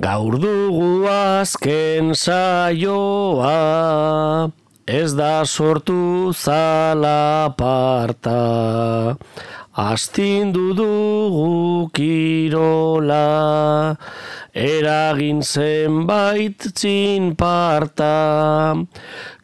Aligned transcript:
Gaur 0.00 0.38
dugu 0.40 1.04
azken 1.04 2.14
saioa, 2.16 3.50
ez 4.88 5.12
da 5.12 5.44
sortu 5.44 6.32
zala 6.32 7.52
parta. 7.58 9.18
Astindu 9.76 10.72
dugu 10.72 11.90
kirola, 11.92 13.98
eragin 14.54 15.44
zenbait 15.44 16.72
txin 16.72 17.36
parta. 17.36 18.72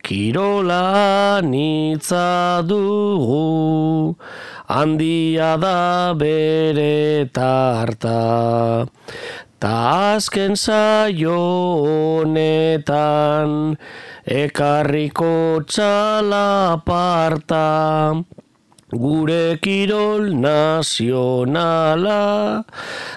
Kirola 0.01 1.43
nitza 1.45 2.65
dugu, 2.65 4.17
handia 4.67 5.61
da 5.61 6.15
bere 6.17 7.29
tarta. 7.29 8.89
Ta 9.59 10.15
azken 10.15 10.55
saio 10.55 11.35
honetan 11.83 13.75
ekarriko 14.23 15.67
txala 15.67 16.79
parta 16.87 18.15
gure 18.95 19.59
kirol 19.59 20.31
nazionala 20.45 22.23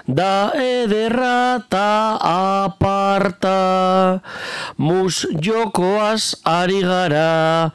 da 0.08 0.50
ederra 0.58 1.62
ta 1.70 2.18
aparta. 2.18 4.18
Mus 4.78 5.22
jokoaz 5.38 6.34
ari 6.42 6.82
gara 6.82 7.70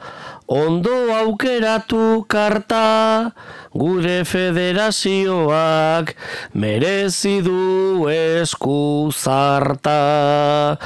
ondo 0.48 1.12
aukeratu 1.12 2.24
karta 2.26 3.32
gure 3.74 4.24
federazioak 4.24 6.14
merezi 6.54 7.42
du 7.44 8.08
esku 8.08 9.12
zarta. 9.12 10.78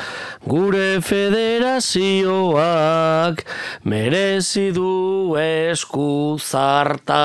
Gure 0.43 1.01
federazioak 1.01 2.03
merezi 3.85 4.73
du 4.75 5.37
esku 5.39 6.39
zarta. 6.43 7.23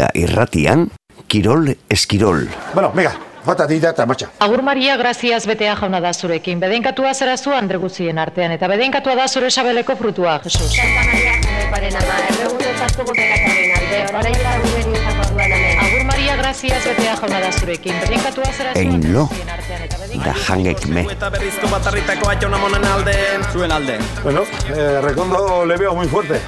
Iria 0.00 0.10
irratian, 0.14 0.88
Kirol 1.28 1.76
Eskirol. 1.88 2.48
Bueno, 2.72 2.90
venga, 2.94 3.12
jota 3.44 3.66
tita 3.68 3.90
eta 3.92 4.06
marcha. 4.06 4.30
Agur 4.40 4.62
Maria, 4.62 4.96
graziaz 4.96 5.44
betea 5.46 5.74
jauna 5.76 6.00
da 6.00 6.14
zurekin. 6.14 6.60
Bedenkatua 6.60 7.12
zera 7.12 7.36
zu 7.36 7.52
Andre 7.52 7.76
guztien 7.76 8.18
artean, 8.18 8.52
eta 8.56 8.68
bedenkatua 8.68 9.14
da 9.14 9.28
zure 9.28 9.50
sabeleko 9.50 9.96
frutua, 9.96 10.40
Jesus. 10.42 10.72
Santa 10.72 11.04
Maria, 11.12 11.36
paren 11.70 12.00
ama, 12.00 12.18
erregutu 12.30 12.72
zartuko 12.78 13.12
pekataren 13.12 13.76
alde, 13.76 14.02
orain 14.16 14.40
da 14.40 15.89
duan 16.30 16.36
hemen. 16.36 16.36
Agur 16.36 16.36
Maria, 16.36 16.36
graziaz 16.36 16.84
betea 16.84 17.16
jauna 17.16 17.40
da 17.40 17.50
zurekin. 17.52 17.94
Bedenkatua 18.00 18.52
zera 18.52 18.72
zu 18.72 18.78
Ein 18.78 18.92
Andre 18.94 19.10
lo. 19.12 19.26
guztien 19.26 19.48
artean, 19.48 19.82
eta 19.82 19.96
Da 19.96 20.06
bedenkatua 20.06 20.34
jangek 20.46 20.86
me. 20.86 21.02
Eta 21.10 21.30
berrizko 21.30 21.68
batarritako 21.68 22.28
atxona 22.30 22.58
monen 22.58 22.84
alde 22.84 23.14
Zuen 23.52 23.72
alde 23.72 23.98
Bueno, 24.22 24.42
eh, 24.74 25.00
Recondo 25.02 25.64
le 25.64 25.76
veo 25.76 25.94
muy 25.94 26.06
fuerte 26.08 26.40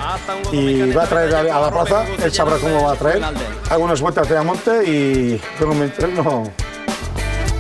y 0.53 0.91
va 0.93 1.03
a 1.05 1.07
traer 1.07 1.35
a, 1.35 1.41
a 1.41 1.61
la 1.61 1.71
plaza, 1.71 2.05
él 2.23 2.33
sabrá 2.33 2.57
cómo 2.57 2.85
va 2.85 2.93
a 2.93 2.97
traer. 2.97 3.23
Hago 3.71 3.85
unas 3.85 4.01
vueltas 4.01 4.29
de 4.29 4.41
monte 4.43 4.85
y 4.85 5.41
tengo 5.59 5.75
mi 5.75 5.83
entreno. 5.85 6.45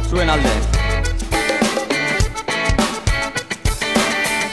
Zuen 0.08 0.28
alde 0.30 0.48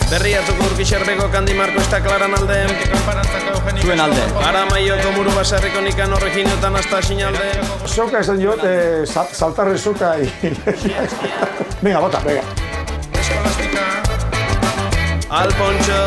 Berri 0.09 0.31
hartuko 0.33 0.65
urkixerbeko 0.71 1.27
kandi 1.31 1.53
marko 1.53 1.79
esta 1.83 1.99
klaran 2.01 2.33
alde. 2.33 2.57
Zuen 3.83 3.99
alde. 4.01 4.23
Ara 4.45 4.63
maioko 4.71 5.11
muru 5.15 5.31
basarriko 5.35 5.81
nikan 5.85 6.13
horreginotan 6.13 6.75
hasta 6.75 7.01
sinalde 7.05 7.45
Soca 7.85 8.19
esan 8.25 8.39
yo, 8.41 8.55
eh, 8.63 9.05
sa- 9.05 9.27
saltar 9.33 9.67
el 9.69 9.77
soca 9.79 10.17
y... 10.19 10.25
venga, 11.81 11.99
bota, 11.99 12.19
venga. 12.25 12.41
Alpontxo 15.29 16.01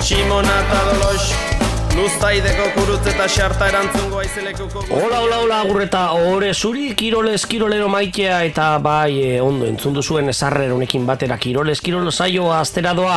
Simona 0.00 0.54
eta 0.62 0.80
Dolos 0.88 1.24
Luztaideko 1.98 2.66
kurutz 2.76 3.08
eta 3.10 3.24
xarta 3.26 3.66
erantzungo 3.72 4.20
aizelekuko 4.22 4.84
Hola, 4.94 5.18
hola, 5.20 5.38
hola, 5.42 5.56
agurreta, 5.64 6.02
ore 6.14 6.52
zuri, 6.54 6.92
kirolez, 6.94 7.40
kirolero 7.50 7.88
maitea, 7.90 8.36
eta 8.46 8.68
bai, 8.82 9.18
e, 9.18 9.40
ondo, 9.42 9.66
entzundu 9.66 10.02
zuen 10.02 10.30
esarrer 10.30 10.70
honekin 10.72 11.04
batera, 11.08 11.36
kirolez, 11.42 11.80
kirolo 11.82 12.12
saioa, 12.12 12.60
aztera 12.60 12.92
doa, 12.94 13.16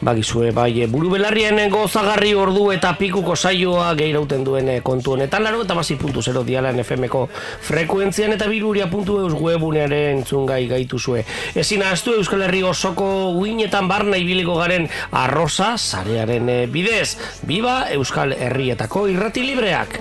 bagizue, 0.00 0.50
bai, 0.56 0.70
e, 0.80 0.86
buru 0.90 1.10
belarrien 1.12 1.60
gozagarri 1.70 2.32
ordu 2.34 2.70
eta 2.72 2.94
pikuko 2.98 3.36
saioa 3.36 3.90
gehirauten 3.98 4.46
duen 4.48 4.70
e, 4.72 4.78
kontu 4.80 5.12
honetan, 5.18 5.44
laro 5.44 5.60
eta 5.66 5.76
basi 5.76 5.98
puntu 6.00 6.24
zero 6.24 6.42
dialan 6.42 6.80
FM-ko 6.80 7.26
frekuentzian 7.68 8.32
eta 8.38 8.48
biruria 8.48 8.88
puntu 8.90 9.18
eus 9.26 9.36
webunearen 9.36 10.22
entzungai 10.22 10.64
gaitu 10.72 10.98
zue. 10.98 11.26
Ezin 11.54 11.84
ahaztu 11.84 12.16
Euskal 12.16 12.46
Herri 12.48 12.64
osoko 12.64 13.30
uinetan 13.36 13.92
barna 13.92 14.16
ibiliko 14.16 14.56
garen 14.62 14.88
arroza, 15.10 15.74
zarearen 15.76 16.48
e, 16.48 16.58
bidez, 16.72 17.18
biba 17.46 17.82
Euskal 17.92 18.21
Herrietako 18.30 19.08
irrati 19.10 19.42
libreak. 19.42 19.98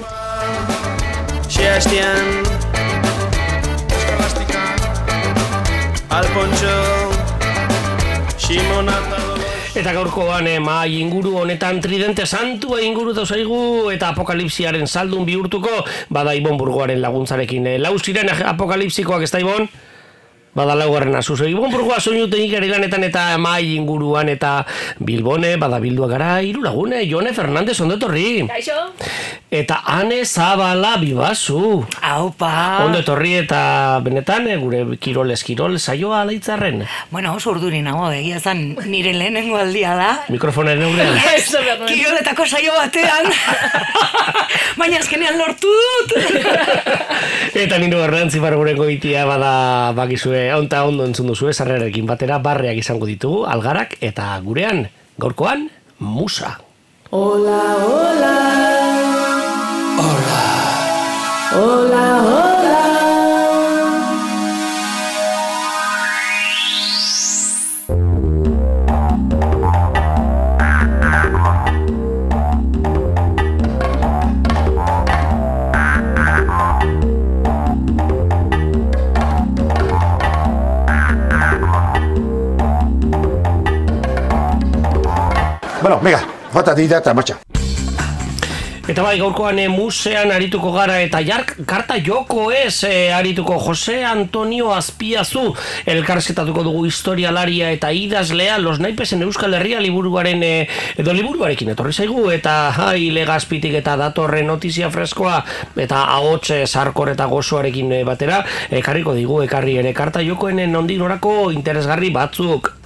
Xea 1.49 1.77
estian 1.81 2.29
Alpontxo 6.13 6.77
Simona 8.37 8.99
eta 9.73 9.93
gaurkoan 9.95 10.47
eh, 10.51 10.59
mahai 10.59 10.99
inguru 10.99 11.37
honetan 11.41 11.79
tridente 11.81 12.25
santua 12.27 12.81
inguru 12.83 13.15
zaigu 13.25 13.89
eta 13.89 14.09
apokalipsiaren 14.11 14.85
saldun 14.87 15.25
bihurtuko 15.25 15.85
bada 16.09 16.35
Ibon 16.35 16.57
Burgoaren 16.57 17.01
laguntzarekin. 17.01 17.67
Eh, 17.67 17.79
lau 17.79 17.97
ziren 17.97 18.29
apokalipsikoak 18.29 19.23
ez 19.23 19.31
da 19.31 19.39
Ibon? 19.39 19.69
Bada 20.51 20.75
laugarren 20.75 21.15
azuzo. 21.15 21.45
Ibon 21.47 21.71
Burgoa 21.71 22.01
soinu 22.03 22.25
teknikari 22.27 22.67
lanetan 22.67 23.05
eta 23.07 23.37
mahai 23.39 23.77
inguruan 23.77 24.27
eta 24.27 24.65
Bilbone, 24.99 25.55
bada 25.55 25.79
bildua 25.79 26.09
gara 26.11 26.31
hiru 26.43 26.65
lagune, 26.65 27.05
Jone 27.07 27.31
Fernandez 27.31 27.77
ondotorri. 27.79 28.43
Kaixo? 28.49 28.75
Eta 29.51 29.79
Ane 29.87 30.25
Zabala 30.27 30.97
bibazu. 30.99 31.85
Aupa! 32.03 32.51
Ondo 32.83 32.99
etorri 32.99 33.37
eta 33.39 33.99
benetan 34.03 34.49
eh, 34.51 34.57
gure 34.59 34.83
kirol 34.99 35.31
eskirol 35.31 35.79
saioa 35.79 36.25
laitzarren. 36.27 36.83
Bueno, 37.11 37.33
oso 37.39 37.55
urduri 37.55 37.79
nago, 37.83 38.09
egia 38.11 38.39
zan 38.43 38.75
nire 38.91 39.15
lehenengo 39.15 39.55
aldia 39.59 39.95
da. 39.95 40.11
Mikrofonaren 40.31 40.83
aurrean. 40.83 41.15
Kiroletako 41.91 42.45
saio 42.47 42.75
batean. 42.75 43.31
Baina 44.79 44.99
azkenean 44.99 45.39
lortu 45.39 45.71
dut. 45.71 46.15
Eta 47.55 47.79
nire 47.79 47.99
garrantzi 47.99 48.39
barguren 48.43 48.79
goitia 48.79 49.23
bada 49.27 49.91
bakizue, 49.95 50.40
onta 50.55 50.83
ondo 50.87 51.05
entzun 51.05 51.29
duzu 51.31 51.51
sarrerarekin 51.53 52.07
batera 52.09 52.39
barreak 52.43 52.81
izango 52.81 53.05
ditugu, 53.09 53.45
algarak 53.45 53.97
eta 54.01 54.33
gurean, 54.43 54.87
gaurkoan, 55.21 55.69
musa. 55.99 56.57
Bueno, 85.91 86.03
venga, 86.05 86.25
jota 86.53 86.73
tita 86.73 86.97
eta 86.99 87.13
marcha. 87.13 87.35
Eta 88.87 89.03
bai, 89.03 89.17
gaurkoan 89.19 89.57
e, 89.59 89.65
musean 89.67 90.31
arituko 90.31 90.71
gara 90.71 91.01
eta 91.03 91.19
jark 91.19 91.51
karta 91.67 91.97
joko 91.99 92.45
ez 92.55 92.85
e, 92.87 93.11
arituko. 93.11 93.57
Jose 93.59 93.97
Antonio 94.07 94.71
Azpiazu 94.71 95.51
elkarrezketatuko 95.91 96.63
dugu 96.63 96.85
historialaria 96.87 97.73
eta 97.75 97.91
idazlea 97.91 98.57
Los 98.63 98.79
Naipesen 98.79 99.27
Euskal 99.27 99.59
Herria 99.59 99.83
liburuaren 99.83 100.47
e, 100.47 100.55
edo 100.95 101.11
liburuarekin 101.11 101.75
etorri 101.75 101.91
zaigu 101.91 102.29
eta 102.31 102.71
hai 102.87 103.11
legazpitik 103.11 103.75
eta 103.83 103.99
datorren 103.99 104.47
notizia 104.47 104.87
freskoa 104.95 105.41
eta 105.75 106.05
ahotse 106.15 106.65
sarkor 106.67 107.11
eta 107.11 107.27
gozoarekin 107.27 107.97
batera 108.07 108.45
ekarriko 108.71 109.19
digu 109.19 109.43
ekarri 109.43 109.81
ere. 109.83 109.91
Karta 109.91 110.23
jokoen 110.23 110.69
nondik 110.71 111.03
norako 111.03 111.51
interesgarri 111.51 112.15
batzuk 112.15 112.77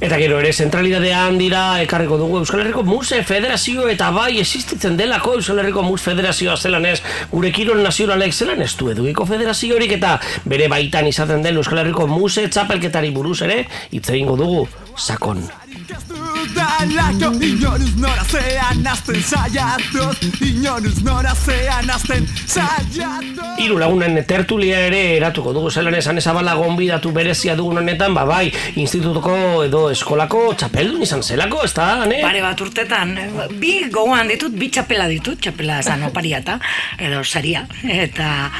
Eta 0.00 0.16
gero 0.16 0.38
ere 0.40 0.48
zentralidadean 0.56 1.36
dira 1.36 1.62
ekarriko 1.84 2.16
dugu 2.16 2.38
Euskal 2.40 2.62
Herriko 2.62 2.86
Muse 2.88 3.18
Federazio 3.28 3.84
eta 3.92 4.08
bai 4.16 4.38
existitzen 4.40 4.96
delako 4.96 5.34
Euskal 5.36 5.60
Herriko 5.60 5.84
Muse 5.84 6.08
Federazioa 6.08 6.56
zelan 6.56 6.88
ez 6.88 6.96
gure 7.28 7.52
kirol 7.52 7.84
nazionalek 7.84 8.32
zelan 8.32 8.64
ez 8.64 8.72
du 8.80 8.88
edukiko 8.94 9.28
federaziorik 9.28 9.92
eta 10.00 10.16
bere 10.48 10.72
baitan 10.72 11.12
izaten 11.12 11.44
den 11.44 11.60
Euskal 11.60 11.84
Herriko 11.84 12.08
Muse 12.08 12.48
txapelketari 12.48 13.12
buruz 13.12 13.42
ere 13.44 13.66
hitz 13.92 14.08
egingo 14.08 14.40
dugu 14.40 14.68
sakon. 14.96 15.44
Dalako 15.88 17.30
inoruz 17.40 17.94
nora 17.96 18.24
zean 18.28 18.86
azten 18.86 19.22
saiatuz 19.22 20.16
Inoruz 20.44 20.98
nora 21.06 21.32
zean 21.34 21.88
azten 21.90 22.26
saiatuz 22.46 23.48
Hiru 23.62 23.78
lagunen 23.80 24.18
tertulia 24.28 24.82
ere 24.88 25.00
eratuko 25.16 25.54
dugu 25.56 25.70
zelan 25.70 25.96
esan 25.96 26.20
ezabala 26.20 26.54
gonbidatu 26.58 27.12
berezia 27.16 27.56
dugun 27.56 27.80
honetan 27.82 28.14
ba 28.14 28.26
bai 28.28 28.50
institutuko 28.82 29.34
edo 29.64 29.86
eskolako 29.94 30.42
txapeldun 30.60 31.06
izan 31.06 31.24
zelako 31.24 31.64
ez 31.64 31.72
da 31.76 31.88
ne? 32.04 32.20
Pare 32.24 32.44
bat 32.44 32.60
urtetan, 32.60 33.16
bi 33.60 33.74
gogoan 33.92 34.28
ditut, 34.32 34.56
bi 34.56 34.70
txapela 34.72 35.08
ditut, 35.12 35.40
txapela 35.40 35.80
esan 35.84 36.04
opariata, 36.08 36.58
edo 36.98 37.24
saria, 37.24 37.66
eta 37.84 38.50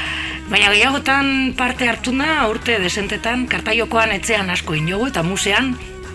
baina 0.51 0.73
gehiagotan 0.73 1.53
parte 1.57 1.89
hartuna 1.89 2.47
urte 2.51 2.77
desentetan, 2.83 3.47
kartaiokoan 3.51 4.13
etzean 4.17 4.49
asko 4.53 4.77
inogu 4.77 5.09
eta 5.11 5.25
musean 5.25 5.73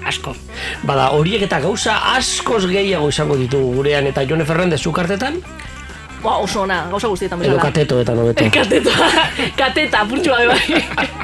asko. 0.08 0.34
Bada 0.86 1.10
horiek 1.16 1.42
eta 1.48 1.60
gauza 1.60 1.98
askoz 2.16 2.64
gehiago 2.70 3.08
izango 3.12 3.36
ditugu 3.36 3.74
gurean 3.80 4.06
eta 4.06 4.24
Jone 4.28 4.44
Ferrandez 4.44 4.80
zukartetan 4.82 5.40
Ba, 6.22 6.38
oso 6.42 6.62
ona, 6.62 6.86
gauza 6.90 7.08
guztietan 7.08 7.42
edo 7.42 7.54
bezala. 7.54 7.62
kateto 7.68 8.00
eta. 8.00 8.14
Kateta, 8.56 8.90
kateta, 9.60 10.04
purtsu 10.08 10.30
bai 10.30 10.46
bai. 10.48 11.06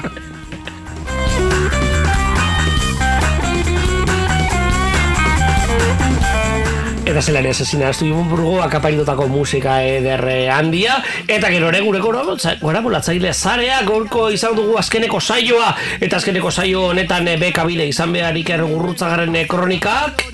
Eta 7.12 7.20
zelan 7.20 7.44
esasina 7.44 7.90
estu 7.92 8.06
burgo 8.24 8.54
akaparitotako 8.64 9.26
musika 9.28 9.74
ederre 9.84 10.46
handia. 10.48 10.94
Eta 11.28 11.50
gero 11.52 11.68
ere 11.68 11.82
gure 11.84 12.00
gora 12.00 12.80
bolatzaile 12.80 13.34
zarea 13.34 13.82
Gorko 13.84 14.30
izan 14.32 14.56
dugu 14.56 14.78
azkeneko 14.80 15.20
saioa. 15.20 15.74
Eta 16.00 16.16
azkeneko 16.16 16.50
saio 16.50 16.86
honetan 16.94 17.28
eh, 17.28 17.36
bekabile 17.36 17.84
izan 17.90 18.16
beharik 18.16 18.54
ergurrutzagaren 18.56 19.36
eh, 19.36 19.44
kronikak 19.44 20.24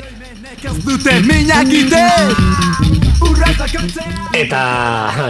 Dute 0.59 1.13
minak 1.23 1.71
ite 1.71 2.03
Eta 4.35 4.63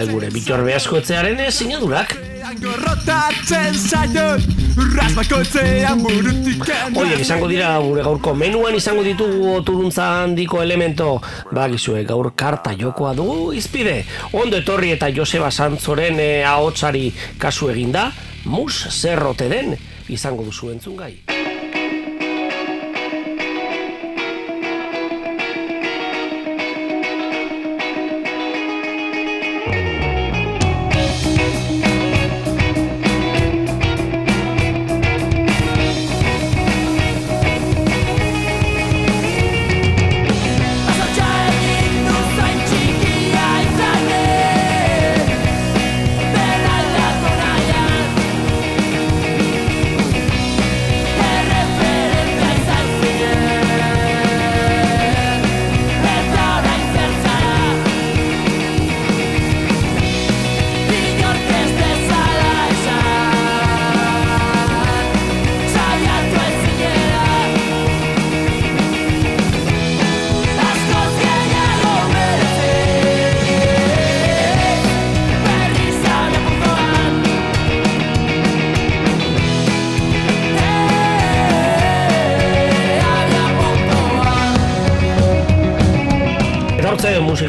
gure 0.09 0.31
bitorbe 0.33 0.73
askotzearen 0.73 1.37
eh, 1.45 1.51
sinadurak. 1.53 2.15
Gorrotatzen 2.63 3.77
zaion 3.77 4.41
Rasbakoitzean 4.97 6.01
burutik 6.01 6.65
Oiek 6.97 7.21
izango 7.21 7.51
dira 7.51 7.75
gure 7.85 8.07
gaurko 8.07 8.33
menuan 8.33 8.79
izango 8.79 9.05
ditugu 9.05 9.61
turuntza 9.69 10.09
handiko 10.23 10.63
elemento. 10.65 11.19
Bagizue 11.53 12.07
gaur 12.09 12.33
karta 12.33 12.73
jokoa 12.73 13.13
dugu 13.19 13.53
izpide. 13.53 13.99
Ondo 14.33 14.63
etorri 14.65 14.95
eta 14.97 15.13
Joseba 15.13 15.51
Santzoren 15.53 16.17
e, 16.25 16.31
ahotsari 16.49 17.11
kasu 17.37 17.69
eginda. 17.75 18.09
Mus 18.49 18.87
zerrote 18.89 19.53
den 19.53 19.77
izango 20.09 20.49
duzu 20.49 20.73
entzun 20.73 20.97
gai 20.97 21.38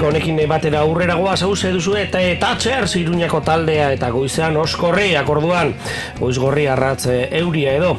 honekin 0.09 0.39
batera 0.50 0.81
aurrera 0.81 1.15
goaz 1.15 1.41
hause 1.44 1.71
duzu 1.71 1.95
eta 2.00 2.21
eta 2.21 2.56
txers 2.59 2.95
iruñako 3.00 3.41
taldea 3.45 3.91
eta 3.94 4.09
goizean 4.11 4.57
oskorri 4.57 5.15
akorduan 5.15 5.73
goiz 6.19 6.38
arratz 6.69 7.07
eh, 7.07 7.29
euria 7.39 7.73
edo. 7.77 7.97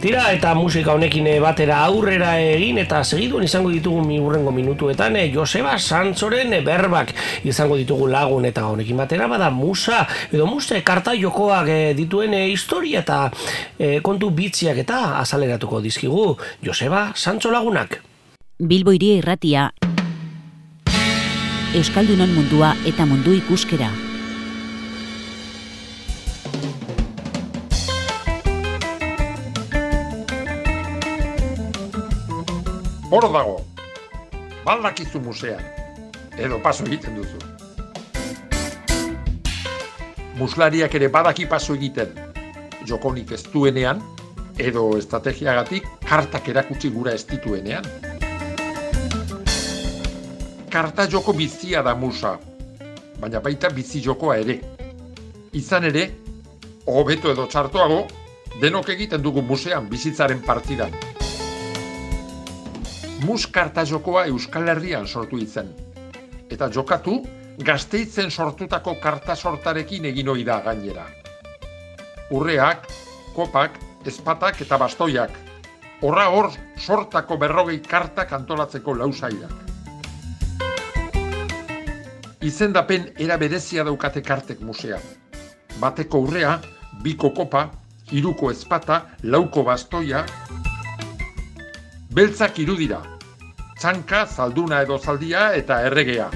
Tira 0.00 0.30
eta 0.32 0.54
musika 0.54 0.92
honekin 0.92 1.28
batera 1.42 1.84
aurrera 1.84 2.38
egin 2.40 2.78
eta 2.78 3.04
segiduen 3.04 3.44
izango 3.44 3.70
ditugu 3.70 4.04
mi 4.04 4.20
urrengo 4.20 4.50
minutuetan 4.50 5.16
eh, 5.16 5.30
Joseba 5.34 5.78
Santzoren 5.78 6.52
eh, 6.52 6.60
berbak 6.60 7.14
izango 7.44 7.76
ditugu 7.76 8.08
lagun 8.08 8.44
eta 8.44 8.66
honekin 8.66 8.96
batera 8.96 9.28
bada 9.28 9.50
musa 9.50 10.06
edo 10.32 10.46
musa 10.46 10.80
karta 10.82 11.14
jokoak 11.14 11.68
eh, 11.68 11.94
dituen 11.96 12.34
eh, 12.34 12.48
historia 12.52 13.02
eta 13.02 13.30
eh, 13.78 14.00
kontu 14.02 14.30
bitziak 14.30 14.82
eta 14.84 15.18
azaleratuko 15.22 15.80
dizkigu 15.80 16.36
Joseba 16.64 17.12
Santzo 17.14 17.50
lagunak. 17.54 18.00
Bilbo 18.62 18.92
iria 18.94 19.18
irratia 19.18 19.70
Euskaldunon 21.72 22.28
mundua 22.36 22.74
eta 22.84 23.06
mundu 23.08 23.32
ikuskera. 23.32 23.86
Hor 33.08 33.26
dago, 33.32 33.56
baldakizu 34.66 35.24
musean, 35.24 35.64
edo 36.36 36.60
paso 36.60 36.84
egiten 36.84 37.16
duzu. 37.16 37.40
Muslariak 40.36 41.00
ere 41.00 41.08
badaki 41.08 41.48
paso 41.48 41.72
egiten, 41.80 42.12
jokonik 42.84 43.32
ez 43.32 43.46
duenean, 43.48 44.04
edo 44.60 44.90
estrategiagatik 45.00 45.88
kartak 46.04 46.52
erakutsi 46.52 46.92
gura 46.92 47.16
ez 47.16 47.24
dituenean. 47.24 48.11
Karta 50.72 51.04
joko 51.04 51.34
bizia 51.36 51.82
da 51.84 51.92
musa, 51.94 52.38
baina 53.20 53.40
baita 53.44 53.68
bizi 53.68 54.00
jokoa 54.00 54.38
ere. 54.40 54.54
Izan 55.52 55.84
ere, 55.84 56.04
hobeto 56.88 57.28
edo 57.28 57.44
txartoago, 57.44 57.98
denok 58.62 58.88
egiten 58.94 59.20
dugu 59.20 59.42
musean 59.44 59.90
bizitzaren 59.90 60.40
partidan. 60.46 60.94
Mus 63.26 63.44
karta 63.52 63.84
jokoa 63.84 64.24
Euskal 64.32 64.72
Herrian 64.72 65.04
sortu 65.06 65.42
izen. 65.44 65.68
Eta 66.48 66.70
jokatu, 66.72 67.18
gazteitzen 67.60 68.30
sortutako 68.30 68.94
karta 69.02 69.36
sortarekin 69.36 70.08
egin 70.08 70.30
ohi 70.32 70.46
da 70.48 70.62
gainera. 70.64 71.04
Urreak, 72.30 72.88
kopak, 73.36 73.76
ezpatak 74.08 74.64
eta 74.64 74.80
bastoiak. 74.80 75.36
Horra 76.00 76.30
hor 76.32 76.48
sortako 76.80 77.36
berrogei 77.44 77.82
kartak 77.84 78.32
antolatzeko 78.32 78.96
lausaiak. 79.02 79.61
Izendapen 82.42 83.12
era 83.22 83.36
berezia 83.38 83.84
daukate 83.86 84.18
kartek 84.26 84.60
musean. 84.66 85.02
Bateko 85.78 86.24
urrea, 86.24 86.56
biko 87.04 87.30
kopa, 87.30 87.68
hiruko 88.10 88.50
ezpata, 88.50 88.96
lauko 89.22 89.62
bastoia, 89.62 90.24
beltzak 92.10 92.58
irudira, 92.58 92.98
txanka, 93.78 94.26
zalduna 94.26 94.82
edo 94.82 94.98
zaldia 94.98 95.52
eta 95.54 95.78
erregea. 95.86 96.28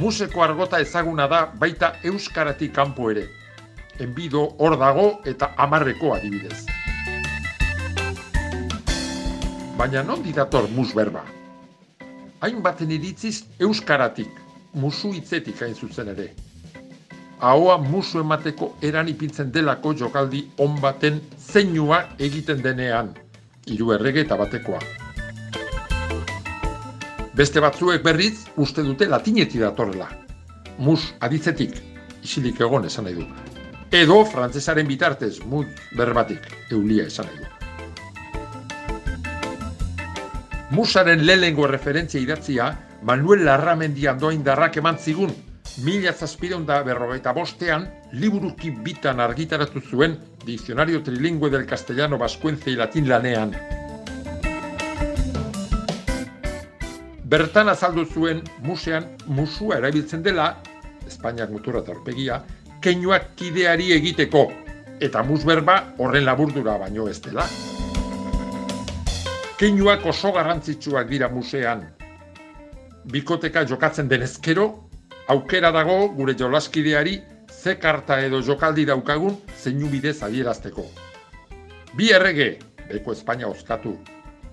Museko 0.00 0.42
argota 0.42 0.80
ezaguna 0.80 1.28
da 1.28 1.44
baita 1.52 1.98
euskaratik 2.08 2.72
kanpo 2.72 3.10
ere. 3.12 3.28
Enbido 4.00 4.54
hor 4.58 4.78
dago 4.80 5.08
eta 5.28 5.52
amarreko 5.56 6.14
adibidez. 6.16 6.64
Baina 9.76 10.02
non 10.02 10.22
didator 10.22 10.70
mus 10.72 10.94
berba? 10.94 11.37
Hainbaten 12.40 12.90
iritziz 12.94 13.44
euskaratik, 13.58 14.30
musu 14.74 15.10
hitzetik 15.16 15.62
hain 15.62 15.74
zuzen 15.74 16.08
ere. 16.14 16.28
ahoa 17.40 17.78
musu 17.78 18.20
emateko 18.20 18.68
eran 18.82 19.08
ipintzen 19.08 19.52
delako 19.54 19.92
jokaldi 19.94 20.44
on 20.58 20.80
baten 20.80 21.20
zeinua 21.38 22.00
egiten 22.18 22.62
denean, 22.62 23.12
hiru 23.66 23.92
errege 23.94 24.20
eta 24.20 24.36
batekoa. 24.36 24.80
Beste 27.34 27.60
batzuek 27.60 28.02
berriz 28.02 28.46
uste 28.56 28.82
dute 28.82 29.06
latineti 29.06 29.58
datorrela. 29.58 30.08
Mus 30.78 31.12
aditzetik, 31.20 31.78
isilik 32.22 32.60
egon 32.60 32.84
esan 32.84 33.04
nahi 33.04 33.14
du. 33.14 33.28
Edo 33.92 34.24
frantzesaren 34.24 34.86
bitartez, 34.86 35.38
mut 35.44 35.86
berbatik, 35.96 36.50
eulia 36.70 37.06
esan 37.06 37.26
nahi 37.26 37.38
du. 37.38 37.57
Musaren 40.70 41.24
lehengo 41.24 41.66
referentzia 41.66 42.20
idatzia, 42.20 42.78
Manuel 43.02 43.46
Larramendi 43.46 44.06
andoain 44.06 44.42
darrak 44.44 44.76
eman 44.76 44.98
zigun, 44.98 45.30
mila 45.80 46.12
zazpireun 46.12 46.66
da 46.68 46.82
berrogeita 46.84 47.32
bostean, 47.32 47.86
liburuki 48.12 48.70
bitan 48.84 49.20
argitaratu 49.20 49.80
zuen 49.80 50.18
Diccionario 50.44 51.02
Trilingüe 51.02 51.48
del 51.50 51.64
Castellano 51.64 52.18
Bascuence 52.18 52.70
y 52.70 52.76
Latin 52.76 53.08
lanean. 53.08 53.56
Bertan 57.24 57.68
azaldu 57.68 58.04
zuen 58.04 58.42
musean 58.60 59.08
musua 59.26 59.78
erabiltzen 59.78 60.22
dela, 60.22 60.58
Espainiak 61.06 61.48
muturra 61.50 61.80
eta 61.80 61.96
orpegia, 61.96 62.42
keinuak 62.84 63.34
kideari 63.40 63.92
egiteko, 63.96 64.50
eta 65.00 65.22
mus 65.22 65.44
berba 65.48 65.94
horren 65.96 66.28
laburdura 66.28 66.76
baino 66.76 67.08
ez 67.08 67.20
dela. 67.24 67.48
Keinuak 69.58 70.04
oso 70.06 70.30
garrantzitsuak 70.30 71.08
dira 71.10 71.26
musean. 71.28 71.80
Bikoteka 73.10 73.64
jokatzen 73.66 74.06
denezkero, 74.06 74.66
aukera 75.34 75.72
dago 75.74 75.96
gure 76.14 76.36
jolaskideari 76.38 77.16
ze 77.50 77.74
karta 77.74 78.20
edo 78.22 78.38
jokaldi 78.38 78.84
daukagun 78.86 79.34
zeinu 79.58 79.90
bidez 79.90 80.22
adierazteko. 80.22 80.84
Bi 81.98 82.12
errege, 82.14 82.48
beko 82.86 83.16
Espainia 83.16 83.48
oskatu. 83.50 83.96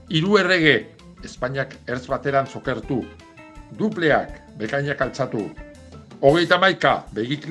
Hiru 0.09 0.39
errege, 0.41 0.75
Espainiak 1.23 1.77
ertz 1.85 2.07
bateran 2.09 2.49
zokertu. 2.49 3.03
Dupleak, 3.77 4.41
bekainak 4.57 5.01
altzatu. 5.05 5.51
Hogeita 6.21 6.57
maika, 6.57 7.03
begik 7.13 7.45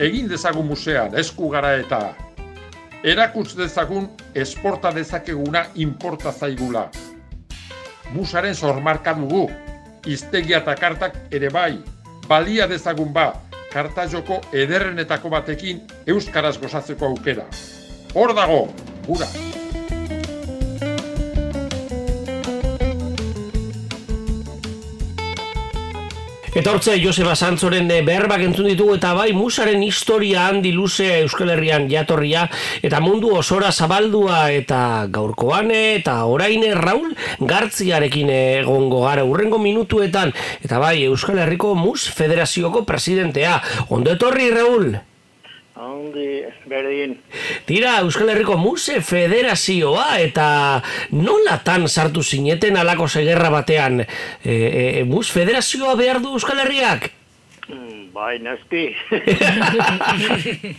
Egin 0.00 0.30
dezagun 0.30 0.64
musean, 0.64 1.12
esku 1.20 1.50
gara 1.52 1.74
eta 1.76 1.98
erakuts 3.04 3.52
dezagun 3.58 4.06
esporta 4.32 4.94
dezakeguna 4.96 5.66
inporta 5.84 6.32
zaigula. 6.32 6.86
Musaren 8.14 8.56
sormarka 8.56 9.12
dugu, 9.18 9.42
iztegia 10.08 10.62
eta 10.64 10.78
kartak 10.80 11.20
ere 11.36 11.52
bai, 11.52 11.74
balia 12.28 12.66
dezagun 12.70 13.12
ba, 13.12 13.28
karta 13.74 14.08
joko 14.08 14.40
ederrenetako 14.56 15.36
batekin 15.36 15.84
euskaraz 16.06 16.56
gozatzeko 16.64 17.12
aukera. 17.12 17.44
Hor 18.16 18.32
dago, 18.34 18.62
gura! 19.04 19.28
Eta 26.50 26.72
hortze, 26.72 26.96
Joseba 26.98 27.36
Santzoren 27.38 27.86
eh, 27.94 28.00
berbak 28.02 28.42
entzun 28.42 28.66
ditugu 28.66 28.96
eta 28.96 29.12
bai 29.14 29.28
musaren 29.30 29.84
historia 29.86 30.48
handi 30.48 30.72
luzea 30.74 31.20
Euskal 31.22 31.52
Herrian 31.54 31.84
jatorria 31.86 32.48
eta 32.82 32.98
mundu 33.04 33.30
osora 33.38 33.68
zabaldua 33.70 34.40
eta 34.50 35.06
gaurkoan 35.14 35.70
eh, 35.70 36.00
eta 36.00 36.16
oraine 36.26 36.72
Raul 36.74 37.12
Gartziarekin 37.38 38.32
egongo 38.34 39.04
gara 39.04 39.22
urrengo 39.22 39.60
minutuetan 39.62 40.34
eta 40.58 40.82
bai 40.82 40.96
Euskal 41.04 41.38
Herriko 41.38 41.76
Mus 41.78 42.08
Federazioko 42.10 42.82
presidentea. 42.82 43.60
Ondo 43.86 44.18
etorri 44.18 44.50
Raul? 44.50 44.90
Ongi, 45.80 46.42
berdin. 46.68 47.14
Tira, 47.64 47.94
Euskal 48.04 48.28
Herriko 48.34 48.58
Muse 48.60 48.98
Federazioa 49.00 50.18
eta 50.20 50.48
nolatan 51.16 51.86
sartu 51.88 52.20
zineten 52.20 52.76
alako 52.76 53.06
segerra 53.08 53.48
batean. 53.54 54.02
E, 54.02 54.52
e, 54.52 54.82
Mus 55.08 55.30
Federazioa 55.32 55.94
behar 55.96 56.20
du 56.20 56.34
Euskal 56.36 56.60
Herriak? 56.66 57.08
Mm, 57.70 58.10
Bai, 58.12 58.34
nezti. 58.44 58.90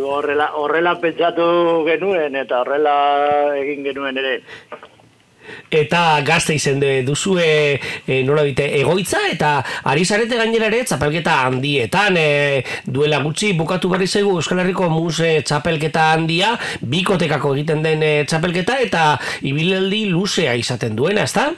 horrela, 0.00 0.48
horrela 0.56 0.96
pentsatu 1.04 1.44
genuen 1.90 2.40
eta 2.40 2.64
horrela 2.64 2.96
egin 3.60 3.84
genuen 3.90 4.24
ere. 4.24 4.38
Eta 5.70 6.20
gazte 6.26 6.54
izen 6.56 6.80
duzue 7.06 7.46
e, 8.06 8.22
nola 8.26 8.44
dite 8.46 8.66
egoitza 8.80 9.20
eta 9.30 9.56
ari 9.90 10.04
zarete 10.04 10.38
gainera 10.38 10.68
ere 10.70 10.84
txapelketa 10.88 11.36
handietan 11.46 12.16
e, 12.20 12.62
duela 12.86 13.20
gutxi 13.24 13.52
bukatu 13.58 13.90
berri 13.92 14.06
zaigu 14.06 14.36
Euskal 14.38 14.62
Herriko 14.62 14.88
mus 14.92 15.20
e, 15.20 15.40
txapelketa 15.42 16.10
handia 16.14 16.54
bikotekako 16.80 17.54
egiten 17.58 17.84
den 17.84 18.02
e, 18.02 18.14
txapelketa 18.28 18.80
eta 18.84 19.04
ibilaldi 19.42 20.06
luzea 20.12 20.54
izaten 20.58 20.96
duena, 20.96 21.24
ezta? 21.28 21.52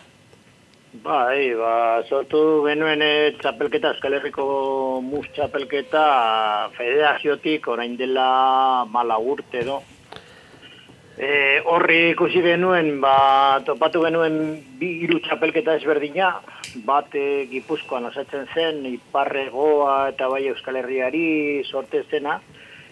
Bai, 1.04 1.52
ba, 1.54 2.02
sortu 2.08 2.38
genuen 2.64 3.02
eh, 3.04 3.34
txapelketa, 3.38 3.92
Euskal 3.94 4.16
Herriko 4.16 4.46
mus 5.04 5.26
txapelketa 5.36 6.04
federaziotik 6.78 7.68
orain 7.70 7.94
dela 8.00 8.26
mala 8.90 9.18
urte 9.18 9.62
do. 9.66 9.76
E, 11.16 11.62
horri 11.64 12.10
ikusi 12.10 12.42
genuen, 12.44 12.98
ba, 13.00 13.62
topatu 13.64 14.02
genuen 14.04 14.34
bi 14.76 14.90
hiru 15.00 15.16
txapelketa 15.24 15.78
ezberdina, 15.80 16.34
bat 16.84 17.14
e, 17.16 17.46
Gipuzkoan 17.48 18.04
osatzen 18.10 18.44
zen, 18.52 18.82
Iparregoa 18.90 20.10
eta 20.12 20.28
bai 20.28 20.42
Euskal 20.50 20.76
Herriari 20.82 21.64
sorte 21.64 22.02
zena, 22.10 22.36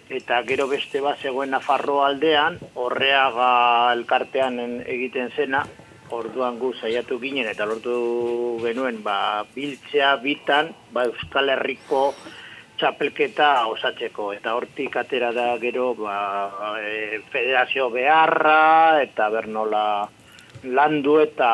eta 0.09 0.41
gero 0.49 0.65
beste 0.67 1.01
bat 1.05 1.21
zegoen 1.21 1.53
Nafarro 1.53 2.01
aldean, 2.05 2.57
horreaga 2.73 3.93
elkartean 3.93 4.59
en- 4.59 4.81
egiten 4.87 5.29
zena, 5.35 5.61
orduan 6.09 6.57
gu 6.57 6.71
saiatu 6.81 7.19
ginen 7.21 7.47
eta 7.49 7.65
lortu 7.65 8.57
genuen 8.61 9.03
ba, 9.03 9.45
biltzea 9.55 10.15
bitan 10.21 10.73
ba, 10.93 11.05
Euskal 11.05 11.49
Herriko 11.49 12.13
txapelketa 12.79 13.67
osatzeko 13.71 14.31
eta 14.35 14.55
hortik 14.57 14.97
atera 14.99 15.31
da 15.35 15.47
gero 15.61 15.93
ba, 15.99 16.17
e, 16.81 17.21
federazio 17.31 17.89
beharra 17.93 19.01
eta 19.03 19.29
bernola 19.29 19.85
landu 20.63 21.19
eta 21.23 21.49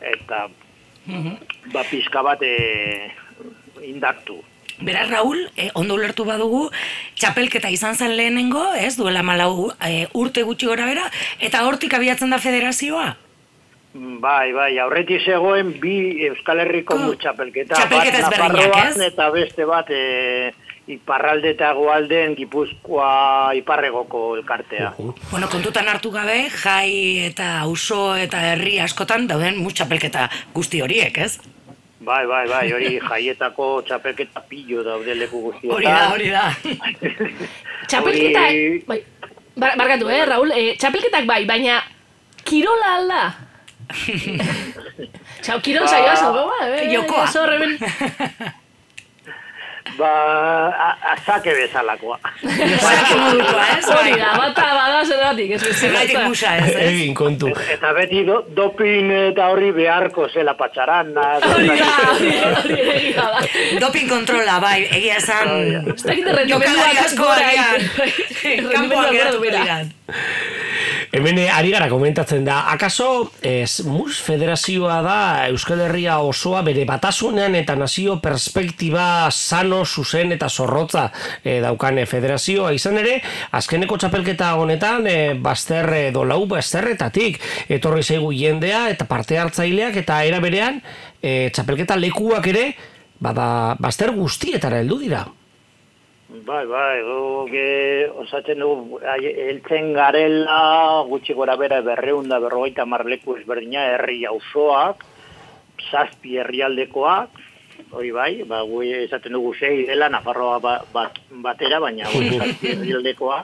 eta 0.00 0.46
ba, 1.72 1.86
pizka 1.90 2.22
bat 2.22 2.42
e, 2.42 3.10
indartu. 3.86 4.40
Beraz, 4.78 5.08
Raul, 5.08 5.38
eh, 5.56 5.70
ondo 5.72 5.94
ulertu 5.96 6.26
badugu, 6.28 6.66
txapelketa 7.16 7.70
izan 7.72 7.96
zen 7.96 8.12
lehenengo, 8.16 8.74
ez, 8.76 8.92
duela 8.98 9.22
malau 9.24 9.70
eh, 9.80 10.04
urte 10.12 10.44
gutxi 10.44 10.68
gora 10.68 10.84
bera, 10.84 11.06
eta 11.40 11.64
hortik 11.64 11.96
abiatzen 11.96 12.34
da 12.34 12.38
federazioa? 12.42 13.14
Bai, 13.96 14.52
bai, 14.52 14.78
aurretik 14.82 15.22
zegoen 15.24 15.70
bi 15.80 16.26
Euskal 16.28 16.60
Herriko 16.60 16.96
Ko- 16.98 17.14
txapelketa, 17.16 17.74
txapelketa 17.78 18.18
bat 18.20 18.32
ezberdinak, 18.32 18.66
Nafarroan 18.68 18.92
ez? 18.92 19.06
eta 19.12 19.28
beste 19.32 19.64
bat 19.68 19.90
e, 19.90 20.52
iparralde 20.92 21.50
eta 21.54 21.70
goalden 21.78 22.34
Gipuzkoa 22.36 23.54
iparregoko 23.56 24.36
elkartea. 24.36 24.92
Bueno, 25.30 25.48
kontutan 25.48 25.88
hartu 25.88 26.10
gabe, 26.12 26.50
jai 26.50 26.90
eta 27.30 27.60
auzo 27.62 28.16
eta 28.20 28.42
herri 28.52 28.78
askotan 28.84 29.26
dauden 29.30 29.56
mu 29.62 29.72
txapelketa 29.72 30.28
guzti 30.54 30.82
horiek, 30.84 31.16
ez? 31.18 31.38
Bai, 32.06 32.26
bai, 32.28 32.44
bai, 32.50 32.66
hori 32.76 32.98
jaietako 33.00 33.80
txapelketa 33.88 34.44
pillo 34.50 34.84
daude 34.84 35.14
leku 35.16 35.40
guztietan. 35.48 35.74
Hori 35.74 35.88
da, 35.88 36.04
hori 36.12 36.28
da. 36.30 36.44
Txapelketa, 37.88 38.44
bai, 38.86 39.00
bar, 39.56 39.74
barkatu, 39.80 40.12
eh, 40.12 40.22
Raul, 40.28 40.52
eh, 40.52 40.76
txapelketak 40.76 41.26
bai, 41.26 41.44
baina 41.48 41.80
kirola 42.44 42.94
alda. 43.00 43.24
Txau, 45.42 45.58
kirol 45.62 45.86
saioa 45.88 46.16
zago, 46.16 46.46
ba, 46.50 46.68
eh, 46.74 46.88
jokoa. 46.92 47.24
oso 47.24 47.42
horremen. 47.42 47.78
Ba, 49.96 50.08
a- 50.68 50.96
azake 51.12 51.52
bezalakoa. 51.54 52.16
Zerako 52.42 53.18
modukoa, 53.20 53.66
ez? 53.78 53.84
Hori 53.94 54.16
da, 54.18 54.32
bata 54.36 54.64
bada 54.74 55.04
zergatik, 55.06 55.52
ez 55.54 55.62
ez. 55.62 55.76
Zergatik 55.78 56.18
musa, 56.26 56.56
ez, 56.58 56.66
ez? 56.74 56.88
Egin 56.90 57.14
kontu. 57.14 57.52
Eta 57.72 57.92
beti 57.96 58.24
do, 58.26 58.40
dopin 58.58 59.12
eta 59.30 59.46
horri 59.52 59.70
beharko 59.76 60.26
zela 60.34 60.56
patxaran. 60.58 61.14
Hori 61.16 61.68
da, 61.78 61.92
hori 62.10 62.80
egia 62.96 63.28
da. 63.36 63.40
Doping 63.86 64.10
kontrola, 64.10 64.58
bai, 64.66 64.80
egia 64.90 65.16
esan... 65.22 65.54
Ez 65.94 66.02
dakit 66.02 66.26
errendimenduak 66.34 67.02
asko 67.06 67.30
agian. 67.38 67.80
gora 68.90 69.10
geratu. 69.14 69.38
Hemen 71.12 71.38
eh, 71.38 71.50
ari 71.52 71.70
gara 71.70 71.86
komentatzen 71.88 72.44
da, 72.46 72.64
akaso 72.72 73.30
ez, 73.44 73.84
MUS 73.86 74.18
federazioa 74.26 74.98
da 75.04 75.18
Euskal 75.52 75.84
Herria 75.84 76.18
osoa 76.24 76.62
bere 76.66 76.84
batasunean 76.88 77.54
eta 77.58 77.76
nazio 77.78 78.18
perspektiba 78.22 79.30
sano, 79.30 79.84
zuzen 79.84 80.34
eta 80.34 80.48
zorrotza 80.48 81.06
eh, 81.44 81.60
daukan 81.62 82.02
eh, 82.02 82.06
federazioa 82.10 82.72
izan 82.74 82.98
ere, 83.02 83.20
azkeneko 83.58 84.00
txapelketa 84.02 84.52
honetan 84.58 85.06
eh, 85.06 85.34
bazter 85.38 85.92
edo 86.08 86.24
lau 86.26 86.42
bazterretatik 86.50 87.40
etorri 87.78 88.02
zaigu 88.02 88.32
jendea 88.34 88.86
eta 88.90 89.06
parte 89.06 89.38
hartzaileak 89.38 90.02
eta 90.02 90.22
era 90.26 90.40
berean 90.42 90.80
e, 91.22 91.50
txapelketa 91.54 91.96
lekuak 92.00 92.46
ere, 92.52 92.68
bada, 93.22 93.76
bazter 93.80 94.12
guztietara 94.16 94.82
heldu 94.82 95.00
dira. 95.06 95.26
Bai, 96.46 96.62
bai, 96.70 97.00
guk 97.02 97.54
osatzen 98.22 98.60
dugu, 98.62 99.00
ai, 99.02 99.32
heltzen 99.48 99.88
garela 99.96 101.02
gutxi 101.08 101.34
gora 101.34 101.56
bera 101.58 101.80
berreun 101.82 102.28
da 102.30 102.38
berrogeita 102.38 102.84
marleku 102.86 103.34
ezberdina 103.40 103.82
herri 103.96 104.20
auzoak, 104.30 105.02
zazpi 105.90 106.36
herrialdekoak, 106.38 107.42
hori 107.90 108.14
bai, 108.14 108.30
ba, 108.46 108.62
gu 108.62 108.84
esaten 109.00 109.34
dugu 109.34 109.56
sei 109.58 109.88
dela, 109.90 110.06
Nafarroa 110.12 110.60
ba, 110.62 110.78
bat, 110.94 111.18
batera, 111.42 111.82
baina 111.82 112.06
zazpi 112.38 112.76
herrialdekoa. 112.76 113.42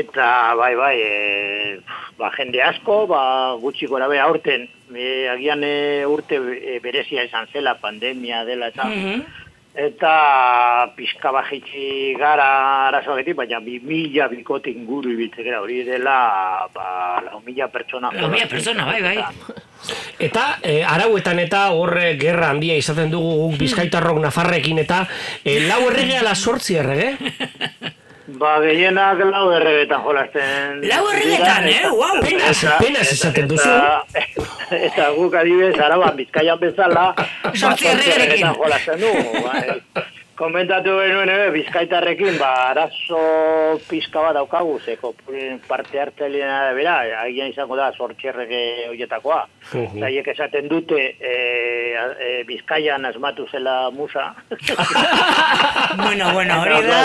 Eta, 0.00 0.28
bai, 0.56 0.72
bai, 0.74 0.96
e, 0.96 1.80
ba, 2.16 2.32
jende 2.38 2.64
asko, 2.64 3.02
ba, 3.12 3.22
gutxi 3.60 3.92
gora 3.92 4.08
bera 4.08 4.24
aurten, 4.30 4.64
e, 4.88 5.26
agian 5.36 5.68
e, 5.68 6.06
urte 6.08 6.40
e, 6.40 6.80
berezia 6.80 7.28
izan 7.28 7.52
zela, 7.52 7.76
pandemia 7.82 8.46
dela, 8.48 8.72
eta 8.72 8.88
eta 9.76 10.88
pixka 10.96 11.30
bajitzi 11.36 12.14
gara 12.16 12.48
arazoagetik, 12.88 13.36
baina 13.36 13.60
bi 13.60 13.76
mila 13.84 14.28
bikote 14.32 14.72
inguru 14.72 15.12
ibitzekera 15.12 15.60
hori 15.60 15.82
dela, 15.84 16.16
ba, 16.72 17.20
lau 17.26 17.42
mila 17.44 17.68
pertsona. 17.68 18.10
Lau 18.16 18.30
mila 18.32 18.48
pertsona, 18.48 18.88
bai, 18.88 19.02
bai. 19.04 19.18
Eta 20.18 20.46
e, 20.64 20.80
arauetan 20.80 21.38
eta 21.44 21.66
horre 21.76 22.14
gerra 22.20 22.48
handia 22.54 22.78
izaten 22.80 23.12
dugu 23.12 23.36
guk 23.42 23.58
bizkaitarrok 23.64 24.22
nafarrekin 24.24 24.80
eta 24.82 25.04
e, 25.44 25.60
lau 25.68 25.84
errege 25.90 26.18
ala 26.22 26.34
sortzi 26.34 26.80
errege? 26.80 27.12
Ba, 28.26 28.58
gehienak 28.58 29.20
lau 29.22 29.52
erregetan 29.54 30.02
jolasten. 30.02 30.80
Lau 30.82 31.04
erregetan, 31.12 31.62
eh? 31.70 31.86
Wow. 31.94 32.18
Penaz, 32.26 32.58
penaz 32.82 33.06
esaten 33.14 33.46
duzu. 33.46 33.70
Eta, 34.74 35.12
guk 35.14 35.36
adibidez, 35.38 35.78
araban 35.78 36.16
bizkaian 36.18 36.58
bezala, 36.58 37.12
Sortzi 37.54 37.86
erregerekin. 37.92 38.50
jolasten 38.58 38.98
du. 39.00 39.14
Komentatu 40.36 40.98
benuen, 40.98 41.30
eh, 41.32 41.50
bizkaitarrekin, 41.54 42.34
ba, 42.36 42.50
arazo 42.70 43.20
pizka 43.88 44.20
bat 44.20 44.34
daukagu, 44.36 44.74
zeko 44.84 45.14
parte 45.66 46.00
hartzaileena 46.02 46.58
da 46.66 46.74
bera, 46.76 46.96
agian 47.22 47.48
izango 47.48 47.76
da 47.78 47.86
sortxerrege 47.96 48.60
horietakoa. 48.90 49.38
Mhm. 49.72 49.96
Eta 49.96 50.10
hiek 50.12 50.28
esaten 50.34 50.68
dute, 50.68 51.00
e, 51.16 51.32
e, 52.26 52.44
bizkaian 52.44 53.04
asmatu 53.08 53.48
zela 53.50 53.90
musa. 53.90 54.34
Bueno, 55.96 56.32
bueno, 56.32 56.60
hori 56.60 56.82
da, 56.84 56.98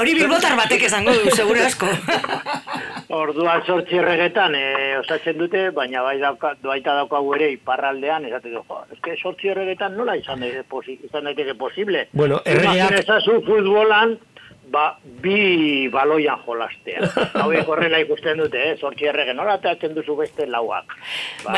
hori 0.00 0.14
bilbotar 0.14 0.54
batek 0.56 0.84
esango 0.86 1.12
du, 1.12 1.30
seguro 1.30 1.60
asko. 1.60 1.86
Orduan 3.14 3.62
sortzi 3.66 3.98
erregetan 4.00 4.54
e, 4.56 4.96
osatzen 4.98 5.36
dute, 5.38 5.66
baina 5.76 6.02
bai 6.02 6.16
dauka, 6.22 6.54
baita 6.62 6.94
daukagu 6.96 7.34
ere 7.36 7.50
iparraldean, 7.52 8.24
esaten 8.30 8.54
du, 8.56 8.62
jo, 8.64 8.78
eske 8.94 9.16
sortzi 9.20 9.52
erregetan 9.52 9.96
nola 9.98 10.16
izan 10.16 10.40
daiteke, 10.40 11.54
posible. 11.58 12.06
Bueno, 12.12 12.40
erregeak- 12.58 12.98
ezazu 13.02 13.40
futbolan, 13.46 14.16
ba, 14.74 14.98
bi 15.22 15.88
baloian 15.92 16.40
jolastea. 16.46 17.06
Hauek 17.42 17.68
horrela 17.68 18.00
ikusten 18.02 18.38
dute, 18.42 18.58
eh? 18.72 18.76
sortzi 18.80 19.06
errege, 19.10 19.34
nola 19.34 19.54
atatzen 19.60 19.94
duzu 19.94 20.16
beste 20.18 20.46
lauak. 20.50 20.96
Ba, 21.44 21.54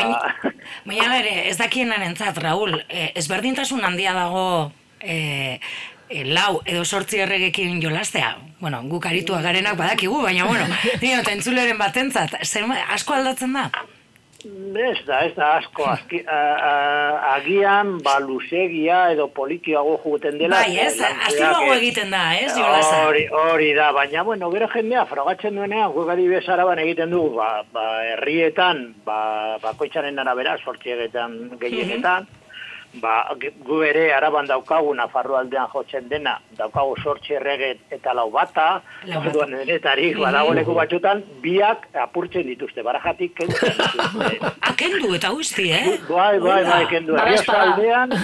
Baina, 0.85 1.09
bere, 1.15 1.47
ez 1.49 1.57
dakienen 1.57 2.03
entzat, 2.11 2.37
Raul, 2.43 2.77
eh, 2.89 3.11
ezberdintasun 3.15 3.83
handia 3.83 4.13
dago 4.13 4.71
eh, 5.01 5.59
eh, 6.09 6.23
lau 6.25 6.61
edo 6.65 6.85
sortzi 6.85 7.19
erregekin 7.25 7.81
jolastea. 7.81 8.35
Bueno, 8.59 8.81
guk 8.89 9.05
arituak 9.05 9.43
garenak 9.45 9.77
badakigu, 9.77 10.21
baina 10.23 10.45
bueno, 10.45 10.65
dio, 11.01 11.19
entzuleren 11.31 11.77
batentzat, 11.77 12.37
zer, 12.43 12.65
asko 12.93 13.13
aldatzen 13.13 13.53
da? 13.53 13.69
Ez 14.45 14.99
da, 15.07 15.23
ez 15.25 15.33
da 15.33 15.47
asko, 15.57 15.83
aski, 15.95 16.19
a, 16.21 16.37
a, 16.69 16.73
agian 17.35 17.95
ba 18.05 18.17
luzegia 18.21 18.99
edo 19.13 19.27
politiago 19.33 19.95
juguten 20.03 20.37
dela. 20.37 20.61
Bai, 20.61 20.77
ez, 20.83 20.93
eh, 21.01 21.73
egiten 21.77 22.13
da, 22.13 22.23
ez, 22.37 22.51
jolasa. 22.53 23.03
Hori, 23.07 23.25
hori 23.33 23.71
da, 23.77 23.89
baina, 23.97 24.23
bueno, 24.27 24.51
gero 24.53 24.69
jendea 24.73 25.05
frogatzen 25.09 25.57
duenean, 25.57 25.91
guk 25.95 26.11
adibidez 26.13 26.45
araban 26.53 26.83
egiten 26.85 27.13
du, 27.15 27.23
ba, 27.35 27.63
ba, 27.73 27.87
herrietan, 28.13 28.83
ba, 29.07 29.19
bakoitzaren 29.63 30.19
arabera, 30.21 30.57
sortxiegetan 30.63 31.57
gehienetan, 31.61 32.29
ba, 33.01 33.15
gu 33.65 33.81
ere 33.83 34.11
araban 34.13 34.47
daukagu, 34.49 34.93
Nafarro 34.97 35.37
aldean 35.37 35.67
jotzen 35.73 36.09
dena, 36.09 36.37
daukagu 36.57 36.95
sortxi 37.03 37.37
errege 37.37 37.73
eta 37.91 38.13
lau 38.17 38.29
bata, 38.31 38.81
orduan 39.19 39.55
denetarik, 39.55 40.17
badago 40.17 40.53
leku 40.57 40.75
batzutan, 40.77 41.23
biak 41.43 41.87
apurtzen 42.07 42.47
dituzte, 42.47 42.83
barajatik 42.83 43.35
kentzen 43.37 43.77
dituzte. 43.77 44.51
Akendu 44.71 45.13
eta 45.17 45.31
guzti, 45.35 45.69
eh? 45.71 45.97
Bai, 46.09 46.39
bai, 46.43 46.61
bai, 46.67 46.83
kendu. 46.91 47.15
Barraspada. 47.17 47.75
Herriozaldean, 47.77 48.17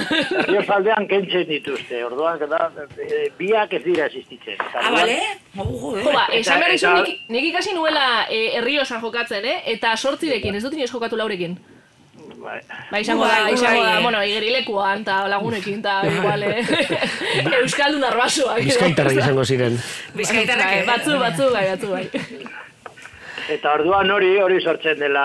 herriozaldean 0.43 1.07
kentzen 1.11 1.47
dituzte. 1.49 2.03
Orduan, 2.05 2.41
da, 2.49 2.69
eh, 3.01 3.25
biak 3.39 3.73
ez 3.79 3.83
dira 3.85 4.09
existitzen. 4.11 4.59
Ah, 4.73 4.91
bale? 4.93 5.19
Jo, 5.55 5.63
Jo, 6.03 6.11
ba, 6.13 6.25
esan 6.33 6.61
behar 6.61 6.73
dizu, 6.73 6.91
nik, 7.03 7.21
nik 7.33 7.49
ikasi 7.51 7.75
nuela 7.77 8.25
e, 8.31 8.39
herriosan 8.57 9.01
jokatzen, 9.03 9.45
eh? 9.45 9.59
Eta 9.75 9.93
sortzirekin, 9.97 10.55
ez 10.57 10.63
dut 10.65 10.75
inoiz 10.77 10.91
jokatu 10.91 11.19
laurekin. 11.19 11.57
Bai. 12.43 12.59
Ba, 12.91 12.99
izango 12.99 13.23
Bai, 13.23 13.37
da, 13.43 13.51
izango 13.55 13.79
bai, 13.81 13.93
da, 13.93 13.99
bueno, 14.03 14.23
igerilekuan, 14.27 15.01
eta 15.05 15.21
lagunekin, 15.31 15.79
eta 15.79 16.01
igual, 16.09 16.43
eh? 16.43 16.65
Euskaldun 17.61 18.03
arbasoak. 18.03 18.59
edo. 18.59 18.67
Bizkaitarrak 18.67 19.21
izango 19.21 19.45
ziren. 19.45 19.79
Bizkaitarrak, 20.17 20.67
Bai, 20.73 20.81
eh? 20.81 20.85
Batzu, 20.89 21.15
batzu, 21.21 21.49
bai, 21.55 21.63
batzu, 21.71 21.93
bai. 21.95 22.51
Eta 23.53 23.73
orduan 23.75 24.11
hori, 24.11 24.29
hori 24.39 24.61
sortzen 24.63 24.99
dela, 25.03 25.23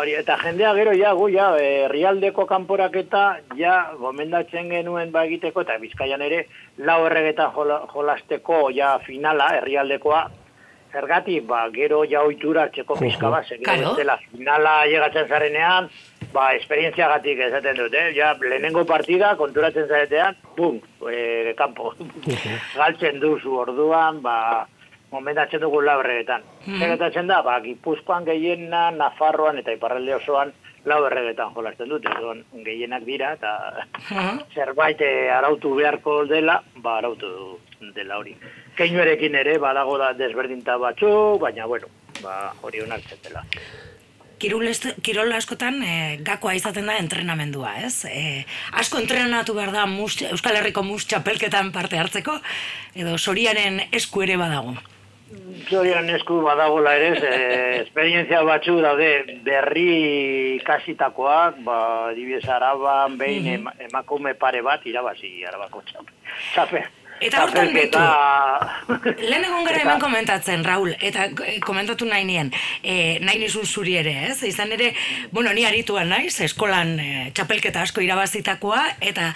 hori, 0.00 0.14
eta 0.18 0.34
jendea 0.40 0.72
gero 0.74 0.94
ja, 0.98 1.12
gu, 1.14 1.28
ja, 1.30 1.50
eh, 1.58 1.84
herrialdeko 1.84 2.46
kanporaketa, 2.50 3.24
ja, 3.58 3.76
gomendatzen 4.00 4.70
genuen 4.72 5.12
ba 5.14 5.22
egiteko, 5.28 5.62
eta 5.66 5.76
bizkaian 5.78 6.22
ere, 6.26 6.44
lau 6.82 7.04
erregetan 7.06 7.52
jola, 7.54 7.84
jolasteko, 7.92 8.68
ja, 8.74 8.96
finala, 9.06 9.52
herrialdekoa, 9.60 10.28
Zergatik, 10.90 11.44
ba, 11.46 11.68
gero 11.70 12.00
ja 12.10 12.24
ohitura 12.26 12.64
hartzeko 12.66 12.96
pizka 12.98 13.28
bat, 13.30 13.44
ze 13.46 13.58
gero 13.60 13.64
Claro. 13.68 13.90
bestela 13.94 14.16
finala 14.32 14.72
llegatzen 14.90 15.28
zarenean, 15.28 15.86
ba, 16.32 16.50
esperientziagatik 16.54 17.40
esaten 17.46 17.78
dut, 17.78 17.94
eh? 17.94 18.10
Ja, 18.16 18.32
lehenengo 18.40 18.84
partida, 18.86 19.34
konturatzen 19.38 19.88
zaretean, 19.88 20.36
bum, 20.56 20.80
e, 21.10 21.54
kampo. 21.58 21.94
Galtzen 22.78 23.20
duzu 23.22 23.56
orduan, 23.64 24.20
ba, 24.22 24.66
momentatzen 25.10 25.62
dugu 25.62 25.82
lau 25.82 25.98
erregetan. 26.00 26.44
Mhm. 26.64 26.80
Gertatzen 26.84 27.30
da, 27.30 27.40
ba, 27.46 27.58
Gipuzkoan 27.64 28.26
gehiena, 28.28 28.90
Nafarroan 28.94 29.58
eta 29.62 29.74
Iparralde 29.74 30.14
osoan 30.18 30.52
lau 30.84 31.02
jolasten 31.54 31.88
dute, 31.88 32.08
orduan 32.08 32.44
gehienak 32.64 33.04
dira, 33.04 33.34
eta 33.34 33.86
zerbait 34.54 35.00
eh, 35.00 35.28
arautu 35.30 35.74
beharko 35.74 36.24
dela, 36.26 36.62
ba, 36.76 36.98
arautu 36.98 37.58
dela 37.94 38.18
hori. 38.18 38.36
Keinuerekin 38.76 39.34
ere, 39.34 39.58
badago 39.58 39.98
da 39.98 40.12
desberdinta 40.12 40.78
batzu, 40.78 41.38
baina, 41.38 41.66
bueno, 41.66 41.88
ba, 42.22 42.54
hori 42.62 42.80
onartzen 42.80 43.18
dela. 43.24 43.44
Kirol, 44.40 45.32
askotan 45.36 45.82
e, 45.84 45.94
gakoa 46.24 46.54
izaten 46.56 46.86
da 46.88 46.96
entrenamendua, 46.98 47.74
ez? 47.84 48.06
E, 48.08 48.44
asko 48.72 48.98
entrenatu 48.98 49.54
behar 49.54 49.70
da 49.74 49.84
mus, 49.86 50.16
Euskal 50.22 50.56
Herriko 50.56 50.82
mus 50.82 51.04
txapelketan 51.06 51.70
parte 51.72 51.98
hartzeko, 52.00 52.38
edo 52.96 53.18
soriaren 53.18 53.82
esku 53.92 54.22
ere 54.24 54.38
badago. 54.40 54.74
Zorian 55.70 56.08
esku 56.10 56.40
badagola 56.42 56.96
ere, 56.98 57.10
ze, 57.20 57.28
esperientzia 57.84 58.40
batzu 58.42 58.80
daude 58.82 59.10
berri 59.46 60.56
ikasitakoak, 60.56 61.60
ba, 61.62 61.76
dibidez 62.16 62.48
araban, 62.50 63.18
behin 63.20 63.44
Mhm. 63.44 63.54
ema- 63.60 63.74
emakume 63.90 64.34
pare 64.34 64.62
bat 64.62 64.80
irabazi 64.86 65.44
arabako 65.44 65.82
txape. 66.54 66.82
Eta 67.20 67.44
hortan 67.44 67.68
Txapelketa- 67.68 69.16
Lehen 69.20 69.44
egon 69.44 69.64
gara 69.64 69.80
hemen 69.82 70.00
komentatzen, 70.00 70.64
Raul, 70.64 70.94
eta 71.00 71.26
eh, 71.46 71.58
komentatu 71.64 72.06
nahi 72.08 72.24
nien, 72.24 72.50
e, 72.82 73.18
nahi 73.22 73.38
nizun 73.38 73.66
zuri 73.66 73.96
ere, 74.00 74.14
ez? 74.30 74.42
Izan 74.48 74.72
ere, 74.72 74.90
bueno, 75.30 75.52
ni 75.52 75.64
arituan 75.68 76.08
naiz, 76.10 76.34
eskolan 76.44 76.94
e, 77.00 77.08
txapelketa 77.36 77.84
asko 77.84 78.02
irabazitakoa, 78.04 78.82
eta 79.00 79.30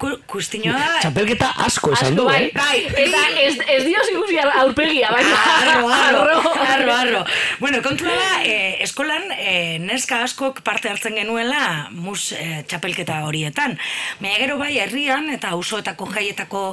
ku, 0.00 0.12
kustinoa... 0.30 1.00
Txapelketa 1.00 1.50
asko 1.66 1.92
esan 1.96 2.16
du, 2.18 2.26
bai, 2.28 2.44
eh? 2.46 2.50
bai, 2.54 2.78
eta 3.04 3.22
ez, 3.42 3.54
ez 3.66 3.80
dioz 3.88 4.06
ikusi 4.12 4.38
aurpegia, 4.44 5.10
baina... 5.14 5.40
Arro, 5.60 5.88
arro, 5.96 6.54
arro, 6.64 6.94
arro. 6.94 7.24
Bueno, 7.60 7.82
kontua 7.84 8.14
da, 8.14 8.30
eh, 8.44 8.76
eskolan 8.84 9.26
eh, 9.36 9.78
neska 9.82 10.22
askok 10.24 10.62
parte 10.66 10.92
hartzen 10.92 11.16
genuela 11.18 11.88
mus 11.90 12.30
eh, 12.36 12.62
txapelketa 12.68 13.20
horietan. 13.26 13.76
Baina 14.20 14.38
gero 14.44 14.58
bai 14.60 14.72
herrian 14.80 15.28
eta 15.34 15.54
auzoetako 15.56 16.08
jaietako 16.14 16.64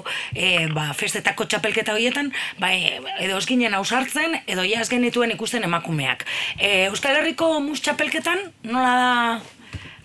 eh, 0.57 0.67
ba, 0.73 0.87
festetako 0.93 1.45
txapelketa 1.45 1.93
horietan, 1.93 2.31
bai, 2.59 2.99
edo 3.19 3.37
ez 3.37 3.45
ginen 3.45 3.73
ausartzen, 3.77 4.39
edo 4.47 4.63
ja 4.67 4.81
ez 4.81 4.89
genituen 4.89 5.31
ikusten 5.31 5.63
emakumeak. 5.63 6.25
Eh, 6.59 6.85
Euskal 6.89 7.15
Herriko 7.21 7.59
mus 7.59 7.81
txapelketan 7.81 8.39
nola 8.63 8.95
da 9.03 9.11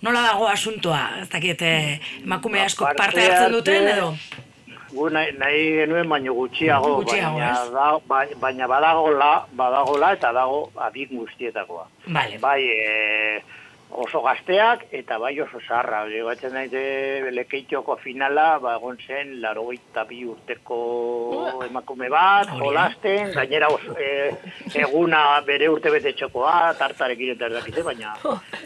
Nola 0.03 0.19
dago 0.21 0.49
asuntoa? 0.51 1.21
Ez 1.21 1.29
dakit, 1.31 1.61
eh, 1.63 1.99
emakume 2.25 2.59
asko 2.59 2.83
Parte 2.97 3.21
hartzen 3.23 3.53
duten 3.53 3.85
edo? 3.87 4.09
Gu 4.91 5.05
nahi, 5.09 5.31
nahi 5.39 5.61
genuen 5.77 6.09
baino 6.11 6.33
gutxiago, 6.35 6.89
Gutxiago, 6.97 7.37
baina, 7.39 7.53
da, 7.71 7.85
bai- 8.11 8.35
baina 8.41 8.67
badagola, 8.67 9.29
badagola 9.55 10.11
eta 10.13 10.33
dago 10.35 10.71
adin 10.75 11.07
guztietakoa. 11.17 11.87
Vale. 12.07 12.37
Bai, 12.43 12.59
e, 12.67 13.41
oso 13.97 14.21
gazteak 14.23 14.87
eta 14.91 15.17
bai 15.21 15.33
oso 15.41 15.59
zarra. 15.67 16.03
Batzen 16.25 16.53
daite 16.55 17.31
lekeitioko 17.33 17.95
finala, 18.01 18.57
ba, 18.59 18.75
egon 18.77 18.97
zen, 19.05 19.39
laro 19.41 19.67
bi 20.09 20.23
urteko 20.25 21.61
emakume 21.65 22.09
bat, 22.09 22.49
jolasten, 22.59 23.31
gainera 23.33 23.69
oso, 23.69 23.95
e, 23.99 24.31
eguna 24.73 25.41
bere 25.45 25.69
urte 25.69 25.91
bete 25.93 26.13
txokoa, 26.13 26.73
tartarekin 26.79 27.33
eta 27.35 27.45
erdakize, 27.49 27.83
baina 27.83 28.13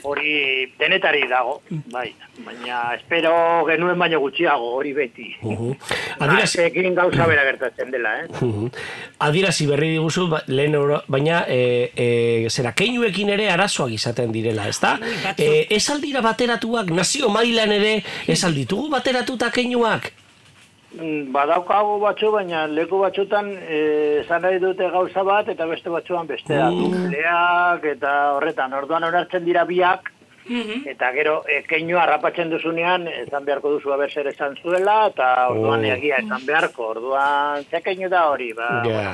hori 0.03 0.73
denetari 0.79 1.27
dago, 1.27 1.61
bai. 1.91 2.13
Baina 2.45 2.93
espero 2.95 3.33
genuen 3.67 3.97
baino 3.99 4.19
gutxiago, 4.19 4.73
hori 4.77 4.93
beti. 4.93 5.31
Uhu. 5.43 5.73
Adierazi, 6.19 6.57
Gazteekin 6.57 6.95
gauza 6.95 7.25
bera 7.29 7.43
gertatzen 7.47 7.91
dela, 7.91 8.13
eh? 8.23 8.27
Uhu. 8.41 8.69
Adierazi 9.25 9.67
berri 9.67 9.91
diguzu, 9.95 10.27
ba- 10.29 10.43
lehen 10.47 10.75
baina 11.07 11.43
e, 11.47 11.91
e, 11.95 12.49
zera, 12.49 12.73
keinuekin 12.77 13.29
ere 13.33 13.49
arazoak 13.51 13.91
izaten 13.91 14.31
direla, 14.31 14.67
ezta? 14.69 14.97
E, 15.37 15.67
ez 15.69 15.89
aldira 15.89 16.21
bateratuak, 16.21 16.89
nazio 16.89 17.29
mailan 17.29 17.71
ere, 17.71 18.03
ez 18.27 18.43
alditugu 18.43 18.89
bateratuta 18.89 19.49
keinuak? 19.51 20.11
Mm, 20.97 21.31
Badaukago 21.33 21.99
batzu, 21.99 22.31
baina 22.31 22.65
leku 22.67 22.97
batzutan 23.03 23.51
eh, 23.59 24.21
esan 24.23 24.41
nahi 24.41 24.57
dute 24.63 24.87
gauza 24.89 25.23
bat 25.23 25.49
eta 25.51 25.65
beste 25.67 25.89
batzuan 25.93 26.27
bestea. 26.27 26.69
Mm. 26.71 27.09
Leak 27.11 27.85
eta 27.97 28.13
horretan, 28.37 28.73
orduan 28.73 29.03
onartzen 29.03 29.43
dira 29.45 29.65
biak, 29.65 30.13
eta 30.87 31.09
gero 31.11 31.41
ekeinua 31.51 32.05
harrapatzen 32.05 32.49
duzunean, 32.49 33.03
esan 33.07 33.43
beharko 33.45 33.73
duzu 33.75 33.91
haber 33.91 34.09
zer 34.13 34.27
esan 34.31 34.55
zuela, 34.63 35.09
eta 35.11 35.49
orduan 35.51 35.83
Oh. 35.83 35.93
egia 35.97 36.21
esan 36.23 36.45
beharko, 36.47 36.87
orduan 36.95 37.65
zekeinu 37.69 38.07
da 38.09 38.29
hori, 38.29 38.53
ba, 38.53 38.69
Ja. 38.87 39.11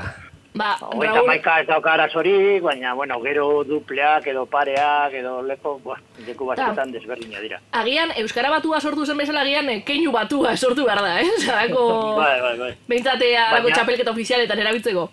Ba, 0.54 0.78
Hogeita 0.82 1.16
Raúl, 1.16 1.28
maika 1.28 1.56
ez 1.62 1.68
dauka 1.68 1.94
arazorik, 1.96 2.62
baina, 2.62 2.94
bueno, 2.94 3.16
gero 3.24 3.64
dupleak 3.66 4.28
edo 4.30 4.46
pareak 4.46 5.14
edo 5.18 5.42
leko, 5.42 5.80
ba, 5.82 5.96
leku 6.28 6.46
batzutan 6.46 6.92
desberdina 6.94 7.40
dira. 7.42 7.58
agian 7.72 8.12
Euskara 8.22 8.52
batua 8.54 8.80
sortu 8.80 9.06
zen 9.06 9.18
bezala 9.18 9.42
agian 9.42 9.68
eh, 9.70 9.80
keinu 9.84 10.12
batua 10.14 10.56
sortu 10.64 10.86
behar 10.86 11.02
da, 11.02 11.22
eh? 11.22 11.30
Zarako, 11.42 11.88
Bai, 12.22 12.40
bai, 12.42 12.58
bai. 12.60 12.72
behintzate 12.88 13.36
harako 13.36 13.64
Baina- 13.70 13.76
txapelketa 13.80 14.12
ofizialetan 14.12 14.60
erabiltzeko. 14.60 15.10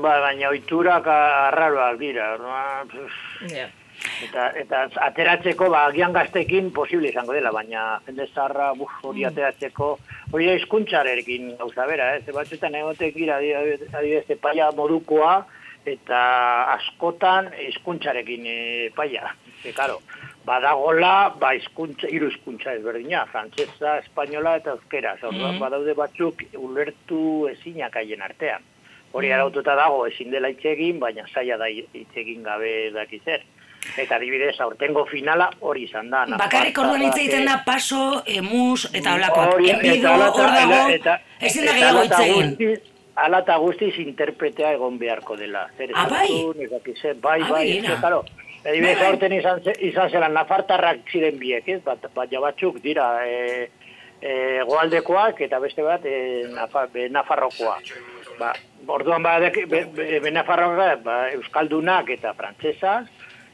Ba, 0.00 0.14
baina 0.24 0.48
oiturak 0.48 1.06
arraroak 1.06 1.98
dira, 2.00 2.32
orduan, 2.38 2.88
Ja. 3.52 3.68
Eta, 4.24 4.50
eta 4.56 4.88
ateratzeko, 5.08 5.68
ba, 5.70 5.86
agian 5.90 6.12
gaztekin 6.12 6.70
posible 6.72 7.08
izango 7.10 7.32
dela, 7.36 7.50
baina 7.52 8.00
jende 8.06 8.26
zaharra, 8.34 8.72
buf, 8.74 8.90
hori 9.04 9.24
ateratzeko, 9.28 9.98
hori 10.32 10.48
hizkuntzarekin 10.54 11.56
gauza 11.58 11.86
bera, 11.86 12.14
eh? 12.16 12.22
Ze 12.24 12.32
batzuetan 12.32 12.74
egotek 12.74 13.14
gira, 13.14 13.36
adibidez, 13.36 14.24
epaia 14.30 14.70
modukoa, 14.72 15.44
eta 15.86 16.20
askotan 16.74 17.50
hizkuntzarekin 17.66 18.46
eh, 18.46 18.86
epaia. 18.90 19.34
Ze, 19.62 19.72
karo, 19.72 20.00
badagola, 20.46 21.34
ba, 21.40 21.52
hizkuntza, 21.54 22.08
hiru 22.10 22.28
hizkuntza 22.30 22.72
ezberdina, 22.78 23.24
frantsesa, 23.32 23.98
espainola 24.04 24.56
eta 24.60 24.70
euskera. 24.76 25.16
Orduan, 25.22 25.54
Mhm. 25.54 25.60
badaude 25.60 25.94
batzuk 25.94 26.42
ulertu 26.54 27.48
ezinak 27.52 27.94
haien 27.96 28.22
artean. 28.22 28.62
Hori 29.12 29.28
Mm. 29.28 29.32
araututa 29.32 29.74
dago 29.74 30.06
ezin 30.06 30.30
dela 30.30 30.48
hitz 30.48 30.64
egin, 30.64 30.98
baina 31.00 31.24
zaila 31.32 31.56
da 31.56 31.68
hitz 31.68 32.12
egin 32.14 32.42
gabe 32.42 32.90
daki 32.92 33.20
zer. 33.24 33.42
Eta 33.96 34.16
adibidez, 34.16 34.60
aurtengo 34.60 35.06
finala 35.06 35.50
hori 35.60 35.84
izan 35.84 36.10
da. 36.10 36.24
Bakarrik 36.38 36.78
orduan 36.78 37.02
hitz 37.02 37.16
egiten 37.16 37.44
da 37.46 37.62
paso, 37.64 38.22
emus, 38.26 38.88
eta 38.92 39.14
holakoak. 39.14 39.54
Hori, 39.54 39.70
Enbido, 39.70 39.94
eta 40.14 40.30
hor 40.32 40.48
eta- 40.50 40.54
dago, 40.60 40.88
eta- 40.98 41.20
ezin 41.40 41.64
da 41.64 41.70
eta 41.70 41.78
gehiago 41.78 42.02
hitz 42.02 42.12
eta 42.12 42.24
egin. 42.26 42.80
Hala 43.16 43.38
eta 43.40 43.56
guztiz 43.56 43.94
interpretea 43.98 44.72
egon 44.76 44.98
beharko 44.98 45.36
dela. 45.36 45.68
Zer 45.78 45.90
Ah, 45.94 46.06
bai? 46.10 46.28
bai, 47.22 47.40
Ah, 47.42 47.48
bai, 47.48 47.64
begira. 47.64 47.92
ez, 47.94 48.00
claro. 48.00 48.24
Adibidez, 48.66 48.96
Bai, 48.96 49.02
bai. 49.04 49.06
aurten 49.12 49.32
izan, 49.32 49.60
izan 49.80 50.10
zelan 50.10 50.32
nafartarrak 50.34 50.98
ziren 51.12 51.38
biek, 51.38 51.68
ez? 51.68 51.82
Bat, 51.84 52.08
baina 52.14 52.40
batzuk 52.40 52.80
dira 52.82 53.24
e, 53.26 53.70
e, 54.20 54.60
goaldekoak 54.66 55.40
eta 55.40 55.58
beste 55.60 55.82
bat 55.82 56.04
e, 56.04 56.44
nafa, 56.52 56.86
be, 56.92 57.08
nafarrokoa. 57.08 57.78
Ba, 58.38 58.52
orduan 58.88 59.22
ba, 59.22 59.38
be, 59.38 59.50
be, 59.66 60.20
be, 60.20 60.30
nafarrokoak, 60.30 61.02
ba, 61.04 61.30
euskaldunak 61.30 62.10
eta 62.10 62.34
frantsesas, 62.34 63.06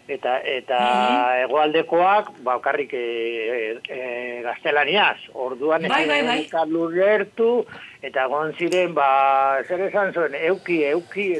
eta 0.08 0.38
eta 0.44 0.78
Mhm. 0.78 1.44
hegoaldekoak 1.44 2.30
ba 2.42 2.56
bakarrik 2.56 2.92
e, 2.94 3.78
e, 3.88 4.40
gaztelaniaz. 4.42 5.18
Orduan 5.34 5.82
Bai, 5.88 6.06
bai, 6.06 6.22
bai. 6.26 6.48
lurertu 6.68 7.64
eta 8.02 8.24
egon 8.24 8.52
ziren 8.58 8.94
ba 8.94 9.62
zer 9.68 9.80
esan 9.88 10.12
zuen 10.12 10.34
euki 10.34 10.84
euki 10.84 11.38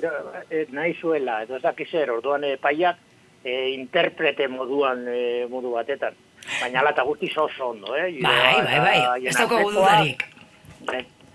e, 0.51 0.66
nahi 0.70 0.94
zuela 1.01 1.42
edo 1.42 1.57
ez 1.57 1.62
dakiz 1.62 1.90
zer 1.90 2.11
orduan 2.11 2.44
epaiak 2.44 2.96
e, 3.44 3.70
interprete 3.75 4.46
moduan 4.48 5.05
e, 5.09 5.46
modu 5.51 5.72
batetan. 5.72 6.14
Baina 6.61 6.81
ala 6.81 6.90
eta 6.90 7.03
guztiz 7.03 7.37
oso 7.38 7.68
ondo, 7.70 7.94
eh? 7.96 8.18
Bai, 8.20 8.62
bai, 8.64 8.81
bai, 8.81 9.27
ez 9.27 9.37
daukagu 9.37 9.70
dudarik. 9.72 10.25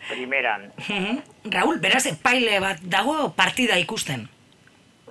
Primeran. 0.07 0.71
Mhm. 0.89 1.19
Raúl, 1.51 1.79
beraz, 1.79 2.05
epaile 2.07 2.59
bat 2.63 2.79
dago 2.81 3.33
partida 3.35 3.77
ikusten. 3.79 4.27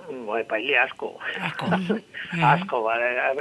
Bai, 0.07 0.43
paile 0.47 0.77
asko. 0.79 1.17
Asko. 1.41 1.65
asko, 2.51 2.81
ba, 2.85 2.93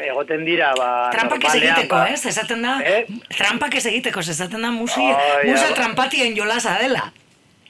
egoten 0.02 0.44
dira, 0.44 0.72
ba... 0.79 1.11
Trampak 1.14 1.44
ez 1.46 1.55
egiteko, 1.61 1.94
ba, 1.94 2.09
ez? 2.11 2.24
Esaten 2.26 2.62
da, 2.66 2.72
Eh? 2.83 3.05
trampak 3.37 3.74
ez 3.79 3.85
egiteko, 3.87 4.20
ez 4.20 4.29
esaten 4.35 4.62
da 4.66 4.70
musi, 4.74 5.05
Ai, 5.05 5.46
musa 5.50 5.70
trampatien 5.74 6.35
jolasa 6.37 6.76
dela. 6.83 7.05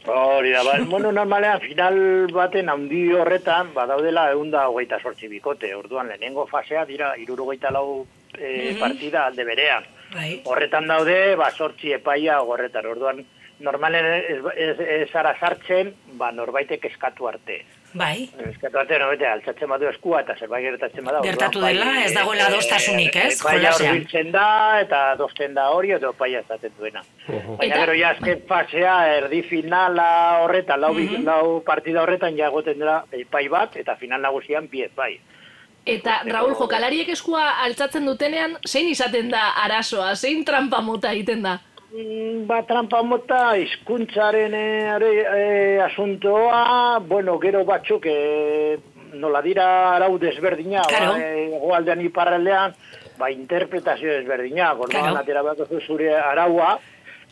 Hori 0.07 0.53
da, 0.55 0.63
ba, 0.65 0.79
bueno, 0.93 1.13
normalean 1.13 1.61
final 1.61 1.99
baten 2.33 2.69
handi 2.73 3.03
horretan, 3.13 3.73
badaudela 3.75 4.31
egun 4.33 4.51
da 4.55 4.69
hogeita 4.71 5.01
sortzi 5.03 5.29
bikote. 5.29 5.75
Orduan, 5.77 6.09
lehenengo 6.09 6.47
fasea 6.47 6.87
dira 6.89 7.13
irurogeita 7.21 7.71
lau 7.75 8.07
e, 8.39 8.73
Mhm. 8.73 8.79
partida 8.81 9.27
alde 9.27 9.45
berean. 9.45 9.85
Bai. 10.15 10.41
Horretan 10.45 10.87
daude, 10.87 11.35
ba, 11.37 11.51
sortzi 11.51 11.93
epaia 11.93 12.41
horretan. 12.41 12.87
Orduan, 12.87 13.25
normalen 13.61 14.07
ez, 14.07 14.39
ez, 14.57 14.77
ez 14.81 15.15
ara 15.17 15.35
sartzen, 15.41 15.93
ba, 16.17 16.31
norbaitek 16.33 16.85
eskatu 16.85 17.27
arte. 17.29 17.65
Bai. 17.95 18.29
Eskatu 18.51 18.79
arte, 18.79 18.99
norbaitek 18.99 19.29
altzatzen 19.31 19.69
badu 19.69 19.87
eskua 19.89 20.21
eta 20.21 20.35
zerbait 20.39 20.65
gertatzen 20.65 21.05
bada. 21.05 21.21
Gertatu 21.25 21.59
orduan, 21.59 21.75
dela, 21.79 22.05
ez 22.05 22.13
dagoela 22.15 22.47
adostasunik, 22.51 23.17
ez, 23.17 23.41
Epaia 23.41 23.59
jolasean. 23.63 23.91
hurbiltzen 23.95 24.33
da, 24.33 24.81
eta 24.81 25.11
adosten 25.13 25.55
da 25.55 25.69
hori, 25.71 25.93
edo 25.97 26.11
epaia 26.11 26.41
ezaten 26.41 26.73
duena. 26.79 27.03
Baina 27.59 27.77
gero 27.81 27.95
ja 27.95 28.11
azken 28.11 28.43
fasea, 28.49 28.97
erdi 29.17 29.43
finala 29.43 30.41
horretan, 30.43 30.81
lau, 30.81 30.93
Mhm. 30.95 31.25
lau 31.25 31.63
partida 31.65 32.03
horretan 32.03 32.37
ja 32.37 32.47
egoten 32.49 32.79
dela 32.79 33.05
epai 33.13 33.49
bat, 33.49 33.77
eta 33.77 33.97
final 33.97 34.21
nagusian 34.21 34.69
biet 34.69 34.95
bai. 34.95 35.19
Eta 35.87 36.23
Raúl 36.27 36.55
jokalariek 36.59 37.09
eskua 37.09 37.51
altzatzen 37.63 38.05
dutenean, 38.05 38.57
zein 38.67 38.89
izaten 38.89 39.31
da 39.31 39.53
arazoa, 39.65 40.17
zein 40.17 40.45
trampa 40.45 40.81
mota 40.81 41.13
egiten 41.13 41.43
da? 41.43 41.61
Mm, 41.93 42.47
Ba, 42.47 42.63
trampa 42.67 43.03
mota, 43.03 43.57
hizkuntzaren 43.57 44.55
e, 44.55 44.65
e, 45.37 45.81
asuntoa, 45.81 46.99
bueno, 47.07 47.39
gero 47.39 47.65
batzuk, 47.65 48.05
e, 48.07 48.79
nola 49.15 49.41
dira 49.43 49.95
arau 49.95 50.19
desberdina, 50.19 50.83
Claro. 50.89 51.13
ba, 51.15 51.21
e, 51.23 51.47
goaldean 51.63 52.03
iparraldean, 52.03 52.75
ba, 53.19 53.31
interpretazio 53.31 54.11
desberdina, 54.19 54.73
gordoan 54.75 55.03
Claro. 55.13 55.23
atera 55.23 55.43
bat 55.43 55.63
zure 55.87 56.11
araua, 56.19 56.79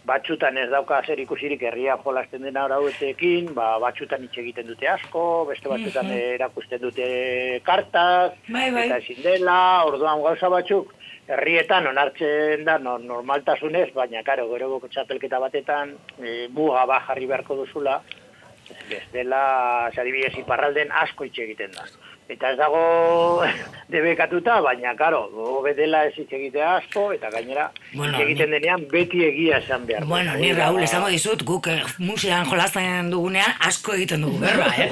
batxutan 0.07 0.57
ez 0.59 0.69
dauka 0.71 1.03
zer 1.07 1.19
ikusirik 1.19 1.63
herria 1.63 1.97
jolasten 2.05 2.43
den 2.43 2.57
arauetekin, 2.57 3.53
ba, 3.55 3.79
batxutan 3.81 4.23
hitz 4.23 4.39
egiten 4.39 4.67
dute 4.69 4.87
asko, 4.89 5.47
beste 5.49 5.69
batzutan 5.69 6.07
Mhm. 6.07 6.19
erakusten 6.39 6.81
dute 6.81 7.61
kartaz, 7.65 8.33
Bai, 8.49 8.71
bai. 8.71 8.87
eta 8.87 8.99
ezin 8.99 9.23
dela, 9.23 9.83
orduan 9.85 10.23
gauza 10.23 10.49
batzuk, 10.49 10.95
herrietan 11.29 11.87
onartzen 11.87 12.65
da 12.65 12.79
no, 12.79 12.99
normaltasunez, 12.99 13.89
baina 13.95 14.23
karo, 14.27 14.47
gero 14.53 14.81
txapelketa 14.91 15.41
batetan 15.41 15.95
e, 16.21 16.49
muga 16.53 16.85
ba 16.87 17.01
jarri 17.07 17.27
beharko 17.31 17.57
duzula, 17.63 18.01
ez 18.91 19.05
dela, 19.13 19.45
adibidez 19.89 20.35
iparralden 20.41 20.93
asko 21.05 21.25
hitz 21.25 21.39
egiten 21.47 21.73
da. 21.77 21.87
Eta 22.29 22.55
ez 22.55 22.57
dago 22.57 23.45
debekatuta, 23.95 24.57
baina, 24.65 24.95
karo, 24.97 25.27
hobe 25.37 25.75
dela 25.77 26.07
ez 26.09 26.15
hitz 26.17 26.31
egitea 26.33 26.71
asko, 26.79 27.11
eta 27.13 27.29
gainera, 27.31 27.67
Bueno, 27.95 28.17
egiten 28.25 28.51
denean 28.51 28.87
beti 28.91 29.21
egia 29.27 29.59
esan 29.61 29.85
behar. 29.87 30.07
Bueno, 30.09 30.33
ni 30.41 30.53
Raúl, 30.57 30.83
esango 30.83 31.11
dizut, 31.13 31.45
guk 31.47 31.69
eh, 31.71 31.83
musean 32.03 32.49
jolasten 32.49 33.11
dugunean 33.13 33.53
asko 33.69 33.93
egiten 33.95 34.25
dugu 34.25 34.41
berba, 34.41 34.71
eh? 34.73 34.89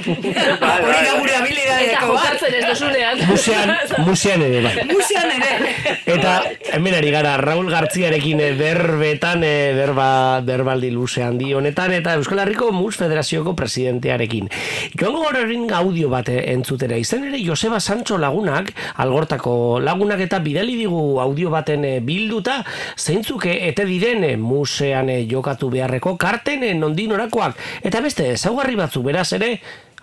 bai, 0.61 0.77
Hori 0.85 1.01
da 1.01 1.15
bai. 1.15 1.17
gure 1.19 1.33
Eta 1.33 1.41
habilidadeko 1.41 2.13
bat. 2.13 2.45
ez 2.47 2.63
duzunean. 2.69 3.25
Musean, 3.33 3.73
musean 4.07 4.45
ere 4.45 4.61
bai. 4.67 4.75
Musean 4.93 5.33
ere. 5.39 5.97
Eta 6.15 6.37
hemen 6.77 6.95
ari 6.99 7.11
gara 7.15 7.35
Raul 7.41 7.71
Gartziarekin 7.73 8.45
eh, 8.45 8.53
berbetan 8.59 9.43
eh, 9.49 9.73
berba 9.77 10.09
berbaldi 10.45 10.93
luze 10.93 11.25
handi 11.25 11.53
honetan 11.57 11.97
eta 11.97 12.15
Euskal 12.21 12.45
Herriko 12.45 12.71
Mus 12.77 13.01
Federazioko 13.01 13.57
presidentearekin. 13.59 14.53
Joango 15.01 15.25
horrein 15.31 15.67
audio 15.75 16.13
bat 16.13 16.29
eh, 16.29 16.43
entzutera. 16.53 17.01
Izen 17.01 17.22
ere 17.29 17.41
Joseba 17.45 17.81
Sancho 17.81 18.19
lagunak, 18.19 18.73
algortako 19.03 19.81
lagunak 19.81 20.21
eta 20.25 20.39
bidali 20.39 20.77
digu 20.77 21.21
audio 21.21 21.51
baten 21.51 21.85
eh, 21.85 22.01
bilduta, 22.01 22.61
zeintzuk 22.97 23.47
ete 23.51 23.85
diren 23.89 24.25
eh, 24.25 24.37
musean 24.37 25.11
eh, 25.11 25.27
jokatu 25.31 25.71
beharreko 25.71 26.17
karten 26.17 26.65
nondin 26.81 27.13
orakoak. 27.13 27.57
Eta 27.83 28.01
beste, 28.01 28.33
ezaugarri 28.37 28.77
batzu 28.77 29.03
beraz 29.03 29.33
ere, 29.33 29.55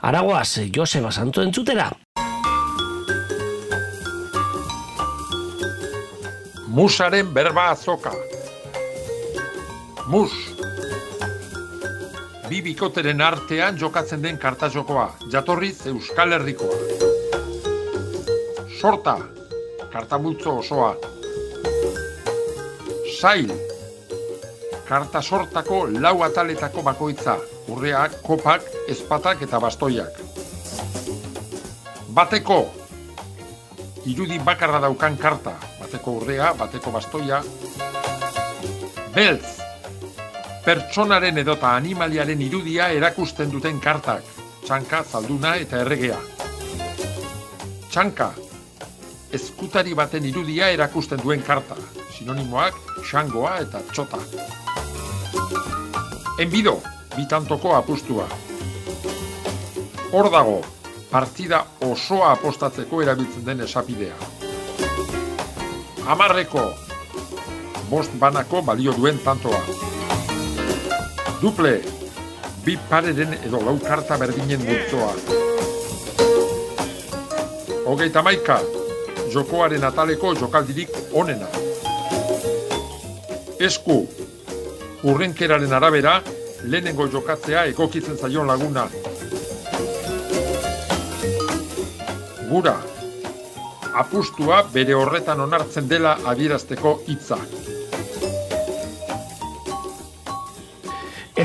aragoaz 0.01 0.69
Joseba 0.75 1.11
Sancho 1.11 1.43
entzutera. 1.43 1.89
Musaren 6.69 7.33
berba 7.33 7.71
azoka. 7.71 8.13
Mus. 10.07 10.33
Bi 12.49 12.63
bikoteren 12.65 13.21
artean 13.21 13.77
jokatzen 13.77 14.23
den 14.25 14.39
kartajokoa, 14.41 15.11
jatorriz 15.33 15.85
Euskal 15.91 16.33
Herrikoa. 16.37 17.08
Sorta, 18.79 19.17
kartamultzo 19.91 20.57
osoa. 20.57 20.95
Sail, 23.19 23.51
karta 24.87 25.21
sortako 25.21 25.81
lau 25.99 26.21
ataletako 26.23 26.85
bakoitza, 26.87 27.35
urreak, 27.67 28.21
kopak, 28.23 28.63
ezpatak 28.87 29.43
eta 29.43 29.59
bastoiak. 29.59 30.23
Bateko, 32.15 32.61
irudi 34.07 34.39
bakarra 34.39 34.79
daukan 34.87 35.17
karta, 35.17 35.57
bateko 35.81 36.15
urrea, 36.21 36.53
bateko 36.63 36.95
bastoia. 36.95 37.43
Beltz, 39.11 39.57
pertsonaren 40.63 41.43
edota 41.43 41.75
animaliaren 41.75 42.47
irudia 42.47 42.93
erakusten 42.95 43.51
duten 43.51 43.83
kartak, 43.83 44.23
txanka, 44.63 45.03
zalduna 45.03 45.57
eta 45.59 45.83
erregea. 45.83 46.27
Txanka, 47.89 48.35
ezkutari 49.33 49.93
baten 49.93 50.25
irudia 50.25 50.69
erakusten 50.73 51.21
duen 51.21 51.43
karta, 51.45 51.75
sinonimoak, 52.15 52.75
xangoa 53.05 53.59
eta 53.61 53.81
txota. 53.91 54.17
Enbido, 56.39 56.79
bitantoko 57.15 57.75
apustua. 57.75 58.25
Hor 60.11 60.29
dago, 60.33 60.61
partida 61.11 61.65
osoa 61.85 62.31
apostatzeko 62.31 63.01
erabiltzen 63.03 63.45
den 63.45 63.61
esapidea. 63.65 64.15
Amarreko, 66.09 66.63
bost 67.89 68.15
banako 68.17 68.63
balio 68.65 68.95
duen 68.97 69.19
tantoa. 69.25 69.61
Duple, 71.41 71.75
bi 72.65 72.77
pareren 72.89 73.37
edo 73.43 73.61
lau 73.65 73.77
karta 73.83 74.17
berdinen 74.17 74.65
multzoa. 74.65 75.13
Hogeita 77.89 78.21
maika, 78.25 78.59
jokoaren 79.33 79.83
ataleko 79.83 80.33
jokaldirik 80.35 80.89
onena. 81.13 81.47
Esku, 83.59 83.97
urrenkeraren 85.03 85.73
arabera, 85.73 86.21
lehenengo 86.63 87.07
jokatzea 87.07 87.65
egokitzen 87.71 88.17
zaion 88.17 88.47
laguna. 88.47 88.87
Gura, 92.49 92.77
apustua 93.93 94.63
bere 94.73 94.95
horretan 94.95 95.39
onartzen 95.47 95.89
dela 95.89 96.17
adierazteko 96.25 96.99
hitza. 97.07 97.37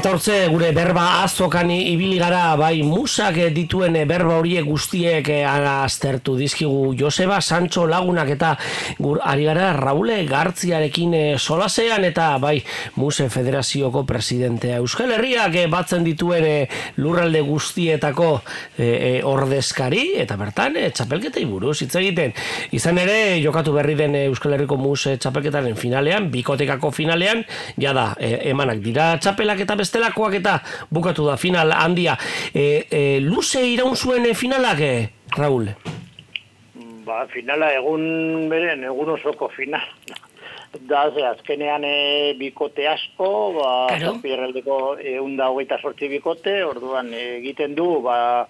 Hortze 0.05 0.49
gure 0.53 0.69
berba 0.77 1.23
azokan 1.23 1.71
ibili 1.71 2.19
gara 2.21 2.57
bai 2.61 2.83
musak 2.85 3.39
dituen 3.55 3.95
berba 4.09 4.35
horiek 4.37 4.67
guztiek 4.67 5.29
eh, 5.33 5.45
aztertu 5.47 6.35
dizkigu 6.37 6.93
Joseba 6.99 7.41
Sancho 7.41 7.87
lagunak 7.89 8.29
eta 8.35 8.51
gur 8.99 9.21
ari 9.25 9.47
gara 9.49 9.71
Raule 9.73 10.19
Gartziarekin 10.29 11.15
eh, 11.15 11.39
solasean 11.39 12.05
eta 12.05 12.27
bai 12.43 12.59
Muse 12.97 13.29
Federazioko 13.31 14.03
presidentea. 14.05 14.77
Euskal 14.83 15.15
Herriak 15.15 15.57
eh, 15.63 15.67
batzen 15.73 16.05
dituen 16.05 16.69
lurralde 17.01 17.41
guztietako 17.47 18.29
ordezkari 19.31 20.19
eta 20.21 20.37
bertan 20.37 20.77
txapelketei 20.93 21.47
buruz 21.49 21.79
hitz 21.81 21.95
egiten. 22.03 22.35
Izan 22.77 22.99
ere 23.01 23.39
jokatu 23.41 23.73
berri 23.73 23.97
den 23.97 24.19
Euskal 24.27 24.59
Herriko 24.59 24.77
Muse 24.77 25.17
txapelketaren 25.17 25.79
finalean 25.81 26.29
bikotekako 26.35 26.93
finalean 26.93 27.45
jada 27.81 28.11
emanak 28.21 28.83
dira 28.85 29.15
txapelak 29.23 29.65
eta 29.65 29.79
bestelakoak 29.95 30.35
eta 30.41 30.59
bukatu 30.91 31.27
da 31.27 31.37
final 31.37 31.73
handia. 31.73 32.17
E, 32.55 32.87
e, 32.91 33.21
luze 33.21 33.63
iraun 33.63 33.95
zuen 33.97 34.27
e, 34.27 34.35
finalak, 34.35 34.81
e, 34.81 35.09
Raul? 35.39 35.71
Ba, 37.05 37.27
finala 37.31 37.73
egun 37.77 38.49
beren, 38.51 38.85
egun 38.85 39.15
osoko 39.19 39.49
final. 39.55 39.87
Da, 40.75 41.05
ze, 41.15 41.23
azkenean 41.23 41.85
e, 41.87 42.35
bikote 42.35 42.89
asko, 42.91 43.29
ba, 43.55 43.69
Claro. 43.93 44.17
zazpierraldeko 44.17 44.79
egun 44.99 45.37
da 45.39 45.47
hogeita 45.53 45.77
sortzi 45.79 46.09
bikote, 46.11 46.65
orduan 46.67 47.13
egiten 47.15 47.77
du, 47.79 48.01
ba, 48.03 48.49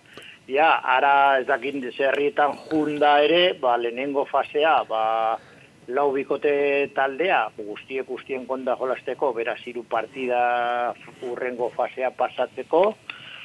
ja, 0.48 0.70
ara 0.88 1.36
ez 1.42 1.44
dakin 1.44 1.84
zerrietan 1.92 2.56
junda 2.70 3.18
ere, 3.26 3.42
ba, 3.60 3.76
lehenengo 3.76 4.24
fasea, 4.24 4.72
ba, 4.88 5.02
lau 5.88 6.10
bikote 6.12 6.54
taldea, 6.94 7.48
guztiek 7.58 8.06
guztien 8.06 8.46
konda 8.46 8.76
jolasteko, 8.80 9.32
beraz 9.36 9.60
hiru 9.66 9.84
partida 9.84 10.94
urrengo 11.22 11.70
fasea 11.74 12.10
pasatzeko, 12.10 12.84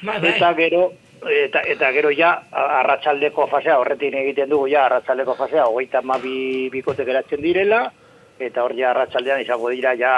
Bai, 0.02 0.18
bai. 0.20 0.30
eta 0.32 0.52
gero, 0.56 0.84
eta, 1.28 1.60
eta 1.68 1.90
gero 1.92 2.10
ja, 2.16 2.32
arratsaldeko 2.50 3.46
fasea, 3.50 3.78
horretin 3.78 4.16
egiten 4.22 4.48
dugu 4.48 4.70
ja, 4.72 4.86
arratsaldeko 4.86 5.34
fasea, 5.36 5.66
hogeita 5.68 6.00
mabi 6.02 6.70
bikote 6.72 7.04
geratzen 7.04 7.42
direla, 7.44 7.82
eta 8.40 8.64
hor 8.64 8.72
ja 8.72 8.90
arratsaldean 8.94 9.42
izango 9.42 9.68
dira 9.68 9.92
ja 10.00 10.12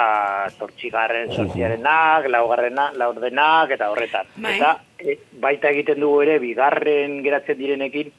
zortzigarren, 0.55 1.33
zortziarenak, 1.35 2.29
laugarrenak, 2.31 2.95
laurdenak, 2.95 3.73
eta 3.75 3.89
horretan. 3.91 4.29
Bai. 4.37 4.55
Eta 4.55 4.77
e, 4.99 5.17
baita 5.43 5.73
egiten 5.75 5.99
dugu 5.99 6.21
ere, 6.23 6.37
bigarren 6.39 7.19
geratzen 7.25 7.59
direnekin, 7.59 8.13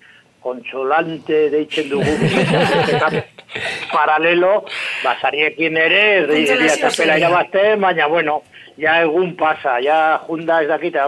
kontsolante 0.44 1.48
deitzen 1.52 1.88
dugu 1.88 2.14
paralelo, 3.94 4.64
basariekin 5.04 5.76
ere, 5.78 6.02
txapela 6.26 6.90
saria. 6.90 7.16
irabazten, 7.22 7.80
baina 7.80 8.08
bueno, 8.10 8.40
ja 8.80 8.96
egun 9.04 9.34
pasa, 9.38 9.76
ja 9.84 9.98
junda 10.26 10.60
ez 10.62 10.68
dakita, 10.68 11.06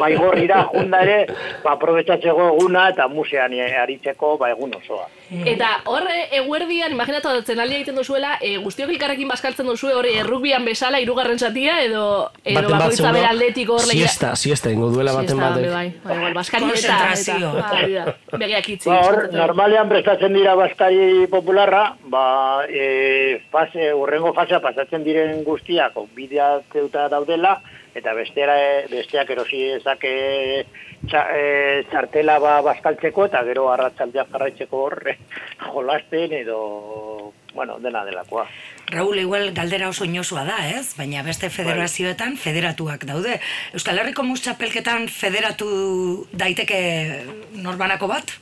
baigorrira 0.00 0.62
junda 0.72 1.02
ere, 1.06 1.18
ba, 1.64 1.74
aprobetsatzeko 1.76 2.50
eguna 2.54 2.88
eta 2.92 3.08
musean 3.08 3.54
aritzeko 3.82 4.36
ba, 4.40 4.50
egun 4.52 4.76
osoa. 4.76 5.08
Eta 5.30 5.68
hor 5.90 6.04
eh, 6.10 6.28
eguerdian, 6.38 6.92
imaginatu 6.92 7.28
zen 7.42 7.58
aldia 7.58 7.80
egiten 7.80 7.96
duzuela, 7.98 8.36
e, 8.40 8.56
guztiok 8.62 8.90
elkarrekin 8.94 9.26
bazkaltzen 9.28 9.66
duzue 9.66 9.92
hori 9.94 10.12
errugbian 10.20 10.64
bezala 10.64 11.00
hirugarren 11.02 11.38
zatia 11.38 11.80
edo 11.82 12.30
edo 12.44 12.54
Baten 12.60 12.70
bat 12.70 12.78
bakoitza 12.84 13.10
bere 13.12 13.26
aldetik 13.26 13.68
hor 13.68 13.80
legia- 13.88 14.06
Siesta, 14.06 14.36
siesta 14.36 14.70
ingo 14.70 14.90
duela 14.90 15.12
baten 15.12 15.34
Siesta, 15.34 15.48
batek. 15.50 15.72
bai, 15.72 15.92
bai, 16.04 16.32
baskari 16.32 16.64
eta, 16.64 16.70
Konzentrazio. 16.70 17.50
eta, 17.58 18.04
da, 18.30 18.38
begiak 18.38 18.68
itzi. 18.68 18.88
Ba, 18.88 19.00
hor, 19.00 19.32
normalean 19.32 19.88
prestatzen 19.88 20.32
dira 20.32 20.54
Baskari 20.54 21.26
popularra, 21.26 21.96
ba, 22.04 22.64
e, 22.68 23.42
fase, 23.50 23.92
urrengo 23.94 24.32
fasea 24.32 24.60
pasatzen 24.60 25.02
diren 25.04 25.42
guztiak 25.44 25.92
bideatuta 26.14 27.08
daudela, 27.08 27.60
eta 27.96 28.12
bestera, 28.16 28.56
besteak 28.90 29.30
erosi 29.32 29.62
ezake 29.78 30.12
txa, 31.08 31.22
e, 31.32 31.82
txartela 31.90 32.38
ba, 32.42 32.58
baskaltzeko, 32.66 33.26
eta 33.30 33.42
gero 33.48 33.70
arratzaldea 33.72 34.26
jarraitzeko 34.32 34.82
horre 34.88 35.16
jolasten 35.64 36.36
edo, 36.42 37.32
bueno, 37.54 37.78
dena 37.80 38.04
delakoa. 38.04 38.46
Raul, 38.92 39.18
igual 39.18 39.52
galdera 39.56 39.88
oso 39.88 40.04
inosua 40.04 40.44
da, 40.46 40.60
ez? 40.68 40.94
Baina 40.98 41.24
beste 41.26 41.50
federazioetan 41.50 42.36
federatuak 42.40 43.06
daude. 43.08 43.40
Euskal 43.74 43.98
Herriko 43.98 44.22
mus 44.26 44.42
txapelketan 44.44 45.08
federatu 45.10 45.68
daiteke 46.32 46.80
norbanako 47.64 48.12
bat? 48.12 48.36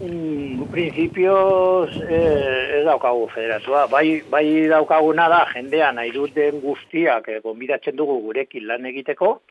Mm, 0.00 0.64
principios 0.72 1.90
eh, 2.08 2.78
ez 2.80 2.84
daukagu 2.84 3.28
federatua. 3.28 3.86
Bai, 3.86 4.22
bai 4.30 4.66
daukaguna 4.68 5.28
da 5.28 5.44
jendea 5.52 5.92
nahi 5.92 6.10
duten 6.12 6.60
guztiak 6.62 7.28
eh, 7.28 7.40
gonbidatzen 7.44 7.96
dugu 7.96 8.16
gurekin 8.24 8.66
lan 8.66 8.86
egiteko, 8.90 9.42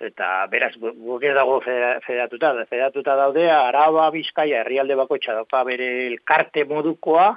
eta 0.00 0.46
beraz 0.50 0.72
gu- 0.80 0.94
guk 0.94 1.22
ez 1.26 1.34
dago 1.34 1.60
federa- 1.60 2.00
federatuta. 2.06 2.52
Federatuta 2.70 3.16
daude 3.18 3.48
Araba, 3.50 4.10
Bizkaia, 4.14 4.62
herrialde 4.62 4.94
bakoitza 4.98 5.34
dauka 5.34 5.64
bere 5.64 6.06
elkarte 6.06 6.64
modukoa, 6.70 7.28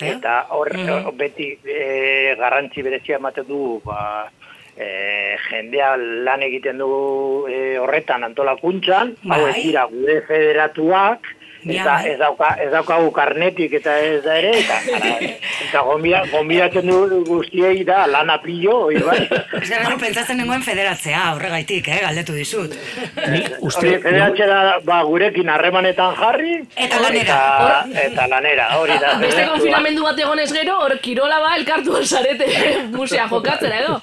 eta 0.00 0.46
hor 0.54 0.70
Mhm. 0.78 1.16
beti 1.18 1.50
eh, 1.66 2.36
garrantzi 2.38 2.82
berezia 2.82 3.16
ematen 3.16 3.44
du 3.46 3.80
ba, 3.84 4.30
e, 4.76 5.36
jendea 5.50 5.96
lan 5.98 6.42
egiten 6.42 6.78
du 6.78 7.44
e, 7.50 7.76
horretan 7.78 8.22
antolakuntzan, 8.24 9.16
hau 9.28 9.46
ez 9.48 9.54
Bai. 9.54 9.62
dira 9.62 9.84
gure 9.90 10.20
federatuak, 10.22 11.26
eta 11.66 11.84
bai. 11.94 12.10
ez, 12.12 12.18
dauka, 12.18 12.50
ez 12.64 12.70
daukagu 12.72 13.10
karnetik 13.14 13.76
eta 13.80 13.96
ez 14.02 14.22
da 14.24 14.36
ere, 14.38 14.52
eta, 14.62 14.78
ara, 14.96 15.12
eta 15.66 15.84
gonbidatzen 16.32 16.90
du 16.90 17.22
guztiei 17.28 17.84
da 17.88 18.06
lana 18.10 18.38
pillo, 18.42 18.78
hori 18.88 19.02
bai. 19.06 19.20
Ez 19.60 19.68
gara 19.70 19.96
pentsatzen 20.00 20.40
nengoen 20.42 20.64
federatzea, 20.66 21.24
horregaitik, 21.36 21.88
eh, 21.88 22.00
galdetu 22.06 22.36
dizut. 22.36 22.74
Hori, 23.16 23.96
federatzera 24.02 24.78
ba, 24.86 25.02
gurekin 25.08 25.52
harremanetan 25.52 26.16
jarri, 26.18 26.58
Eta 26.76 26.98
lanera. 27.02 27.36
Eta, 27.36 28.02
eta 28.06 28.26
lanera, 28.30 28.66
hori 28.80 28.96
da. 29.00 29.12
Beste 29.20 29.44
konfinamendu 29.48 30.04
bat 30.06 30.18
egonez 30.24 30.48
gero, 30.54 30.78
hor 30.84 30.94
kirola 31.04 31.38
ba 31.42 31.52
elkartu 31.58 32.00
zarete 32.04 32.48
musea 32.96 33.26
jokatzera 33.30 33.80
edo. 33.82 33.98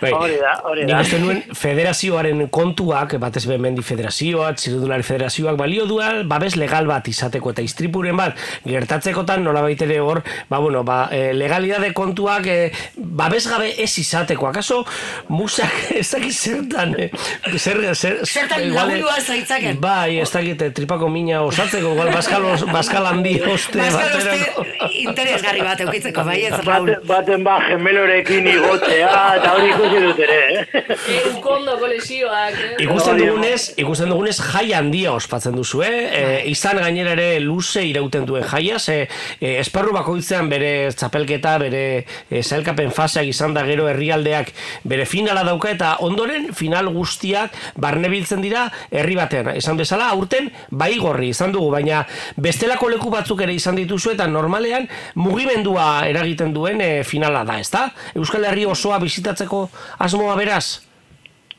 Bai. 0.00 0.12
Hori 0.12 0.38
da, 0.40 0.54
hori 0.68 0.86
da. 0.88 1.00
uste 1.04 1.20
nuen 1.22 1.42
federazioaren 1.58 2.46
kontuak, 2.54 3.16
batez 3.22 3.44
be 3.48 3.58
mendi 3.62 3.84
federazioa, 3.86 4.52
txirudunari 4.58 5.06
federazioak 5.06 5.58
balio 5.60 5.88
dual, 5.90 6.22
babes 6.28 6.54
legal 6.60 6.83
bat 6.90 7.08
izateko 7.08 7.50
eta 7.54 7.62
istripuren 7.62 8.16
bat 8.16 8.36
gertatzekotan 8.64 9.44
nola 9.44 9.64
ere 9.70 9.98
hor, 10.00 10.22
ba 10.48 10.58
bueno, 10.58 10.84
ba, 10.84 11.08
e, 11.10 11.32
legalidade 11.34 11.92
kontuak 11.92 12.46
e, 12.46 12.72
babes 12.96 13.46
gabe 13.48 13.74
ez 13.82 13.98
izateko. 13.98 14.46
Akaso 14.48 14.84
musak 15.28 15.72
ez 16.00 16.10
dakit 16.10 16.32
zertan, 16.32 16.94
e, 16.98 17.10
zer, 17.58 17.80
zer, 17.94 18.20
Zertan 18.26 18.60
e, 18.62 18.70
laburua 18.72 19.18
zaitzaken. 19.20 19.80
Bai, 19.80 20.18
ez 20.20 20.30
dakit 20.32 20.62
tripako 20.74 21.08
mina 21.08 21.42
osatzeko, 21.42 21.94
igual 21.94 22.12
baskal, 22.14 22.44
os- 22.54 22.66
baskal 22.72 23.06
handi 23.06 23.40
oste 23.40 23.78
Baskal 23.78 24.18
baterako. 24.18 24.64
interesgarri 25.04 25.62
bat 25.64 25.80
eukitzeko, 25.80 26.24
bai 26.24 26.38
ez, 26.48 26.60
Raúl. 26.64 26.94
Baten, 27.08 27.44
ba 27.44 27.58
gemelorekin 27.68 28.46
igotzea, 28.54 29.12
eta 29.38 29.52
hori 29.56 29.70
ikusi 29.72 30.02
dut 30.04 30.22
ere, 30.26 30.38
eh? 30.54 30.84
Eukondoko 31.24 31.88
lesioak, 31.90 32.54
eh? 32.58 32.82
Ikusten 32.86 33.18
dugunez, 33.20 33.60
ikusten 33.80 34.12
dugunez 34.12 34.36
jai 34.40 34.66
handia 34.76 35.12
ospatzen 35.14 35.56
duzu, 35.56 35.82
eh? 35.86 35.92
E, 36.20 36.24
izan 36.52 36.73
gainera 36.82 37.12
ere 37.14 37.40
luze 37.40 37.84
irauten 37.86 38.26
duen 38.26 38.44
jaia, 38.48 38.78
ze 38.78 39.08
e, 39.40 39.58
esparru 39.60 39.92
bakoitzean 39.94 40.48
bere 40.48 40.90
txapelketa, 40.92 41.56
bere 41.62 41.82
e, 42.30 42.42
zailkapen 42.42 42.92
faseak 42.94 43.28
izan 43.30 43.54
da 43.54 43.64
gero 43.66 43.88
herrialdeak 43.90 44.52
bere 44.84 45.06
finala 45.06 45.44
dauka 45.46 45.70
eta 45.74 45.96
ondoren 46.06 46.52
final 46.54 46.90
guztiak 46.94 47.54
barnebiltzen 47.80 48.42
dira 48.44 48.66
herri 48.90 49.18
batean. 49.18 49.52
Esan 49.58 49.78
bezala, 49.80 50.10
aurten 50.14 50.50
bai 50.70 50.94
gorri 50.98 51.30
izan 51.34 51.52
dugu, 51.54 51.70
baina 51.74 52.04
bestelako 52.36 52.90
leku 52.94 53.12
batzuk 53.12 53.44
ere 53.44 53.54
izan 53.54 53.78
dituzu 53.80 54.14
eta 54.14 54.26
normalean 54.30 54.88
mugimendua 55.14 56.06
eragiten 56.08 56.54
duen 56.54 56.80
e, 56.80 56.90
finala 57.04 57.44
da, 57.44 57.58
ezta? 57.60 57.88
Euskal 58.14 58.44
Herri 58.48 58.66
osoa 58.68 58.98
bizitatzeko 59.02 59.68
asmoa 60.04 60.36
beraz? 60.38 60.83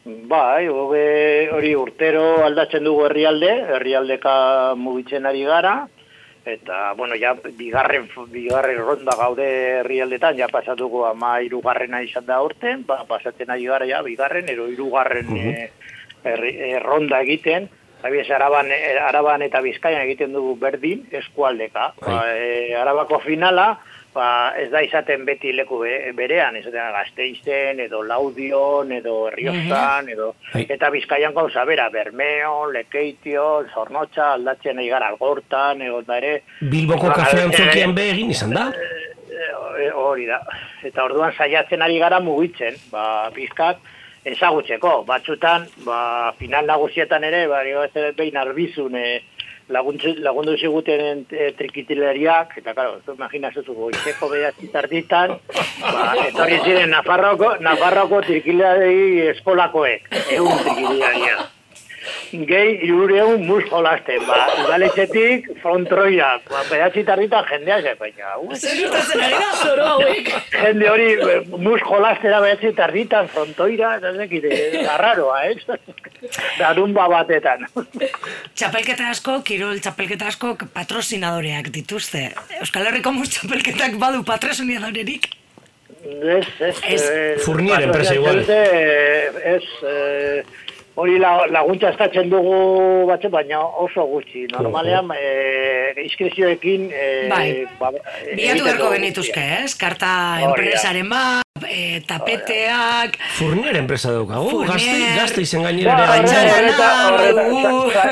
Bai, 0.06 0.68
hobe 0.70 1.50
hori 1.50 1.72
urtero 1.74 2.44
aldatzen 2.46 2.84
dugu 2.86 3.08
herrialde, 3.08 3.50
herrialdeka 3.74 4.34
mugitzen 4.78 5.26
ari 5.26 5.42
gara, 5.48 5.88
eta, 6.46 6.92
bueno, 6.94 7.16
ja, 7.18 7.32
bigarren, 7.58 8.06
bigarren 8.30 8.78
ronda 8.86 9.16
gaude 9.18 9.48
herrialdetan, 9.80 10.38
ja 10.38 10.46
pasatuko 10.54 11.08
ama 11.10 11.40
irugarrena 11.42 12.04
izan 12.06 12.28
da 12.28 12.38
urten, 12.46 12.84
ba, 12.86 13.00
pasatzen 13.10 13.50
ari 13.50 13.66
gara, 13.66 13.88
ja, 13.90 14.04
bigarren, 14.06 14.46
ero 14.54 14.68
irugarren 14.70 15.34
eh, 15.42 15.72
herri- 16.24 16.56
eh, 16.70 16.78
ronda 16.86 17.24
egiten, 17.26 17.70
Abiez, 18.06 18.28
araban, 18.30 18.68
eh, 18.70 19.00
araban 19.02 19.42
eta 19.42 19.58
bizkaian 19.66 20.04
egiten 20.04 20.34
dugu 20.36 20.52
berdin, 20.62 21.08
eskualdeka. 21.10 21.88
Ba, 22.06 22.20
eh, 22.38 22.76
arabako 22.78 23.18
finala, 23.24 23.80
ba, 24.16 24.54
ez 24.56 24.70
da 24.72 24.80
izaten 24.82 25.26
beti 25.28 25.52
leku 25.52 25.82
be- 25.84 26.14
berean, 26.16 26.56
ez 26.56 26.66
da 26.72 26.88
gazteizen, 26.96 27.82
edo 27.84 28.02
laudion, 28.08 28.92
edo 28.96 29.26
herriostan, 29.28 30.08
edo... 30.14 30.30
Bai. 30.54 30.66
Eta 30.72 30.90
bizkaian 30.94 31.36
gauza 31.36 31.66
bera, 31.68 31.90
Bermeo, 31.92 32.70
Lekeitio, 32.72 33.66
Zornotxa, 33.74 34.32
aldatzen 34.38 34.80
gara 34.88 35.12
algortan, 35.12 35.82
egon 35.84 36.08
da 36.08 36.22
ere... 36.22 36.38
Bilboko 36.62 37.10
Orduan, 37.10 37.26
kafe 37.26 37.42
eh, 37.42 37.50
antzokian 37.50 37.96
be 37.98 38.08
egin 38.14 38.32
izan 38.32 38.56
da? 38.56 38.70
eh, 38.72 39.92
hori 39.92 40.26
da. 40.30 40.40
Eta 40.88 41.04
orduan 41.04 41.34
saiatzen 41.36 41.84
ari 41.84 42.00
gara 42.00 42.20
mugitzen, 42.24 42.78
ba, 42.92 43.30
pizkat, 43.36 43.84
ezagutzeko. 44.26 45.04
Batzutan, 45.06 45.68
ba, 45.86 46.34
final 46.40 46.66
nagusietan 46.70 47.24
ere, 47.28 47.46
ba, 47.52 47.62
ez 47.66 48.16
behin 48.18 48.38
arbizun, 48.42 48.96
e, 48.96 49.20
laguntzu, 49.70 50.14
lagundu 50.22 50.56
ziguten 50.58 51.26
e, 51.32 51.50
trikitileriak, 51.58 52.58
eta 52.62 52.74
karo, 52.78 53.00
zu 53.06 53.16
imaginas 53.18 53.58
ez 53.58 53.66
goizeko 53.66 54.30
behatzi 54.30 54.70
tarditan, 54.74 55.36
ba, 55.82 56.06
etorri 56.28 56.62
ziren 56.64 56.94
Nafarroko, 56.94 57.56
Nafarroko 57.66 58.22
trikileri 58.28 59.28
eskolakoek, 59.34 60.10
egun 60.38 60.64
trikitileria. 60.64 61.38
Gehi 62.32 62.74
irureun 62.88 63.46
mus 63.48 63.64
jolasten, 63.70 64.22
ba, 64.28 64.38
udaletxetik 64.66 65.48
frontroia, 65.62 66.34
ba, 66.50 66.64
behatzi 66.70 67.04
tarditan 67.08 67.46
jendea 67.50 67.82
ze, 67.82 67.96
baina, 68.00 68.36
uh, 68.42 68.56
Zer 68.56 68.76
gertatzen 68.82 69.24
ari 69.26 69.40
da? 69.40 69.52
Zoro 69.64 69.86
hauek. 69.94 70.32
jende 70.56 70.90
hori 70.90 71.08
eh, 71.14 71.40
mus 71.58 71.82
jolastera 71.86 72.42
behatzi 72.44 72.74
tarditan 72.78 73.28
frontoira, 73.34 73.96
eta 74.00 74.12
ez 74.14 74.18
dakit, 74.24 74.46
eh, 74.50 74.84
arraroa, 74.96 75.40
ez? 75.52 75.64
Darumba 76.60 77.08
batetan. 77.12 77.66
Txapelketa 78.56 79.10
asko, 79.14 79.40
kirol 79.46 79.80
txapelketa 79.84 80.30
asko 80.32 80.56
patrozinadoreak 80.74 81.72
dituzte. 81.76 82.30
Euskal 82.62 82.88
Herriko 82.90 83.12
mus 83.16 83.30
txapelketak 83.36 83.98
badu 84.02 84.24
patrozinadorerik. 84.28 85.32
Ez, 86.06 86.46
ez. 86.62 86.76
Ez. 86.86 87.04
eh, 87.10 87.82
enpresa 87.82 88.14
igual. 88.14 88.44
eh, 88.48 89.56
Ez, 89.56 89.64
eh, 89.82 90.44
hori 90.96 91.18
la- 91.20 91.46
laguntza 91.52 91.90
eskatzen 91.92 92.30
dugu 92.32 93.06
batzu, 93.10 93.30
baina 93.30 93.60
oso 93.84 94.06
gutxi. 94.08 94.46
Normalean, 94.54 95.10
eh, 95.18 95.94
inskripzioekin... 96.04 96.90
Eh, 96.92 97.28
Bai. 97.30 97.68
ba, 97.80 97.90
Bilatu 97.92 98.36
egiten 98.36 98.64
beharko 98.64 98.84
dugu 98.84 98.94
genituzke, 99.00 99.44
ez? 99.64 99.76
Karta 99.76 100.12
Hori 100.36 100.42
da. 100.42 100.46
enpresaren 100.50 101.10
bat, 101.10 101.44
e, 101.70 102.02
tapeteak, 102.08 103.18
Fournier 103.40 103.76
enpresa 103.80 104.12
daukagu, 104.12 104.50
Fournier. 104.50 104.72
gazte, 104.72 105.16
gazte 105.20 105.42
izen 105.42 105.64
gainera 105.64 105.96
Ba, 105.96 106.02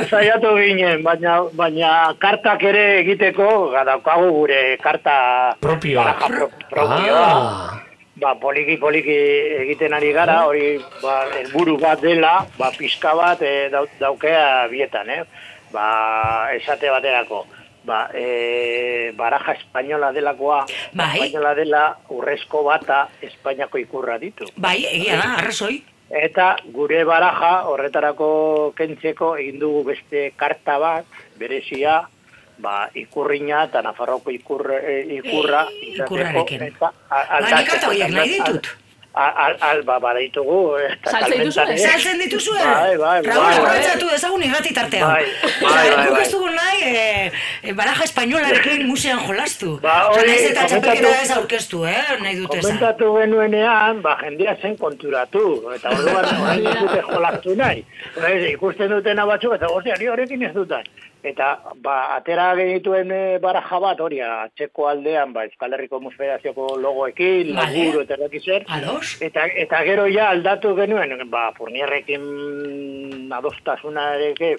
Saiatu 0.09 0.55
ginen, 0.57 1.03
baina, 1.03 1.41
baina 1.53 2.13
kartak 2.19 2.63
ere 2.63 2.99
egiteko, 3.01 3.69
gadaukagu 3.73 4.31
gure 4.41 4.77
karta 4.83 5.55
Propioa. 5.61 6.15
propioa. 6.69 7.23
Ah. 7.23 7.82
Ba, 8.15 8.35
poliki 8.37 8.75
poliki 8.77 9.15
egiten 9.63 9.93
ari 9.97 10.11
gara, 10.13 10.43
hori 10.45 10.77
ba, 11.01 11.23
helburu 11.33 11.79
bat 11.81 12.01
dela, 12.01 12.45
ba, 12.59 12.69
pizka 12.77 13.15
bat 13.17 13.41
e, 13.41 13.69
dau, 13.73 13.87
daukea 13.99 14.67
bietan, 14.69 15.09
eh? 15.09 15.23
Ba, 15.73 15.87
esate 16.53 16.91
baterako. 16.93 17.39
Ba, 17.83 18.03
e, 18.13 19.11
baraja 19.17 19.57
espainola 19.57 20.11
delakoa, 20.13 20.61
Bai. 20.93 21.09
espainola 21.17 21.55
dela 21.57 21.81
urrezko 22.13 22.61
bata 22.63 23.07
Espainiako 23.21 23.81
ikurra 23.81 24.19
ditu. 24.21 24.45
bai, 24.55 24.77
egia 24.85 25.17
da, 25.17 25.33
arrazoi. 25.41 25.81
Eta 26.13 26.53
gure 26.71 27.01
baraja 27.09 27.63
horretarako 27.65 28.73
kentzeko 28.77 29.33
egin 29.41 29.57
dugu 29.59 29.83
beste 29.89 30.31
karta 30.37 30.77
bat, 30.77 31.05
berezia, 31.41 32.03
ba, 32.63 32.75
ikurriña 32.95 33.65
eta 33.67 33.81
Nafarroko 33.85 34.31
ikur, 34.31 34.63
eh, 34.79 35.01
ikurra. 35.19 35.65
Eh, 35.69 35.89
izateko, 35.91 36.15
ikurrarekin. 36.15 36.63
Eta, 36.71 36.93
a- 37.09 37.25
Ba, 37.25 37.41
nik 37.41 37.51
aldatzeko, 37.51 37.71
karta 37.73 37.91
horiek 37.91 38.09
nahi 38.15 38.39
al- 38.39 38.47
ditut. 38.53 38.71
Al, 39.13 39.33
al, 39.45 39.55
al, 39.61 39.81
ba, 39.85 39.99
baditugu. 40.01 40.55
Eta 40.87 41.11
Saltzen 41.11 41.41
dituzue? 41.43 41.63
ere. 41.69 41.77
Saltzen 41.77 42.17
dituzue? 42.23 42.61
Bai, 42.65 42.95
bai, 42.97 43.19
Raúl, 43.21 43.43
bai, 43.43 43.43
bai. 43.43 43.57
aprobetxatu 43.59 44.07
dezagun 44.09 44.41
irrati 44.47 44.71
tartean. 44.73 45.11
Bai, 45.11 45.25
bai, 45.43 45.51
Osea, 45.67 45.83
bai, 45.97 46.07
guk 46.07 46.15
bai. 46.15 46.23
ez 46.23 46.31
dugu 46.31 46.47
nahi, 46.55 46.79
e, 46.81 47.31
e, 47.69 47.73
baraja 47.81 48.07
espainolarekin 48.07 48.87
musean 48.89 49.19
jolastu. 49.27 49.75
Ba, 49.85 49.99
hori, 50.15 50.25
nahiz 50.31 50.49
eta 50.49 50.65
txapelketa 50.71 51.13
ez 51.27 51.29
aurkeztu, 51.37 51.83
eh? 51.85 52.01
Nahi 52.25 52.35
dute 52.41 52.57
esan. 52.57 52.71
Komentatu 52.71 53.11
genuenean, 53.19 54.01
ba, 54.01 54.15
jendea 54.23 54.57
zen 54.63 54.77
konturatu, 54.81 55.45
eta 55.77 55.93
orduan 55.93 56.25
ez 56.73 56.75
dute 56.81 57.01
jolastu 57.13 57.55
nahi. 57.61 57.85
Ikusten 58.55 58.89
dutena 58.97 59.29
batzuk, 59.29 59.53
eta 59.61 59.69
ostia, 59.77 59.93
ni 60.01 60.09
horrekin 60.09 60.41
ez 60.49 60.53
dutan. 60.57 60.81
Eta, 61.23 61.47
ba, 61.79 62.15
atera 62.17 62.49
genituen 62.59 63.11
e, 63.15 63.21
baraja 63.39 63.77
bat, 63.79 63.99
hori, 64.03 64.19
atxeko 64.21 64.89
aldean, 64.89 65.31
ba, 65.33 65.45
Euskal 65.47 65.71
Herriko 65.77 66.01
Musfederazioko 66.03 66.75
logoekin, 66.83 67.53
Vale. 67.55 67.71
laburu, 67.71 68.01
eta 68.03 68.17
eraki 68.17 68.41
zer. 68.43 68.65
Ados? 68.67 69.15
Eta, 69.23 69.45
eta 69.63 69.79
gero 69.87 70.07
ja 70.11 70.29
aldatu 70.33 70.73
genuen, 70.75 71.15
ba, 71.31 71.45
Furnierrekin 71.57 73.31
adostasunarekin 73.33 74.57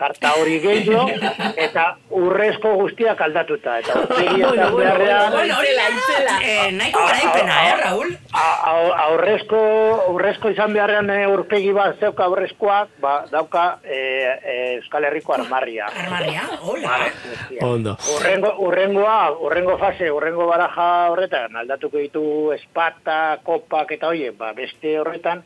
karta 0.00 0.32
hori 0.40 0.58
gehiago, 0.64 1.04
eta 1.66 1.84
urrezko 2.10 2.74
guztiak 2.80 3.20
aldatuta. 3.28 3.78
Eta 3.84 3.98
urtegi 4.02 4.42
eta 4.48 4.70
beharrean... 4.74 5.32
Bueno, 5.36 5.58
hori 5.60 5.76
da, 5.76 5.86
Itzela, 5.92 6.38
eh, 6.42 6.72
nahiko 6.78 7.04
garaipena, 7.06 7.58
eh, 7.68 8.18
a- 8.32 9.06
aurrezko, 9.06 9.60
aurrezko 10.08 10.50
izan 10.54 10.72
beharrean 10.74 11.10
e, 11.12 11.20
urpegi 11.30 11.72
bat 11.76 12.00
zeuka 12.00 12.24
aurrezkoak, 12.30 12.96
ba, 13.04 13.14
dauka 13.30 13.66
e, 13.84 13.98
e, 13.98 14.56
Euskal 14.78 15.04
Herriko 15.04 15.36
armarria. 15.36 15.81
Armarria, 15.86 16.42
hola. 16.60 16.88
Vale, 16.88 17.12
hostia. 17.32 17.66
Ondo. 17.66 17.96
Urrengo, 18.16 18.54
urrengoa, 18.66 19.32
urrengo 19.40 19.78
fase, 19.78 20.10
urrengo 20.10 20.46
baraja 20.46 21.10
horretan, 21.10 21.56
aldatuko 21.56 21.98
ditu 21.98 22.24
espata, 22.52 23.38
kopak 23.44 23.92
eta 23.98 24.12
hoie, 24.12 24.30
ba, 24.36 24.52
beste 24.52 24.98
horretan, 25.00 25.42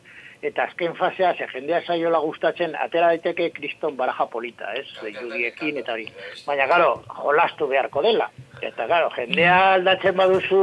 eta 0.47 0.65
azken 0.69 0.95
fasea, 0.95 1.35
ze 1.35 1.47
jendea 1.53 1.81
saiola 1.83 2.19
gustatzen, 2.23 2.75
atera 2.79 3.09
daiteke 3.13 3.51
kriston 3.51 3.97
baraja 3.97 4.27
polita, 4.31 4.73
ez? 4.79 4.87
Judiekin 5.03 5.81
eta 5.83 5.95
hori. 5.97 6.07
Baina, 6.47 6.67
garo, 6.71 6.91
jolastu 7.23 7.69
beharko 7.71 8.03
dela. 8.07 8.29
Eta, 8.63 8.87
garo, 8.89 9.11
jendea 9.17 9.57
aldatzen 9.75 10.17
baduzu 10.17 10.61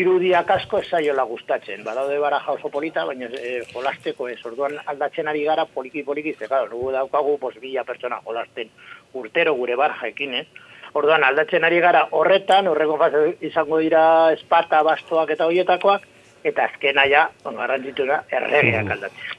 irudiak 0.00 0.50
asko 0.56 0.80
ez 0.80 0.88
saiola 0.88 1.26
gustatzen. 1.28 1.84
Badaude 1.84 2.18
baraja 2.22 2.56
oso 2.56 2.70
polita, 2.72 3.04
baina 3.08 3.28
e, 3.28 3.60
jolasteko 3.72 4.28
ez. 4.32 4.38
Orduan 4.48 4.78
aldatzen 4.86 5.28
ari 5.28 5.44
gara 5.44 5.66
poliki-poliki, 5.74 6.36
ze, 6.38 6.48
garo, 6.48 6.70
nugu 6.72 6.92
daukagu, 6.96 7.38
pos, 7.42 7.54
bila 7.60 7.84
pertsona 7.84 8.22
jolasten 8.24 8.70
urtero 9.18 9.54
gure 9.58 9.76
barajaekin, 9.76 10.38
ez? 10.40 10.46
Orduan 10.94 11.24
aldatzen 11.24 11.64
ari 11.64 11.78
gara 11.80 12.06
horretan, 12.12 12.66
horreko 12.68 12.98
fase 13.00 13.20
izango 13.48 13.78
dira 13.80 14.32
espata, 14.32 14.82
bastoak 14.84 15.30
eta 15.32 15.46
hoietakoak, 15.48 16.04
eta 16.44 16.64
azkena 16.64 17.04
ja, 17.10 17.28
bueno, 17.44 17.58
garrantzituna, 17.60 18.22
erregeak 18.30 18.90
aldatzea. 18.90 19.38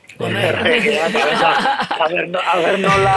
A 2.00 2.08
ber, 2.08 2.28
no- 2.30 2.40
a 2.40 2.56
ber 2.58 2.80
nola, 2.80 3.16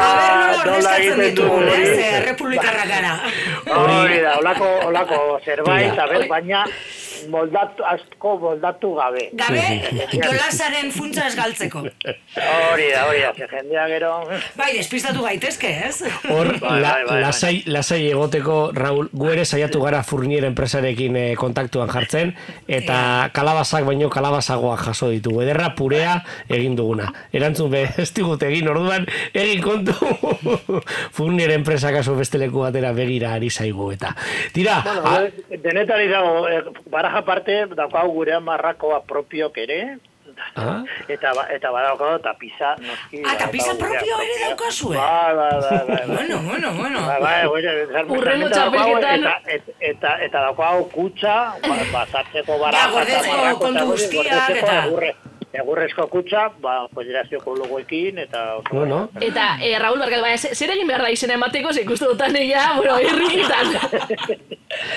nola 0.64 0.96
egiten 0.98 1.34
du 1.36 1.44
hori. 1.52 1.84
Republikarra 2.26 2.86
gara. 2.88 3.12
Hori 3.76 4.20
da, 4.24 4.36
olako, 4.40 4.70
olako 4.88 5.18
zerbait, 5.44 5.98
a 5.98 6.06
baina 6.28 6.64
moldatu, 7.32 7.84
asko 7.84 8.36
moldatu 8.42 8.92
gabe. 8.96 9.28
Gabe, 9.38 9.64
jolasaren 10.24 10.90
funtza 10.94 11.26
ez 11.30 11.34
galtzeko. 11.38 11.82
Hori 11.82 12.88
da, 12.92 13.06
hori 13.08 13.20
da, 13.24 13.32
ze 13.36 13.48
jendea 13.50 13.86
gero... 13.90 14.12
Bai, 14.56 14.72
despistatu 14.76 15.22
gaitezke, 15.24 15.70
ez? 15.88 16.02
Hor, 16.30 16.52
Bai, 16.60 16.80
la, 16.80 16.92
bai, 16.92 17.04
bai, 17.04 17.04
bai. 17.10 17.20
lasai, 17.24 17.62
lasai 17.66 18.00
egoteko, 18.10 18.58
Raul, 18.76 19.08
gu 19.12 19.30
ere 19.34 19.44
saiatu 19.44 19.80
gara 19.84 20.02
Furnier 20.06 20.44
enpresarekin 20.48 21.16
eh, 21.16 21.26
kontaktuan 21.38 21.88
jartzen, 21.92 22.34
eta 22.68 23.30
kalabazak 23.36 23.84
baino 23.88 24.10
kalabazagoak 24.12 24.84
jaso 24.88 25.10
ditugu. 25.12 25.42
Ederra 25.46 25.72
purea 25.78 26.18
egin 26.48 26.76
duguna. 26.78 27.10
Erantzun 27.32 27.70
be, 27.72 27.84
ez 27.98 28.10
digut 28.16 28.42
egin 28.46 28.68
orduan, 28.72 29.06
egin 29.34 29.62
kontu 29.64 29.94
Furnier 31.16 31.50
enpresa 31.54 31.92
kaso 31.94 32.14
beste 32.16 32.38
leku 32.38 32.62
batera 32.64 32.92
begira 32.96 33.32
ari 33.36 33.50
zaigu 33.50 33.90
eta. 33.94 34.14
Tira, 34.52 34.80
Bueno, 34.84 35.02
a- 35.06 35.56
denetari 35.62 36.08
dago, 36.08 36.48
eh, 36.48 36.62
baraja 37.06 37.22
parte, 37.22 37.66
daukau 37.78 38.10
gure 38.12 38.38
marrakoa 38.42 39.00
propiok 39.06 39.54
ere, 39.62 39.98
ah, 40.56 40.82
eta, 41.08 41.30
ba- 41.34 41.46
eta 41.54 41.70
badaukau 41.70 42.18
tapiza, 42.18 42.74
noski. 42.82 43.22
Ah, 43.22 43.36
tapiza 43.38 43.72
badaukagu 43.72 43.78
gurea 43.78 44.00
propio 44.00 44.16
ere 44.26 44.34
daukazue? 44.48 44.96
Bai, 44.96 45.34
bai, 45.36 45.50
bai, 45.60 45.70
bai. 45.70 45.86
bai. 45.86 46.16
Bueno, 46.16 46.36
bueno, 46.42 46.72
bueno. 46.74 46.98
Bai, 47.06 47.20
bai, 47.22 47.46
gure, 47.46 47.70
salmenta 47.92 48.12
Hurrengo 48.18 48.48
daukagu, 48.48 48.98
txapelketan- 48.98 49.22
Eta, 49.22 49.36
eta, 49.46 49.72
eta, 49.80 50.10
eta 50.26 50.38
kutsa, 50.90 51.36
ba, 51.62 51.76
basatzeko 51.94 52.58
baraja. 52.58 52.90
gordetzeko 52.90 53.24
eta 53.24 53.36
marrako, 53.36 53.58
kontu 53.58 53.78
eta 53.78 53.84
guztiak, 53.92 54.50
eta- 54.50 55.35
egurrezko 55.62 56.06
kutsa, 56.12 56.48
ba, 56.62 56.76
federazioko 56.94 57.54
logoekin, 57.56 58.18
eta... 58.26 58.44
bueno, 58.70 59.08
Eta, 59.20 59.46
eh, 59.62 59.78
Raul 59.78 59.98
Bargal, 60.02 60.24
ze- 60.38 60.54
zer 60.54 60.70
egin 60.74 60.86
behar 60.90 61.02
da 61.06 61.10
izena 61.10 61.34
emateko, 61.38 61.72
ze 61.72 61.82
ikustu 61.86 62.10
dutan 62.12 62.36
egia, 62.36 62.64
bueno, 62.76 62.98
irrikitan. 63.06 63.72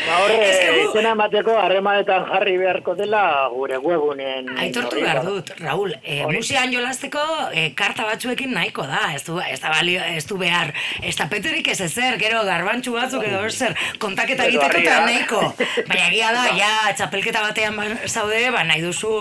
Ba, 0.07 0.15
horre, 0.23 0.39
izena 0.83 1.11
emateko 1.15 1.55
harremanetan 1.61 2.25
jarri 2.31 2.55
beharko 2.61 2.95
dela 2.97 3.21
gure 3.53 3.77
webunen... 3.83 4.49
Aitortu 4.59 4.99
behar 5.01 5.21
ba. 5.21 5.25
dut, 5.29 5.51
Raul, 5.61 5.93
e, 6.03 6.19
musian 6.31 6.73
jolasteko 6.73 7.21
e, 7.53 7.67
karta 7.77 8.07
batzuekin 8.09 8.51
nahiko 8.55 8.85
da, 8.89 9.03
ez 9.15 9.23
du, 9.27 9.37
ez 9.39 9.59
da 9.61 9.71
balio, 9.75 10.01
ez 10.15 10.25
du 10.29 10.37
behar, 10.41 10.73
ez 11.03 11.15
tapeterik 11.19 11.69
ez 11.73 11.79
ezer, 11.85 12.17
gero 12.21 12.41
garbantxu 12.47 12.93
batzuk 12.97 13.23
edo 13.29 13.43
zer, 13.49 13.75
kontaketa 14.01 14.47
egiteko 14.49 14.81
eta 14.83 14.99
nahiko. 15.05 15.41
Baina 15.89 16.07
egia 16.09 16.33
da, 16.35 16.45
ja, 16.57 16.71
txapelketa 16.97 17.45
batean 17.47 17.77
ba- 17.79 17.89
zaude, 18.09 18.41
ba 18.55 18.63
nahi 18.67 18.81
duzu, 18.83 19.13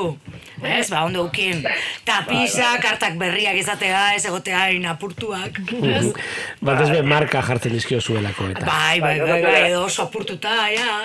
ez, 0.63 0.89
ba, 0.91 1.05
ondo 1.05 1.25
ukin, 1.29 1.65
tapisa, 2.09 2.75
kartak 2.83 3.19
berriak 3.21 3.57
izatea, 3.61 4.15
ez 4.17 4.25
egotea 4.27 4.69
inapurtuak, 4.77 5.63
ez? 5.79 6.13
batez 6.69 6.91
be 6.93 7.03
marka 7.03 7.43
jartzen 7.43 7.75
dizkio 7.77 8.01
zuelako 8.01 8.53
eta. 8.53 8.67
Bai, 8.67 9.01
bai, 9.01 9.19
bai, 9.21 9.43
bai, 9.43 9.59
edo 9.71 9.85
oso 9.87 10.07
apurtuta, 10.09 10.61
ja. 10.75 11.03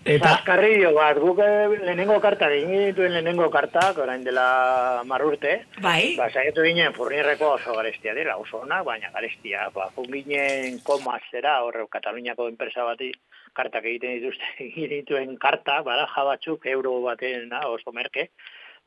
Eta, 0.00 0.30
Azkarrillo 0.38 0.94
bat, 0.96 1.18
guk 1.20 1.42
eh, 1.44 1.66
lehenengo 1.84 2.14
karta 2.24 2.48
egin 2.56 2.86
dituen 2.88 3.12
lehenengo 3.12 3.50
kartak, 3.52 3.98
orain 4.00 4.22
dela 4.24 5.02
marrurte. 5.04 5.58
Bai. 5.84 6.14
Ba, 6.16 6.30
saiatu 6.32 6.64
ginen 6.64 6.94
furnirreko 6.96 7.50
oso 7.58 7.74
garestia 7.76 8.14
dela, 8.16 8.38
oso 8.40 8.62
ona, 8.64 8.80
baina 8.86 9.10
garestia. 9.12 9.66
Ba, 9.74 9.90
jun 9.96 10.08
ginen 10.14 10.80
komazera, 10.86 11.58
horre, 11.66 11.84
Kataluniako 11.92 12.48
enpresa 12.48 12.86
bati 12.88 13.10
kartak 13.52 13.84
egiten 13.90 14.16
dituzte, 14.16 14.48
egin 14.70 14.88
dituen 14.94 15.36
karta, 15.42 15.82
baraja 15.84 16.24
batzuk, 16.30 16.64
euro 16.72 16.96
baten 17.04 17.50
na, 17.52 17.66
oso 17.68 17.92
merke, 17.92 18.30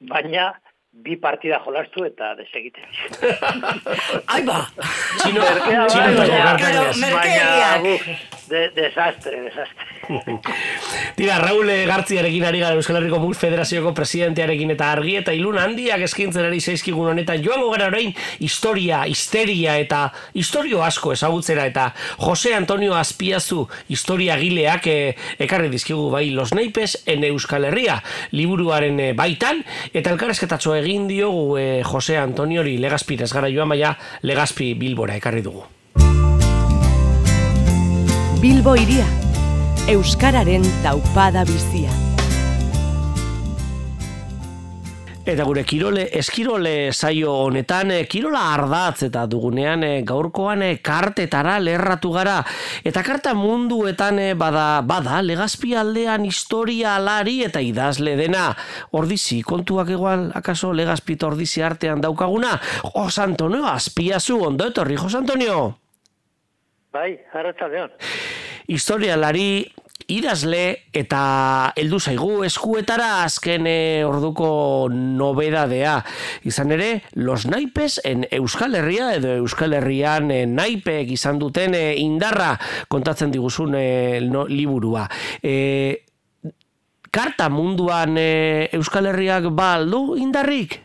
baina 0.02 0.54
bi 0.94 1.16
partida 1.18 1.58
jolastu 1.66 2.06
eta 2.06 2.36
desegiten. 2.38 2.86
Ai 4.34 4.44
ba! 4.46 4.60
Txino, 5.24 5.42
Merkea, 5.42 5.88
txinotako 5.90 6.36
de, 8.54 8.70
desastre, 8.78 9.42
desastre. 9.50 9.90
Tira, 11.18 11.40
Raul 11.42 11.70
Gartziarekin 11.88 12.46
ari 12.46 12.62
gara 12.62 12.78
Euskal 12.78 13.00
Herriko 13.00 13.20
Mus 13.24 13.38
Federazioko 13.42 13.94
presidentearekin 13.98 14.74
eta 14.76 14.92
argi 14.94 15.18
eta 15.20 15.34
ilun 15.36 15.58
handiak 15.62 16.04
eskintzen 16.08 16.48
ari 16.48 16.62
zaizkigun 16.62 17.12
honetan 17.14 17.44
joango 17.44 17.70
gara 17.74 17.90
orain 17.92 18.14
historia, 18.44 19.04
histeria 19.10 19.78
eta 19.82 20.06
historio 20.34 20.84
asko 20.86 21.14
ezagutzera 21.16 21.66
eta 21.70 21.90
Jose 22.22 22.54
Antonio 22.56 22.96
Azpiazu 22.96 23.68
historia 23.90 24.38
gileak 24.40 24.88
eh, 24.88 25.16
ekarri 25.40 25.72
dizkigu 25.74 26.10
bai 26.14 26.30
Los 26.32 26.54
Naipes 26.54 27.04
en 27.06 27.24
Euskal 27.30 27.66
Herria 27.70 28.00
liburuaren 28.32 29.00
eh, 29.00 29.12
baitan 29.18 29.64
eta 29.94 30.14
elkarrezketatxo 30.14 30.76
egin 30.80 31.08
diogu 31.12 31.58
eh, 31.58 31.82
Jose 31.86 32.18
Antoniori 32.18 32.78
Legazpir 32.78 33.24
ez 33.24 33.32
gara 33.34 33.52
joan 33.54 33.74
baina 33.74 33.96
Legazpi 34.22 34.74
Bilbora 34.78 35.18
ekarri 35.20 35.42
dugu. 35.46 35.66
Bilbo 38.44 38.74
iria, 38.76 39.06
Euskararen 39.88 40.66
taupada 40.84 41.46
bizia. 41.48 41.88
Eta 45.24 45.46
gure 45.48 45.62
kirole, 45.64 46.10
eskirole 46.20 46.92
saio 46.92 47.32
honetan, 47.46 47.94
eh, 47.96 48.02
kirola 48.04 48.42
ardatz 48.52 49.06
eta 49.08 49.22
dugunean 49.32 49.86
eh, 49.88 50.02
gaurkoan 50.04 50.66
eh, 50.68 50.82
kartetara 50.84 51.54
lerratu 51.64 52.12
gara. 52.12 52.42
Eta 52.84 53.00
karta 53.08 53.32
munduetan 53.32 54.20
bada, 54.36 54.82
bada 54.84 55.22
legazpi 55.24 55.72
aldean 55.80 56.26
historia 56.28 56.98
alari 56.98 57.46
eta 57.48 57.62
idazle 57.64 58.18
dena. 58.20 58.50
Ordizi, 58.92 59.40
kontuak 59.40 59.94
igual, 59.96 60.34
akaso 60.36 60.74
legazpi 60.76 61.16
eta 61.16 61.32
ordizi 61.32 61.64
artean 61.64 62.04
daukaguna? 62.04 62.58
Jos 62.92 63.20
Antonio, 63.24 63.64
azpiazu, 63.72 64.42
ondo 64.52 64.68
etorri, 64.68 65.00
Jos 65.00 65.16
Antonio? 65.16 65.83
Bai, 66.94 67.18
arratzaldeon. 67.34 67.90
historialari 68.70 69.66
idazle 70.14 70.90
eta 70.94 71.22
heldu 71.80 71.98
zaigu 72.00 72.44
eskuetara 72.46 73.24
azken 73.24 73.66
eh, 73.68 74.04
orduko 74.06 74.90
nobedadea. 74.94 75.96
Izan 76.46 76.72
ere, 76.76 76.90
los 77.16 77.48
naipes 77.50 78.00
en 78.04 78.28
Euskal 78.30 78.76
Herria 78.76 79.14
edo 79.18 79.34
Euskal 79.42 79.74
Herrian 79.74 80.30
eh, 80.32 80.46
naipek 80.46 81.12
izan 81.18 81.40
duten 81.42 81.74
eh, 81.74 81.96
indarra 81.98 82.54
kontatzen 82.88 83.34
diguzun 83.34 83.76
eh, 83.80 84.22
no, 84.30 84.46
liburua. 84.46 85.08
E, 85.42 86.06
karta 87.14 87.50
munduan 87.50 88.18
eh, 88.18 88.70
Euskal 88.74 89.10
Herriak 89.12 89.50
ba 89.56 89.76
aldu 89.80 90.18
indarrik? 90.22 90.82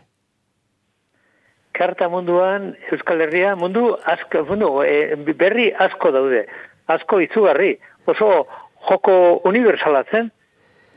Karta 1.79 2.09
munduan 2.11 2.73
Euskal 2.91 3.21
Herria 3.23 3.55
mundu 3.55 3.93
asko 4.13 4.43
mundu 4.49 4.71
e, 4.83 5.15
berri 5.41 5.69
asko 5.85 6.11
daude. 6.11 6.43
Asko 6.91 7.21
izugarri. 7.23 7.77
Oso 8.11 8.29
joko 8.89 9.15
universala 9.47 10.03
zen, 10.11 10.31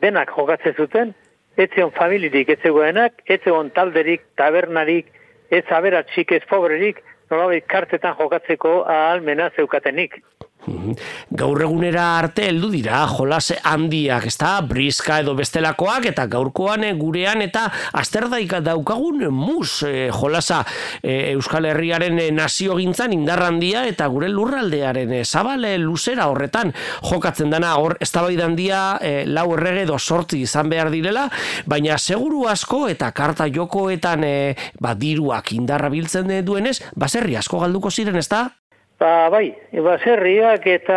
denak 0.03 0.33
jokatzen 0.35 0.75
zuten, 0.75 1.13
etzeon 1.61 1.93
familirik 1.99 2.51
etzegoenak, 2.57 3.23
etzeon 3.37 3.71
talderik, 3.77 4.25
tabernarik, 4.41 5.13
ez 5.53 5.65
aberatxik, 5.79 6.33
ez 6.33 6.43
pobrerik, 6.51 7.03
nolabait 7.31 7.67
kartetan 7.69 8.17
jokatzeko 8.19 8.83
ahalmena 8.89 9.51
zeukatenik. 9.57 10.19
Mhm. 10.63 10.95
Gaur 11.35 11.59
egunera 11.65 12.05
arte 12.21 12.45
heldu 12.47 12.69
dira 12.71 13.01
jolas 13.11 13.51
handiak, 13.67 14.29
ezta? 14.31 14.61
Briska 14.63 15.19
edo 15.25 15.35
bestelakoak 15.35 16.07
eta 16.13 16.29
gaurkoan 16.31 16.85
eh, 16.87 16.93
gurean 16.95 17.43
eta 17.43 17.65
azterdaika 17.99 18.61
daukagun 18.63 19.27
mus 19.35 19.83
eh, 19.89 20.07
jolasa 20.15 20.61
eh, 21.03 21.33
Euskal 21.33 21.67
Herriaren 21.67 22.21
eh, 22.23 22.31
naziogintzan 22.31 23.13
indar 23.17 23.43
handia 23.43 23.83
eta 23.91 24.07
gure 24.07 24.31
lurraldearen 24.31 25.13
eh, 25.19 25.25
zabale 25.25 25.75
luzera 25.83 26.29
horretan 26.31 26.71
jokatzen 27.11 27.51
dana 27.51 27.75
hor 27.83 27.97
eztabaida 28.01 28.47
handia 28.47 28.85
eh, 29.03 29.25
lau 29.27 29.49
errege 29.59 29.83
edo 29.89 29.99
sortzi 29.99 30.45
izan 30.47 30.71
behar 30.71 30.95
direla, 30.95 31.27
baina 31.67 31.99
seguru 31.99 32.47
asko 32.47 32.87
eta 32.93 33.11
karta 33.11 33.51
jokoetan 33.51 34.23
eh, 34.25 34.55
ba, 34.79 34.95
diruak 34.95 35.53
indarra 35.59 35.91
biltzen 35.91 36.31
duenez, 36.47 36.79
baserri 36.95 37.35
asko 37.37 37.59
galduko 37.67 37.91
ziren, 37.91 38.17
ezta? 38.23 38.47
Ba, 39.03 39.29
bai, 39.35 39.49
baserriak 39.83 40.67
eta 40.71 40.97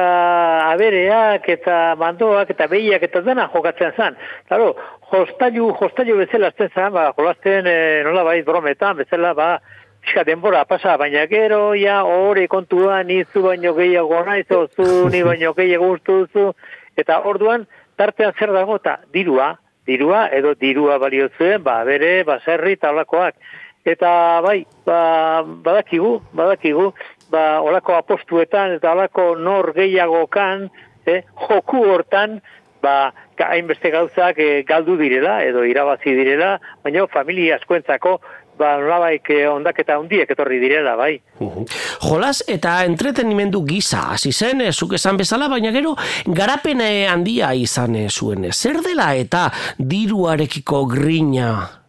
abereak 0.69 1.47
eta 1.49 1.77
mandoak 1.97 2.51
eta 2.53 2.67
behiak 2.69 3.01
eta 3.07 3.23
dena 3.25 3.47
jokatzen 3.49 3.95
zen. 3.97 4.17
Claro, 4.45 4.75
jostailu, 5.09 5.71
jostailu 5.79 6.19
bezala 6.19 6.51
zen, 6.53 6.91
ba, 6.93 7.07
jolasten 7.17 7.65
e, 7.65 7.73
nola 8.05 8.27
bai 8.27 8.43
brometan, 8.45 8.99
bezala, 9.01 9.33
ba, 9.33 9.47
pixka 10.03 10.23
denbora 10.23 10.65
pasa, 10.69 10.97
baina 11.01 11.25
gero, 11.25 11.73
ja, 11.73 12.03
hori 12.05 12.45
kontuan, 12.47 13.07
nizu 13.09 13.41
baino 13.47 13.73
gehiago 13.73 14.21
naiz, 14.29 14.45
zu, 14.53 15.09
ni 15.09 15.23
baino 15.25 15.55
gehiago 15.57 15.89
ustu 15.97 16.21
duzu, 16.25 16.51
eta 16.95 17.23
orduan, 17.25 17.65
tartean 17.97 18.37
zer 18.37 18.53
dago, 18.53 18.77
eta 18.83 18.99
dirua, 19.17 19.55
dirua, 19.89 20.27
edo 20.29 20.53
dirua 20.53 20.99
balio 21.01 21.31
zuen, 21.39 21.63
ba, 21.63 21.81
bere, 21.89 22.19
baserri, 22.23 22.77
talakoak. 22.77 23.33
Eta 23.85 24.41
bai, 24.41 24.63
ba, 24.85 25.41
badakigu, 25.65 26.19
badakigu, 26.33 26.91
ba, 27.31 27.61
olako 27.61 27.95
apostuetan 27.97 28.77
eta 28.77 28.93
olako 28.93 29.33
nor 29.35 29.73
gehiagokan, 29.75 30.69
eh, 31.05 31.21
joku 31.47 31.83
hortan, 31.89 32.39
ba, 32.81 33.11
hainbeste 33.49 33.91
gauzak 33.91 34.39
eh, 34.39 34.63
galdu 34.67 34.97
direla, 34.97 35.41
edo 35.43 35.63
irabazi 35.67 36.15
direla, 36.17 36.55
baina 36.83 37.07
familia 37.11 37.57
askoentzako, 37.59 38.19
ba, 38.59 38.75
nolabaik 38.79 39.29
eh, 39.33 39.45
ondaketa 39.51 39.97
hundiek 39.99 40.31
etorri 40.31 40.59
direla, 40.63 40.95
bai. 40.99 41.13
Jolas 42.05 42.41
eta 42.51 42.77
entretenimendu 42.87 43.63
gisa 43.67 44.05
hasi 44.15 44.31
zen, 44.31 44.63
eh, 44.65 44.71
zuk 44.71 44.95
esan 44.99 45.19
bezala, 45.19 45.49
baina 45.51 45.73
gero 45.75 45.95
garapen 46.25 46.83
eh, 46.85 47.07
handia 47.11 47.53
izan 47.57 47.95
eh, 47.99 48.09
zuen. 48.09 48.49
Zer 48.51 48.81
dela 48.85 49.13
eta 49.15 49.49
diruarekiko 49.79 50.85
grina? 50.91 51.84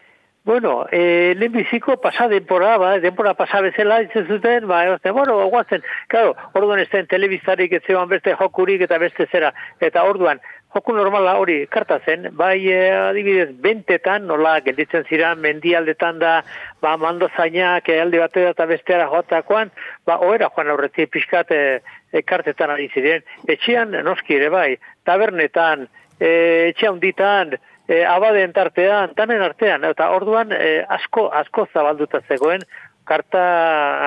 Bueno, 0.47 0.87
eh, 0.93 1.35
lehenbiziko 1.35 1.97
pasa 1.99 2.29
denpora, 2.29 2.77
ba, 2.77 2.99
denpora 2.99 3.33
pasa 3.33 3.59
bezala, 3.59 3.97
ditzen 3.99 4.29
zuten, 4.29 4.65
ba, 4.65 4.85
egoten, 4.85 5.11
bueno, 5.11 5.33
guazen, 5.51 5.83
claro, 6.07 6.37
orduan 6.53 6.79
ez 6.79 6.87
den 6.87 7.09
telebizarik 7.11 7.73
ez 7.75 7.81
zegoen 7.83 8.07
beste 8.07 8.31
jokurik 8.31 8.85
eta 8.85 8.95
beste 8.97 9.27
zera, 9.27 9.51
eta 9.83 10.05
orduan, 10.07 10.39
joku 10.71 10.95
normala 10.95 11.35
hori 11.41 11.57
karta 11.67 11.99
zen, 11.99 12.29
bai 12.39 12.61
eh, 12.71 12.95
adibidez, 12.95 13.49
bentetan, 13.59 14.23
nola 14.31 14.61
gelditzen 14.63 15.03
ziren, 15.11 15.43
mendialdetan 15.43 16.23
da, 16.23 16.39
ba, 16.79 16.95
mando 16.95 17.27
zainak, 17.35 17.91
eh, 17.91 17.99
alde 18.07 18.23
batera 18.23 18.55
eta 18.55 18.71
besteara 18.71 19.11
joatakoan, 19.11 19.75
ba, 20.07 20.21
oera 20.31 20.47
joan 20.55 20.71
aurretik 20.71 21.11
pixkat 21.11 21.51
eh, 21.51 21.81
eh, 22.13 22.23
kartetan 22.23 22.71
ari 22.71 22.87
ziren, 22.95 23.27
etxean 23.51 23.99
noski 24.07 24.39
ere 24.39 24.47
bai, 24.55 24.69
tabernetan, 25.03 25.89
eh, 26.21 26.69
etxe 26.71 26.87
handitan, 26.87 27.59
e, 27.87 28.03
abadeen 28.05 28.53
tartean, 28.53 29.15
tanen 29.15 29.41
artean, 29.41 29.85
eta 29.87 30.09
orduan 30.15 30.51
e, 30.51 30.83
asko, 30.97 31.27
asko 31.41 31.67
zabalduta 31.73 32.21
zegoen, 32.27 32.65
karta, 33.07 33.43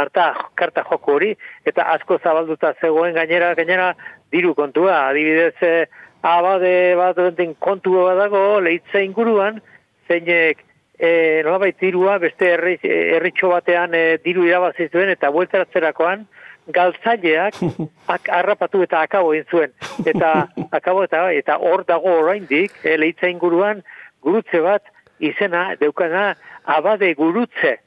harta, 0.03 0.26
karta 0.55 0.85
joko 0.85 1.16
hori, 1.16 1.33
eta 1.66 1.89
asko 1.95 2.20
zabalduta 2.20 2.74
zegoen 2.81 3.16
gainera, 3.16 3.55
gainera, 3.57 3.95
diru 4.33 4.55
kontua, 4.55 5.07
adibidez, 5.09 5.57
e, 5.64 5.87
abade 6.22 6.74
bat 7.01 7.20
den 7.37 7.55
kontu 7.59 7.97
bat 8.05 8.18
dago, 8.20 8.61
lehitza 8.61 9.01
inguruan, 9.01 9.62
zeinek, 10.09 10.61
e, 11.01 11.41
nolabait 11.47 11.81
dirua, 11.81 12.18
beste 12.20 12.53
herri, 12.55 12.76
herritxo 12.85 13.49
batean 13.55 13.97
e, 13.97 14.05
diru 14.24 14.45
irabazi 14.45 14.91
zuen, 14.93 15.14
eta 15.16 15.33
bueltaratzerakoan, 15.33 16.26
galtzaileak 16.73 17.59
ak, 18.14 18.29
harrapatu 18.29 18.83
eta 18.87 19.03
akabo 19.07 19.35
egin 19.35 19.49
zuen. 19.51 19.75
Eta 20.07 20.49
akabo 20.79 21.05
eta 21.09 21.27
eta 21.33 21.59
hor 21.59 21.85
dago 21.89 22.16
oraindik 22.23 22.73
e, 22.85 22.97
lehitza 22.97 23.31
inguruan 23.33 23.83
gurutze 24.23 24.61
bat 24.64 24.83
izena 25.21 25.75
deukana 25.81 26.35
abade 26.64 27.14
gurutze. 27.14 27.79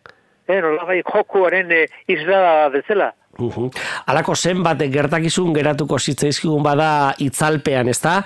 E, 0.48 0.62
nolabai 0.62 1.02
jokuaren 1.02 1.72
e, 1.72 1.86
islada 2.08 2.70
bezala. 2.74 3.14
Uhum. 3.42 3.72
Alako 4.06 4.36
zenbat 4.38 4.82
gertakizun 4.94 5.56
geratuko 5.56 5.98
zitzaizkigun 5.98 6.62
bada 6.62 7.16
itzalpean, 7.18 7.88
ezta? 7.90 8.20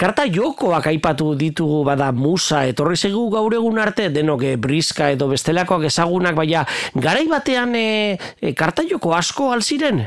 Karta 0.00 0.24
jokoak 0.32 0.86
aipatu 0.88 1.34
ditugu 1.36 1.82
bada 1.84 2.08
musa, 2.12 2.62
etorri 2.64 2.96
zegu 2.96 3.26
gaur 3.34 3.52
egun 3.52 3.78
arte, 3.82 4.08
denok 4.14 4.46
eh, 4.48 4.56
briska 4.56 5.10
edo 5.12 5.28
bestelakoak 5.28 5.84
ezagunak, 5.90 6.38
baina 6.38 6.64
garai 6.94 7.26
batean 7.28 7.76
e, 7.76 8.16
e, 8.40 8.54
karta 8.56 8.86
joko 8.88 9.12
asko 9.12 9.50
alziren? 9.52 10.06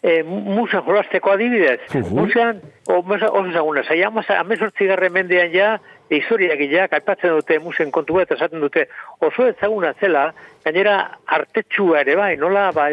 E, 0.00 0.22
musa 0.22 0.80
jolasteko 0.86 1.34
adibidez. 1.34 1.80
Musean, 2.08 2.62
o, 2.88 3.02
musa, 3.02 3.28
oso 3.28 3.50
ezaguna, 3.50 3.84
zaila, 3.84 4.24
amezortzi 4.40 4.88
garre 4.88 5.10
mendean 5.12 5.52
ja, 5.52 5.74
historiak 6.10 6.60
ja, 6.70 6.86
aipatzen 6.90 7.34
dute 7.34 7.58
musen 7.58 7.90
kontu 7.90 8.20
eta 8.20 8.36
esaten 8.36 8.60
dute 8.60 8.86
oso 9.20 9.48
ezaguna 9.48 9.92
zela, 10.00 10.30
gainera 10.64 10.96
artetsua 11.26 12.00
ere 12.04 12.16
bai, 12.18 12.36
nola, 12.36 12.70
ba, 12.74 12.88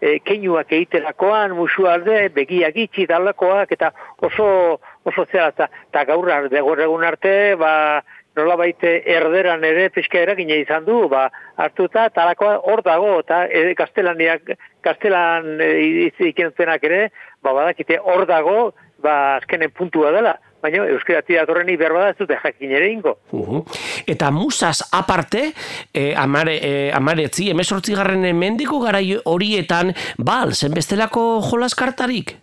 e, 0.00 0.18
keinuak 0.24 0.72
egiterakoan, 0.72 1.56
musu 1.58 1.88
alde, 1.90 2.28
begiak 2.34 2.76
itxi 2.76 3.06
dalakoak, 3.10 3.72
eta 3.72 3.92
oso, 4.22 4.80
oso 5.04 5.26
zela, 5.30 5.50
eta, 5.54 6.04
gaur, 6.04 6.30
gaur 6.50 6.84
egun 6.86 7.04
arte, 7.04 7.34
ba, 7.58 8.02
nola 8.36 8.56
baite 8.58 8.96
erderan 9.06 9.62
ere 9.66 9.88
pixka 9.94 10.18
eragina 10.22 10.56
izan 10.58 10.86
du, 10.86 11.04
ba, 11.08 11.28
hartuta, 11.56 12.08
talakoa 12.14 12.56
hor 12.70 12.82
dago, 12.86 13.18
eta 13.22 13.44
e, 13.46 13.74
gaztelaniak, 13.78 14.56
gaztelan 14.82 15.60
e, 15.62 16.10
ere, 16.18 17.10
ba, 17.42 17.52
badakite 17.52 17.98
hor 17.98 18.26
dago, 18.26 18.72
ba, 19.02 19.36
azkenen 19.36 19.70
puntua 19.70 20.10
dela, 20.10 20.38
baina 20.64 20.86
euskeratik 20.88 21.36
datorreni 21.36 21.76
behar 21.80 21.92
bada 21.96 22.12
ez 22.14 22.18
dute 22.18 22.38
jakin 22.40 22.72
ere 22.78 22.88
ingo. 22.92 23.18
Uhum. 23.36 23.64
Eta 24.08 24.30
musas 24.32 24.80
aparte, 24.92 25.50
eh, 25.92 26.14
amare, 26.16 26.56
eh, 26.62 26.90
amaretzi, 26.94 27.50
emesortzi 27.52 27.94
mendiko 28.32 28.80
garai 28.80 29.18
horietan, 29.24 29.94
bal, 30.18 30.54
zenbestelako 30.54 31.42
jolas 31.50 31.74
kartarik? 31.74 32.36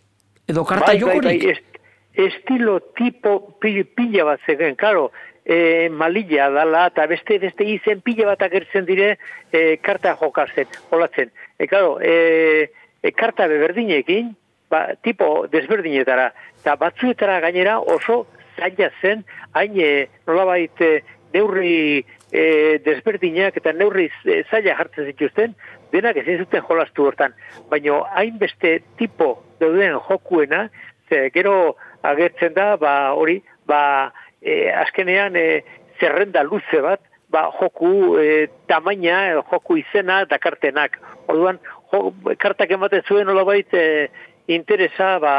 Edo 0.47 0.65
karta 0.65 0.91
bai, 0.91 0.99
bai, 0.99 1.01
jokorik? 1.01 1.43
bai, 1.43 1.51
est, 1.51 1.71
estilo 2.13 2.79
tipo 2.97 3.57
pi- 3.59 3.83
pila 3.83 4.23
bat 4.23 4.39
zegen, 4.45 4.75
karo, 4.75 5.11
e, 5.45 5.89
malilla 5.89 6.49
dala, 6.49 6.87
eta 6.91 7.07
beste 7.07 7.39
beste 7.39 7.65
izen 7.65 8.01
pila 8.01 8.27
bat 8.31 8.41
agertzen 8.41 8.85
dire 8.85 9.17
e, 9.51 9.77
karta 9.81 10.15
jokatzen, 10.19 10.67
jolatzen. 10.89 11.31
E, 11.57 11.67
karo, 11.67 11.97
e, 12.01 12.69
e, 13.01 13.11
karta 13.11 13.47
beberdinekin, 13.47 14.35
ba, 14.69 14.95
tipo 15.03 15.47
desberdinetara, 15.51 16.31
eta 16.61 16.77
batzuetara 16.77 17.39
gainera 17.41 17.79
oso 17.79 18.25
zaila 18.57 18.91
zen, 19.01 19.25
hain 19.57 19.77
e, 19.81 20.07
nolabait 20.27 20.81
e, 20.81 21.01
neurri 21.33 22.05
e, 22.31 22.43
desberdinak 22.85 23.57
eta 23.57 23.73
neurri 23.73 24.07
zaila 24.23 24.77
jartzen 24.77 25.09
zituzten, 25.11 25.55
denak 25.91 26.21
ezin 26.21 26.43
zuten 26.45 26.63
jolastu 26.67 27.07
hortan. 27.09 27.33
Baina 27.69 28.01
hainbeste 28.15 28.79
tipo 28.99 29.33
dauden 29.59 29.97
jokuena, 30.07 30.67
ze 31.09 31.29
gero 31.33 31.75
agertzen 32.01 32.53
da, 32.53 32.75
ba, 32.77 33.13
hori, 33.17 33.41
ba, 33.67 34.11
e, 34.41 34.69
azkenean 34.83 35.35
e, 35.35 35.63
zerrenda 35.99 36.43
luze 36.43 36.81
bat, 36.81 37.01
ba, 37.31 37.47
joku 37.59 38.17
e, 38.19 38.47
tamaina, 38.67 39.41
joku 39.51 39.79
izena 39.81 40.23
dakartenak. 40.29 40.97
Orduan, 41.31 41.59
jo, 41.91 42.09
kartak 42.41 42.73
ematen 42.77 43.05
zuen 43.07 43.27
nolabait 43.29 43.73
e, 43.73 44.09
interesa 44.47 45.19
ba, 45.19 45.35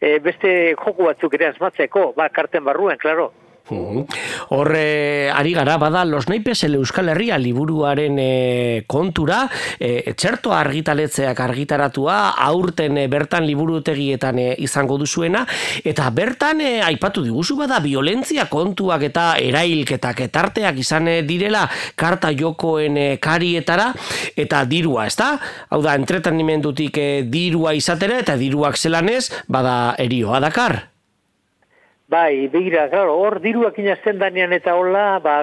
e, 0.00 0.18
beste 0.18 0.74
joku 0.74 1.08
batzuk 1.08 1.34
ere 1.34 1.52
asmatzeko, 1.52 2.12
ba, 2.16 2.28
karten 2.28 2.64
barruen, 2.64 2.98
klaro. 2.98 3.32
Mhm. 3.70 4.06
Horre, 4.48 5.30
ari 5.30 5.52
gara, 5.54 5.76
bada, 5.78 6.04
Los 6.04 6.28
Naipes 6.28 6.64
el 6.64 6.74
Euskal 6.74 7.08
Herria 7.08 7.38
liburuaren 7.38 8.18
e, 8.18 8.84
kontura, 8.86 9.48
e, 9.78 10.12
txerto 10.18 10.52
argitaletzeak 10.52 11.38
argitaratua, 11.40 12.34
aurten 12.42 12.98
e, 12.98 13.06
bertan 13.06 13.46
liburutegietan 13.46 14.40
e, 14.42 14.48
izango 14.66 14.98
duzuena, 14.98 15.46
eta 15.84 16.10
bertan 16.10 16.60
e, 16.60 16.72
aipatu 16.82 17.22
diguzu 17.22 17.56
bada, 17.62 17.78
violentzia 17.80 18.48
kontuak 18.50 19.06
eta 19.08 19.32
erailketak 19.38 20.26
etarteak 20.26 20.82
izan 20.82 21.08
direla 21.26 21.68
karta 21.94 22.32
jokoen 22.34 22.98
e, 22.98 23.08
karietara, 23.22 23.92
eta 24.36 24.66
dirua, 24.66 25.06
ezta? 25.06 25.36
Hau 25.70 25.80
da, 25.86 25.94
entretenimendutik 25.94 26.98
dirua 27.30 27.76
izatera, 27.78 28.18
eta 28.18 28.36
diruak 28.36 28.76
zelanez, 28.76 29.28
bada, 29.46 29.94
erioa 30.02 30.42
dakar. 30.42 30.91
Bai, 32.12 32.48
begira, 32.52 32.90
claro, 32.92 33.14
hor 33.16 33.38
diruak 33.40 33.78
inazten 33.80 34.18
danean 34.20 34.52
eta 34.52 34.74
hola, 34.76 35.18
ba, 35.24 35.36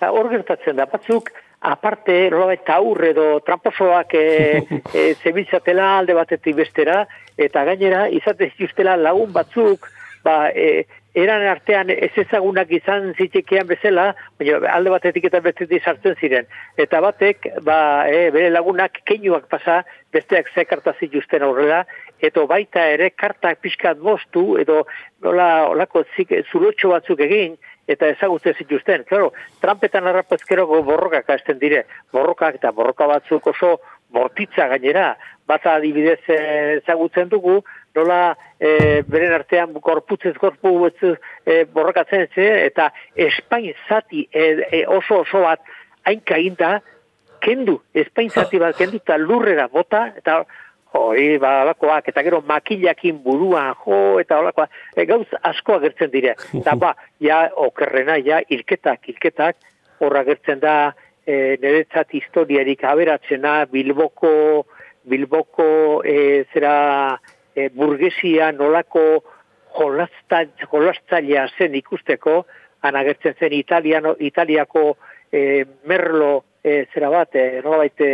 ba, 0.00 0.08
hor 0.10 0.26
gertatzen 0.32 0.74
da, 0.80 0.88
batzuk, 0.90 1.28
aparte, 1.70 2.16
nolabait 2.32 2.64
taur 2.66 3.04
edo 3.06 3.26
tramposoak 3.46 4.16
e, 4.18 4.24
e, 4.98 5.04
zebiltzatela 5.22 5.92
alde 6.00 6.16
batetik 6.18 6.56
bestera, 6.58 7.04
eta 7.38 7.62
gainera, 7.70 8.08
izate 8.10 8.50
zituztela 8.56 8.96
lagun 8.98 9.30
batzuk, 9.36 9.86
ba, 10.26 10.50
e, 10.50 10.82
eran 11.16 11.46
artean 11.48 11.90
ez 11.90 12.12
ezagunak 12.20 12.70
izan 12.76 13.14
zitzekean 13.16 13.66
bezala, 13.70 14.10
baina 14.38 14.58
alde 14.74 14.92
batetik 14.92 15.28
eta 15.30 15.40
bestetik 15.40 15.84
sartzen 15.84 16.16
ziren. 16.20 16.48
Eta 16.76 17.00
batek, 17.00 17.48
ba, 17.64 17.78
e, 18.04 18.28
bere 18.34 18.50
lagunak 18.52 19.00
keinuak 19.08 19.48
pasa, 19.48 19.80
besteak 20.12 20.50
zekarta 20.54 20.92
zituzten 21.00 21.46
aurrela, 21.46 21.84
eta 22.20 22.44
baita 22.50 22.84
ere 22.92 23.08
kartak 23.16 23.62
pixkat 23.64 24.02
moztu, 24.04 24.58
edo 24.60 24.82
nola, 25.24 25.48
olako 25.72 26.04
zik, 26.16 26.36
zulotxo 26.52 26.92
batzuk 26.92 27.24
egin, 27.24 27.56
eta 27.88 28.10
ezagutzen 28.12 28.56
zituzten. 28.58 29.06
Claro, 29.08 29.32
trampetan 29.62 30.08
harrapazkeroko 30.10 30.82
borrokak 30.84 31.32
hasten 31.32 31.60
dire, 31.62 31.86
borrokak 32.12 32.60
eta 32.60 32.72
borroka 32.76 33.08
batzuk 33.08 33.46
oso 33.54 33.78
bortitza 34.12 34.68
gainera, 34.68 35.14
bata 35.48 35.76
adibidez 35.78 36.20
eh, 36.28 36.78
ezagutzen 36.82 37.32
dugu, 37.32 37.60
nola 37.96 38.20
e, 38.58 39.02
beren 39.08 39.34
artean 39.36 39.72
gorputzez 39.82 40.34
gorpu 40.40 40.74
batzu 40.84 41.14
e, 41.44 41.64
borrokatzen 41.72 42.28
ziren, 42.34 42.60
eta 42.66 42.90
Espain 43.14 43.72
zati 43.88 44.26
e, 44.32 44.52
e, 44.70 44.84
oso 44.86 45.22
oso 45.24 45.42
bat 45.46 45.64
hainka 46.06 46.38
eginda, 46.38 46.76
kendu, 47.42 47.80
Espain 47.94 48.30
zati 48.30 48.60
bat 48.62 48.76
kendu 48.78 49.00
eta 49.02 49.18
lurrera 49.20 49.68
bota, 49.72 50.06
eta 50.16 50.42
hori 50.96 51.36
ba, 51.42 51.62
alakoak, 51.62 52.08
eta 52.10 52.22
gero 52.24 52.40
makilakin 52.46 53.18
buruan 53.24 53.74
jo, 53.82 54.18
eta 54.22 54.40
olakoak, 54.42 54.72
e, 54.94 55.04
gauz 55.08 55.26
asko 55.50 55.76
agertzen 55.76 56.12
dire. 56.12 56.36
Eta 56.60 56.76
ba, 56.80 56.94
ja, 57.22 57.46
okerrena, 57.66 58.18
ja, 58.24 58.40
ilketak, 58.48 59.10
ilketak, 59.12 59.58
horra 60.00 60.22
agertzen 60.24 60.62
da, 60.62 60.76
e, 61.26 61.56
niretzat 61.62 62.14
historiarik 62.16 62.84
aberatzena, 62.86 63.58
Bilboko, 63.72 64.66
Bilboko, 65.06 66.02
e, 66.04 66.44
zera, 66.52 66.74
e, 67.56 67.68
burgesia 67.74 68.52
nolako 68.52 69.24
jolaztzailea 69.76 71.48
zen 71.58 71.74
ikusteko, 71.74 72.44
anagertzen 72.86 73.34
zen 73.40 73.52
italiano, 73.56 74.14
italiako 74.20 74.96
e, 75.32 75.64
merlo 75.84 76.44
e, 76.62 76.84
zera 76.92 77.10
bat, 77.10 77.34
e, 77.34 77.62
nolabait 77.64 78.00
e, 78.00 78.10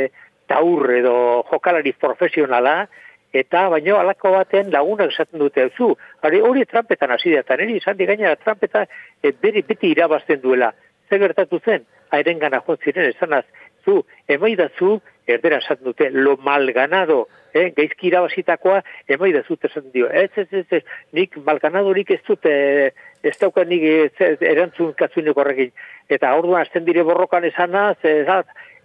taur 0.47 0.91
edo 0.95 1.15
jokalari 1.51 1.93
profesionala, 1.93 2.87
eta 3.33 3.69
baino 3.73 3.97
alako 3.97 4.35
baten 4.37 4.71
lagunak 4.73 5.13
esaten 5.13 5.41
dute 5.41 5.69
zu. 5.77 5.93
Hori, 6.23 6.41
hori 6.41 6.65
trampetan 6.69 7.15
hasi 7.15 7.33
da, 7.33 7.41
eta 7.41 7.57
niri 7.57 7.79
izan 7.81 7.97
di 7.97 8.07
gainera 8.09 8.37
trampeta 8.37 8.85
e, 9.23 9.33
beri 9.33 9.65
beti 9.69 9.93
irabazten 9.95 10.43
duela. 10.43 10.73
Zer 11.09 11.23
gertatu 11.23 11.61
zen, 11.65 11.87
airen 12.13 12.41
gana 12.43 12.61
joan 12.67 12.81
ziren 12.85 13.09
esanaz, 13.09 13.45
zu, 13.85 14.03
emaidazu, 14.29 14.99
erdera 15.27 15.59
esaten 15.63 15.85
dute, 15.85 16.11
lo 16.11 16.37
malganado, 16.37 17.27
eh, 17.55 17.71
gaizki 17.77 18.09
irabazitakoa, 18.09 18.83
emaidazu 19.09 19.57
esaten 19.61 19.91
dio. 19.93 20.09
Ez, 20.09 20.31
ez, 20.37 20.49
ez, 20.51 20.67
ez, 20.71 20.83
nik 21.13 21.37
malganadorik 21.47 22.11
ez 22.11 22.21
dut, 22.27 22.47
eh, 22.47 22.93
ez 23.23 23.37
dauka 23.39 23.65
nik 23.65 23.83
ez, 23.83 24.13
ez, 24.19 24.37
erantzun 24.41 24.95
katzuinek 24.99 25.37
horrekin. 25.37 25.73
Eta 26.09 26.35
orduan 26.37 26.63
azten 26.63 26.85
dire 26.85 27.05
borrokan 27.07 27.45
esanaz, 27.45 27.99
ez, 28.03 28.27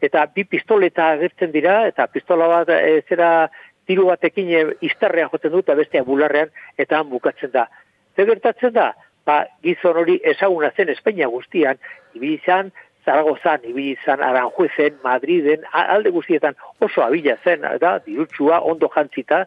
eta 0.02 0.26
bi 0.34 0.46
pistoleta 0.46 1.12
agertzen 1.16 1.52
dira, 1.52 1.80
eta 1.88 2.08
pistola 2.08 2.48
bat 2.52 2.70
e, 2.70 3.02
zera 3.10 3.50
tiru 3.88 4.06
batekin 4.12 4.76
iztarrean 4.86 5.32
jotzen 5.32 5.54
dut, 5.56 5.66
eta 5.66 5.78
bestea 5.80 6.04
bularrean, 6.06 6.52
eta 6.78 7.00
han 7.00 7.10
bukatzen 7.10 7.54
da. 7.54 7.68
Zer 8.16 8.30
gertatzen 8.30 8.74
da? 8.76 8.92
Ba, 9.28 9.42
gizon 9.64 9.98
hori 10.04 10.20
ezaguna 10.24 10.70
zen 10.76 10.92
Espainia 10.94 11.28
guztian, 11.32 11.80
ibili 12.16 12.38
izan, 12.38 12.72
Zaragozan, 13.08 13.64
ibili 13.64 13.94
izan, 13.96 14.20
Aranjuezen, 14.20 14.98
Madriden, 15.04 15.64
alde 15.72 16.12
guztietan 16.12 16.58
oso 16.84 17.06
abila 17.06 17.38
zen, 17.44 17.64
da, 17.80 17.94
dirutsua, 18.04 18.60
ondo 18.68 18.90
jantzita, 18.92 19.46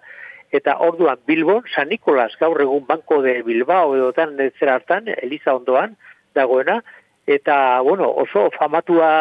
eta 0.57 0.79
orduan 0.87 1.21
Bilbon, 1.29 1.69
San 1.75 1.93
Nikolas, 1.93 2.33
gaur 2.41 2.61
egun 2.65 2.87
banko 2.89 3.21
de 3.27 3.37
Bilbao 3.47 3.93
edotan 3.99 4.35
zer 4.39 4.73
hartan, 4.73 5.13
Eliza 5.21 5.55
ondoan, 5.59 5.95
dagoena, 6.35 6.81
eta, 7.27 7.81
bueno, 7.87 8.09
oso 8.25 8.49
famatua, 8.57 9.13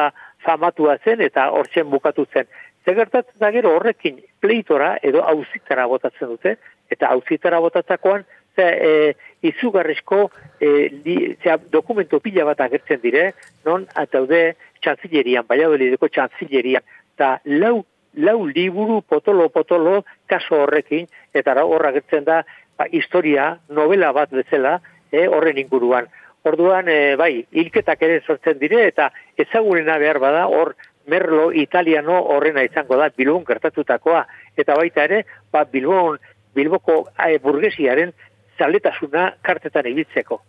famatua 0.45 0.97
zen, 1.03 1.21
eta 1.27 1.49
hortzen 1.51 1.91
bukatu 1.91 2.25
zen. 2.33 2.47
Zer 2.85 2.95
gertatzen 2.95 3.43
da 3.43 3.51
gero 3.51 3.75
horrekin 3.75 4.23
pleitora 4.39 4.95
edo 5.03 5.21
auzitara 5.33 5.85
botatzen 5.91 6.31
dute, 6.31 6.55
eta 6.89 7.11
auzitara 7.11 7.59
botatzakoan, 7.59 8.23
ze, 8.55 8.67
e, 8.67 9.15
izugarrizko 9.41 10.29
e, 10.59 10.89
li, 11.03 11.15
zera, 11.41 11.57
dokumento 11.71 12.19
pila 12.19 12.45
bat 12.49 12.61
agertzen 12.65 13.01
dire, 13.01 13.33
non 13.65 13.87
ataude 13.95 14.55
txantzilerian, 14.83 15.47
baiadolideko 15.47 16.09
txantzilerian, 16.11 16.83
eta 17.15 17.37
lau, 17.45 17.83
lau 18.19 18.39
liburu 18.47 19.01
potolo-potolo 19.07 20.03
kaso 20.27 20.63
horrekin, 20.63 21.07
eta 21.33 21.55
horra 21.63 21.93
agertzen 21.93 22.25
da 22.27 22.43
ba, 22.77 22.87
historia, 22.91 23.57
novela 23.69 24.11
bat 24.15 24.31
bezala, 24.31 24.79
e, 25.11 25.27
horren 25.27 25.57
inguruan. 25.57 26.07
Orduan, 26.47 26.87
e, 26.87 27.15
bai, 27.19 27.33
hilketak 27.51 28.01
ere 28.07 28.21
sortzen 28.25 28.59
dire, 28.59 28.85
eta 28.87 29.09
ezagurena 29.37 29.97
behar 29.99 30.19
bada, 30.19 30.47
hor 30.47 30.75
Merlo 31.09 31.47
italiano 31.57 32.19
horrena 32.35 32.61
izango 32.61 32.99
da, 32.99 33.07
Bilbon 33.09 33.41
gertatutakoa, 33.47 34.27
eta 34.61 34.75
baita 34.77 35.07
ere, 35.07 35.23
ba, 35.51 35.63
Bilbon, 35.65 36.19
Bilboko 36.53 36.99
e, 37.25 37.37
burgesiaren 37.41 38.13
zaletasuna 38.59 39.25
kartetan 39.45 39.87
ibiltzeko. 39.89 40.39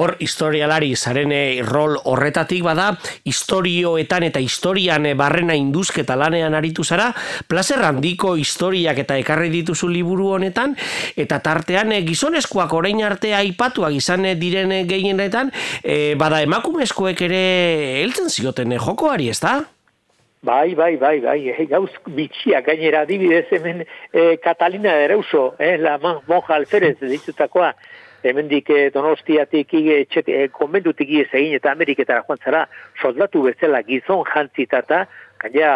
Hor 0.00 0.14
historialari 0.24 0.94
zaren 0.96 1.32
eh, 1.36 1.60
rol 1.66 1.96
horretatik 2.10 2.64
bada, 2.64 2.90
historioetan 3.28 4.26
eta 4.30 4.42
historian 4.42 5.06
barrena 5.16 5.54
induzketa 5.58 6.16
lanean 6.16 6.56
aritu 6.56 6.84
zara, 6.84 7.10
plazer 7.48 7.84
handiko 7.84 8.34
historiak 8.40 8.98
eta 9.04 9.18
ekarri 9.20 9.50
dituzu 9.52 9.88
liburu 9.92 10.32
honetan, 10.36 10.76
eta 11.16 11.40
tartean 11.44 11.92
eh, 11.92 12.02
gizonezkoak 12.06 12.72
orain 12.76 13.02
arte 13.04 13.34
aipatuak 13.36 13.96
izan 13.96 14.24
eh, 14.28 14.36
diren 14.40 14.72
eh, 14.72 14.84
gehienetan, 14.88 15.52
eh, 15.82 16.14
bada 16.20 16.42
emakumezkoek 16.46 17.26
ere 17.28 17.44
heltzen 18.02 18.30
zioten 18.30 18.78
jokoari, 18.78 19.30
ez 19.30 19.40
da? 19.42 19.60
Bai, 20.42 20.74
bai, 20.74 20.96
bai, 20.96 21.20
bai, 21.20 21.48
eh, 21.52 21.66
gauz 21.68 21.90
bitxia 22.06 22.62
gainera 22.64 23.02
adibidez 23.02 23.46
hemen 23.52 23.84
Catalina 24.42 24.94
de 24.96 25.08
Reuso, 25.08 25.54
eh, 25.58 25.76
la 25.76 25.98
monja 25.98 26.54
alferez 26.54 26.96
ditutakoa, 27.00 27.74
hemendik 28.22 28.70
eh, 28.70 28.90
donostiatik 28.94 29.74
ige, 29.74 29.98
etxet, 30.04 30.28
eh, 30.28 30.46
konbentutik 30.52 31.08
iez 31.08 31.28
egin 31.32 31.56
eta 31.56 31.72
Ameriketara 31.72 32.24
joan 32.26 32.40
zara, 32.44 32.62
soldatu 33.00 33.42
bezala 33.46 33.82
gizon 33.86 34.24
jantzitata, 34.28 35.06
gaina 35.40 35.72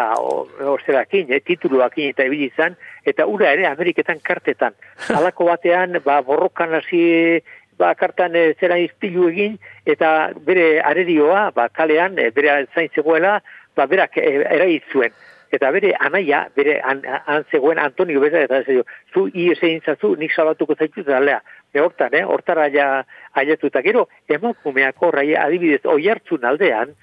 osterakin, 0.75 1.33
eh, 1.33 1.41
tituluakin 1.45 2.13
eta 2.13 2.27
ibili 2.29 2.51
izan, 2.51 2.77
eta 3.05 3.25
ura 3.25 3.51
ere 3.55 3.67
Ameriketan 3.71 4.21
kartetan. 4.23 4.77
Halako 5.15 5.49
batean, 5.49 5.99
ba, 6.05 6.21
borrokan 6.25 6.77
hasi 6.77 7.41
ba, 7.79 7.93
kartan 7.99 8.35
e, 8.39 8.45
zera 8.59 8.77
izpilu 8.79 9.27
egin, 9.31 9.57
eta 9.85 10.31
bere 10.47 10.79
arerioa, 10.85 11.49
ba, 11.55 11.67
kalean, 11.73 12.19
e, 12.19 12.29
bere 12.35 12.61
zain 12.73 12.87
zegoela, 12.95 13.39
ba, 13.75 13.85
berak 13.85 14.17
e, 14.17 14.35
eragit 14.57 14.91
zuen. 14.91 15.13
Eta 15.53 15.69
bere 15.71 15.93
anaia, 16.01 16.45
bere 16.55 16.79
an, 16.83 17.03
an 17.05 17.45
zegoen 17.51 17.79
Antonio 17.79 18.19
Beza, 18.19 18.41
eta 18.43 18.59
ez 18.63 18.81
zu 19.13 19.27
ies 19.33 19.59
egin 19.61 19.83
zazu, 19.85 20.15
nik 20.19 20.33
salatuko 20.33 20.75
zaitut 20.75 21.07
alea. 21.09 21.41
E, 21.73 21.79
hortan, 21.79 22.15
eh, 22.17 22.23
hortara 22.25 22.67
ja 22.73 22.87
aiatu 23.33 23.69
eta 23.71 23.83
gero, 23.85 24.07
emakumeak 24.27 25.01
horra, 25.03 25.23
eh, 25.23 25.37
adibidez, 25.39 25.85
oi 25.85 26.09
aldean, 26.09 26.95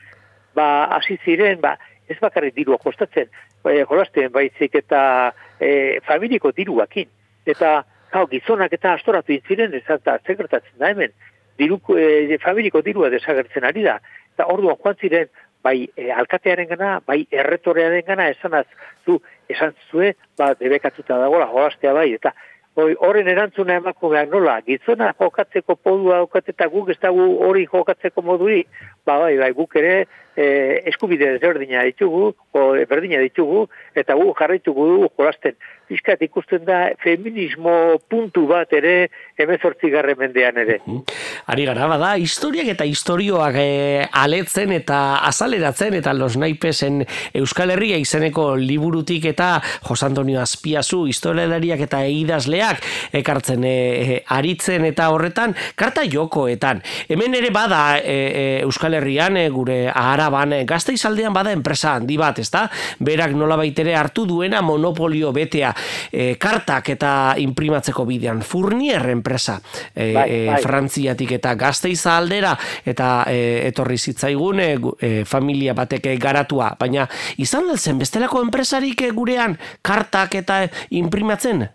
ba, 0.55 0.85
hasi 0.97 1.19
ziren, 1.25 1.61
ba, 1.61 1.77
ez 2.09 2.19
bakarrik 2.21 2.55
dirua 2.55 2.79
kostatzen, 2.79 3.29
e, 3.65 3.85
jolasten 3.85 4.33
baizik 4.33 4.75
eta 4.75 5.33
e, 5.61 6.01
familiko 6.07 6.53
diruakin. 6.53 7.09
Eta, 7.47 7.85
hau, 8.13 8.27
gizonak 8.29 8.73
eta 8.73 8.95
astoratu 8.99 9.33
intziren, 9.33 9.75
ez 9.75 9.85
eta 9.89 10.19
zer 10.27 10.37
gertatzen 10.37 10.79
da 10.79 10.91
hemen, 10.91 11.13
diruko, 11.59 11.97
e, 11.97 12.39
familiko 12.43 12.83
dirua 12.83 13.11
desagertzen 13.11 13.65
ari 13.65 13.87
da. 13.87 13.99
Eta 14.35 14.49
orduan 14.53 14.79
joan 14.83 14.99
ziren, 15.01 15.29
bai 15.63 15.77
e, 15.97 16.11
alkatearen 16.11 16.69
gana, 16.69 16.95
bai 17.07 17.23
erretorearen 17.31 18.05
gana, 18.07 18.29
esanaz, 18.35 18.67
zu, 19.07 19.21
esan 19.49 19.75
zue, 19.91 20.15
ba, 20.39 20.53
debekatuta 20.59 21.19
dagoela, 21.23 21.51
jolastea 21.53 21.95
bai, 21.97 22.11
eta 22.19 22.35
Hoi, 22.73 22.95
horren 23.05 23.27
erantzuna 23.29 23.75
emakumeak 23.77 24.31
nola, 24.33 24.55
gizona 24.65 25.11
jokatzeko 25.19 25.75
podua 25.77 26.23
daukat 26.23 26.47
guk 26.73 26.89
ez 26.89 26.97
dago 27.03 27.27
hori 27.45 27.67
jokatzeko 27.69 28.23
moduri, 28.25 28.63
ba 29.07 29.19
bai, 29.19 29.37
bai, 29.39 29.53
guk 29.53 29.77
ere 29.77 30.07
e, 30.37 30.83
eskubide 30.87 31.33
desberdina 31.35 31.85
ditugu, 31.85 32.33
o, 32.53 32.65
berdina 32.89 33.21
ditugu, 33.23 33.67
eta 33.95 34.17
guk 34.19 34.39
jarraitugu 34.39 34.89
dugu 34.95 35.13
jolasten. 35.19 35.57
Fiskat 35.93 36.23
ikusten 36.25 36.63
da 36.65 36.95
feminismo 37.03 37.99
puntu 38.09 38.47
bat 38.49 38.71
ere 38.73 39.11
emezortzi 39.37 39.91
garren 39.93 40.17
mendean 40.17 40.57
ere. 40.63 40.79
Ari 41.53 41.67
gara, 41.69 41.89
bada, 41.91 42.15
historiak 42.23 42.71
eta 42.73 42.87
historioak 42.89 43.59
e, 43.61 44.07
aletzen 44.23 44.73
eta 44.73 45.01
azaleratzen 45.29 45.99
eta 45.99 46.15
los 46.17 46.39
naipesen 46.41 47.03
Euskal 47.37 47.75
Herria 47.75 47.99
izeneko 48.01 48.55
liburutik 48.57 49.27
eta 49.29 49.51
Jos 49.85 50.01
Antonio 50.07 50.41
Azpiazu 50.41 51.03
historialariak 51.11 51.85
eta 51.85 52.01
idazleak 52.09 52.81
ekartzen 53.21 53.67
e, 53.69 54.23
aritzen 54.33 54.87
eta 54.89 55.11
horretan 55.13 55.53
karta 55.77 56.07
jokoetan. 56.09 56.81
Hemen 57.13 57.37
ere 57.37 57.53
bada 57.53 57.99
e, 57.99 58.17
e, 58.17 58.47
Euskal 58.93 58.95
Herrian 58.95 59.37
e, 59.37 59.49
gure 59.51 59.89
aharaban 59.89 60.53
e, 60.53 60.65
gazteizaldean 60.65 61.33
bada 61.33 61.53
enpresa 61.53 61.97
handi 61.97 62.17
bat, 62.17 62.39
ezta? 62.39 62.69
Berak 63.01 63.33
nola 63.35 63.57
baitere 63.57 63.95
hartu 63.97 64.27
duena 64.27 64.63
monopolio 64.63 65.33
betea 65.33 65.73
e, 66.13 66.37
kartak 66.39 66.91
eta 66.91 67.35
imprimatzeko 67.39 68.05
bidean. 68.05 68.43
Furnier 68.43 69.09
enpresa 69.11 69.61
e, 69.95 70.13
Bai, 70.13 70.47
bai. 70.47 70.61
Frantziatik 70.63 71.33
eta 71.39 71.55
gazteiza 71.55 72.17
aldera 72.19 72.57
eta 72.85 73.25
e, 73.29 73.69
etorri 73.69 73.99
zitzaigun 73.99 74.61
e, 74.61 75.25
familia 75.25 75.75
batek 75.75 76.13
garatua. 76.21 76.75
Baina 76.79 77.09
izan 77.39 77.69
da 77.69 77.77
zen 77.77 77.99
bestelako 77.99 78.43
enpresarik 78.43 79.07
gurean 79.15 79.57
kartak 79.83 80.35
eta 80.35 80.67
imprimatzen? 80.91 81.69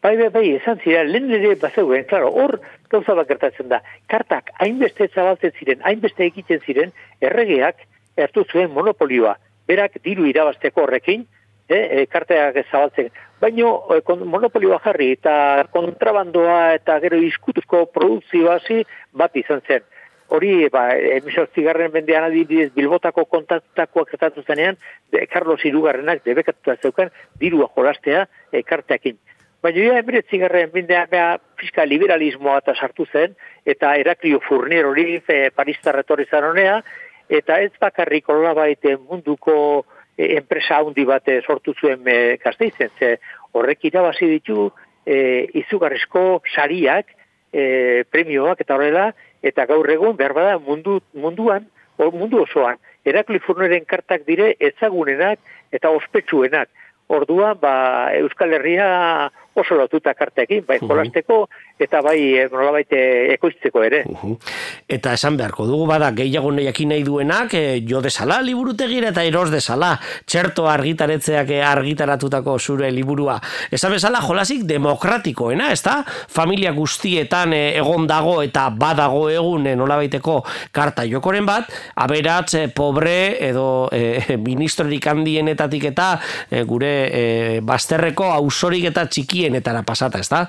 Bai, 0.00 0.16
bai, 0.16 0.30
bai, 0.32 0.46
esan 0.56 0.78
ziren, 0.80 1.10
lehen 1.12 1.28
ere 1.36 1.54
bazeuen, 1.60 2.06
klaro, 2.08 2.30
hor 2.32 2.54
gauza 2.90 3.14
bat 3.14 3.28
gertatzen 3.28 3.68
da. 3.70 3.80
Kartak 4.10 4.50
hainbeste 4.58 5.08
zabaltzen 5.14 5.54
ziren, 5.58 5.82
hainbeste 5.86 6.26
egiten 6.26 6.60
ziren, 6.66 6.92
erregeak 7.20 7.86
hartu 8.18 8.44
zuen 8.50 8.72
monopolioa. 8.74 9.36
Berak 9.70 10.00
diru 10.04 10.26
irabazteko 10.26 10.84
horrekin, 10.84 11.26
eh, 11.68 12.02
e, 12.02 12.06
karteak 12.06 12.58
zabaltzen. 12.70 13.10
Baino 13.40 13.70
e, 13.94 14.00
monopolioa 14.34 14.80
jarri 14.84 15.12
eta 15.16 15.64
kontrabandoa 15.72 16.74
eta 16.74 16.98
gero 17.00 17.20
izkutuzko 17.22 17.86
produkzioa 17.94 18.58
hasi 18.58 18.82
bat 19.12 19.36
izan 19.36 19.62
zen. 19.66 19.86
Hori, 20.30 20.68
ba, 20.70 20.84
emisortzigarren 21.18 21.90
mendean 21.90 22.28
adibidez 22.28 22.70
Bilbotako 22.74 23.24
kontaktutakoak 23.24 24.12
gertatu 24.12 24.44
zenean, 24.46 24.76
de, 25.10 25.24
Carlos 25.26 25.64
Irugarrenak 25.66 26.22
debekatuta 26.24 26.76
zeukan 26.82 27.10
dirua 27.40 27.66
jolastea 27.74 28.26
e, 28.52 28.62
karteakin. 28.62 29.18
Baina 29.60 29.82
ja, 29.84 29.98
emiretzigarren 30.00 30.70
mendean 30.72 31.08
bea 31.10 31.34
fiska 31.60 31.84
liberalismoa 31.84 32.58
eta 32.62 32.72
sartu 32.74 33.04
zen, 33.12 33.34
eta 33.68 33.92
Heraklio 34.00 34.40
Furnier 34.46 34.86
hori 34.88 35.18
e, 35.20 35.50
Paristar 35.52 35.98
etorri 36.00 36.24
zan 36.30 36.46
honea, 36.48 36.78
eta 37.28 37.58
ez 37.60 37.72
bakarrik 37.80 38.28
olabait 38.32 38.88
munduko 39.04 39.84
e, 40.16 40.30
enpresa 40.38 40.80
handi 40.80 41.04
bat 41.04 41.28
e, 41.28 41.42
sortu 41.44 41.74
zuen 41.76 42.08
e, 42.08 42.38
gazteizen, 42.40 42.88
ze 42.98 43.18
horrek 43.52 43.84
irabazi 43.84 44.30
ditu 44.32 44.70
e, 45.04 45.44
izugarrizko 45.60 46.40
sariak, 46.54 47.12
e, 47.52 48.04
premioak 48.08 48.64
eta 48.64 48.78
horrela, 48.78 49.10
eta 49.42 49.66
gaur 49.68 49.92
egun 49.92 50.16
behar 50.16 50.32
bada 50.40 50.56
mundu, 50.58 51.02
munduan, 51.12 51.68
o, 51.98 52.08
mundu 52.10 52.40
osoan, 52.46 52.80
Herakli 53.04 53.40
Furneren 53.44 53.84
kartak 53.88 54.24
dire 54.24 54.54
ezagunenak 54.60 55.40
eta 55.72 55.92
ospetsuenak. 55.92 56.68
Orduan, 57.10 57.56
ba, 57.58 57.72
Euskal 58.20 58.52
Herria 58.54 59.30
oso 59.54 59.74
lotuta 59.74 60.14
kartekin, 60.14 60.64
bai 60.66 60.78
jolasteko 60.80 61.46
eta 61.80 62.00
bai 62.04 62.18
eh, 62.38 62.48
nolabait 62.52 62.92
eh, 62.92 63.32
ekoizteko 63.34 63.82
ere. 63.82 64.04
Eta 64.88 65.14
esan 65.16 65.36
beharko 65.40 65.66
dugu 65.66 65.86
bada 65.90 66.10
gehiago 66.16 66.52
jakin 66.60 66.92
nahi 66.92 67.04
duenak 67.04 67.54
e, 67.54 67.62
jo 67.86 68.00
desala 68.02 68.40
liburutegira 68.42 69.10
eta 69.10 69.24
eros 69.24 69.50
desala 69.50 69.94
txerto 70.26 70.66
argitaretzeak 70.68 71.50
argitaratutako 71.64 72.58
zure 72.58 72.90
liburua. 72.92 73.38
Esan 73.70 73.92
bezala 73.94 74.20
jolasik 74.24 74.64
demokratikoena, 74.68 75.70
ez 75.72 75.82
da? 75.82 76.00
Familia 76.28 76.72
guztietan 76.76 77.54
eh, 77.56 77.78
egon 77.80 78.06
dago 78.10 78.40
eta 78.42 78.68
badago 78.70 79.28
egun 79.30 79.66
eh, 79.66 79.76
nolabaiteko 79.78 80.40
karta 80.72 81.06
jokoren 81.08 81.46
bat, 81.48 81.70
aberatz 81.96 82.54
eh, 82.54 82.66
pobre 82.68 83.36
edo 83.48 83.88
eh, 83.92 84.36
ministrorik 84.48 85.06
handienetatik 85.10 85.90
eta 85.92 86.10
eh, 86.50 86.64
gure 86.68 86.92
eh, 87.06 87.60
bazterreko 87.64 88.30
ausorik 88.36 88.90
eta 88.90 89.06
txikienetara 89.40 89.82
pasata, 89.82 90.20
ez 90.20 90.28
da? 90.28 90.44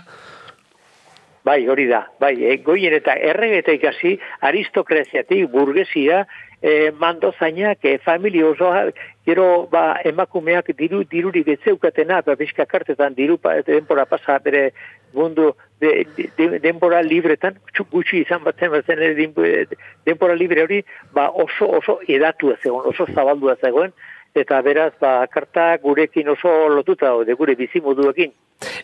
Bai, 1.44 1.66
hori 1.68 1.88
da. 1.90 2.06
Bai, 2.20 2.36
e, 2.46 2.58
goien 2.62 2.94
eta 2.94 3.16
erregeta 3.16 3.74
ikasi 3.74 4.18
aristokraziatik 4.46 5.48
burgesia 5.50 6.26
e, 6.62 6.92
mando 6.92 7.32
zainak, 7.40 7.80
e, 7.82 7.98
familia 7.98 8.46
osoa, 8.52 8.92
gero 9.26 9.68
ba, 9.72 9.98
emakumeak 10.06 10.70
diru, 10.78 11.02
dirurik 11.10 11.48
ez 11.48 11.58
zeukatena, 11.66 12.22
ba, 12.22 12.36
bizka 12.38 12.68
kartetan 12.70 13.16
diru 13.18 13.40
pa, 13.42 13.56
denbora 13.66 14.06
pasa 14.06 14.38
bere 14.44 14.72
mundu 15.16 15.56
de, 15.82 16.06
de, 16.38 16.60
denbora 16.62 17.02
libretan, 17.02 17.58
txuk 17.74 17.90
gutxi 17.90 18.22
izan 18.22 18.44
batzen 18.46 18.78
ere 18.94 19.16
denbora- 19.18 20.38
libre 20.38 20.62
hori, 20.68 20.84
ba, 21.12 21.32
oso 21.32 21.72
oso 21.80 22.00
edatu 22.08 22.54
zegoen, 22.62 22.92
oso 22.94 23.10
zabaldua 23.16 23.58
zegoen, 23.58 23.98
eta 24.36 24.62
beraz, 24.62 24.94
ba, 25.02 25.26
karta 25.28 25.74
gurekin 25.82 26.30
oso 26.30 26.70
lotuta 26.70 27.10
daude, 27.10 27.34
gure 27.34 27.58
bizimoduekin. 27.58 28.38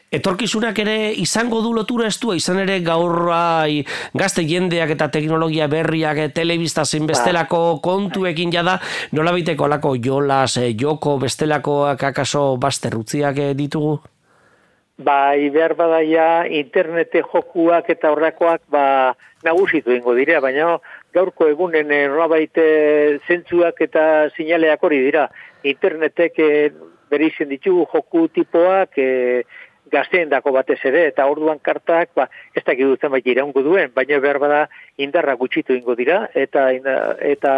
Etorkizunak 0.08 0.78
ere 0.80 1.12
izango 1.20 1.58
du 1.60 1.74
lotura 1.76 2.06
estua, 2.08 2.38
izan 2.40 2.62
ere 2.62 2.78
gaur 2.80 3.26
bai, 3.28 3.82
gazte 4.16 4.46
jendeak 4.48 4.94
eta 4.94 5.10
teknologia 5.12 5.68
berriak, 5.68 6.22
eh, 6.24 6.30
telebista 6.32 6.86
zein 6.86 7.10
bestelako 7.10 7.82
kontuekin 7.84 8.54
jada, 8.54 8.78
nola 9.12 9.34
biteko 9.36 9.66
alako 9.68 9.98
jolas, 10.00 10.56
eh, 10.64 10.72
joko, 10.80 11.18
bestelakoak 11.20 12.04
akaso 12.04 12.56
basterrutziak 12.56 13.38
eh, 13.38 13.54
ditugu? 13.54 14.00
Bai, 14.98 15.50
behar 15.50 15.76
badaia 15.76 16.48
internete 16.48 17.22
jokuak 17.22 17.90
eta 17.90 18.16
horrakoak 18.16 18.62
ba, 18.72 19.14
nagusitu 19.44 19.92
ingo 19.92 20.16
dira, 20.16 20.40
baina 20.40 20.78
gaurko 21.14 21.52
egunen 21.52 21.92
nolabait 21.92 22.56
zentzuak 23.28 23.82
eta 23.82 24.30
sinaleak 24.38 24.82
hori 24.82 25.04
dira. 25.04 25.28
Internetek 25.68 26.40
eh, 26.40 26.72
bere 27.12 27.30
izen 27.32 27.50
ditugu 27.50 27.86
joku 27.92 28.28
tipoak 28.34 28.98
eh, 28.98 29.44
gazteen 29.92 30.30
dako 30.30 30.52
batez 30.56 30.80
ere, 30.86 31.06
eta 31.12 31.26
orduan 31.30 31.60
kartak, 31.64 32.12
ba, 32.16 32.28
ez 32.56 32.64
dakit 32.66 32.88
dutzen 32.88 33.12
bai 33.14 33.22
iraungo 33.26 33.64
duen, 33.66 33.92
baina 33.96 34.20
behar 34.24 34.40
bada 34.44 34.62
indarra 34.98 35.36
gutxitu 35.40 35.76
ingo 35.76 35.96
dira, 35.96 36.28
eta, 36.36 36.70
eta 37.34 37.54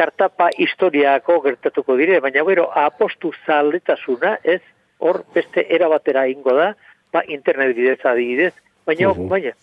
kartapa 0.00 0.50
historiako 0.56 1.40
gertatuko 1.44 1.96
dire, 2.00 2.20
baina 2.24 2.44
gero 2.48 2.68
apostu 2.84 3.32
zaletasuna, 3.46 4.38
ez, 4.44 4.60
hor 5.00 5.22
beste 5.34 5.66
era 5.68 5.88
batera 5.88 6.26
ingo 6.28 6.54
da, 6.56 6.72
ba, 7.12 7.24
internet 7.28 7.74
bidez 7.76 8.00
adibidez, 8.04 8.54
baina, 8.86 9.12
Uhu. 9.12 9.28
baina, 9.28 9.54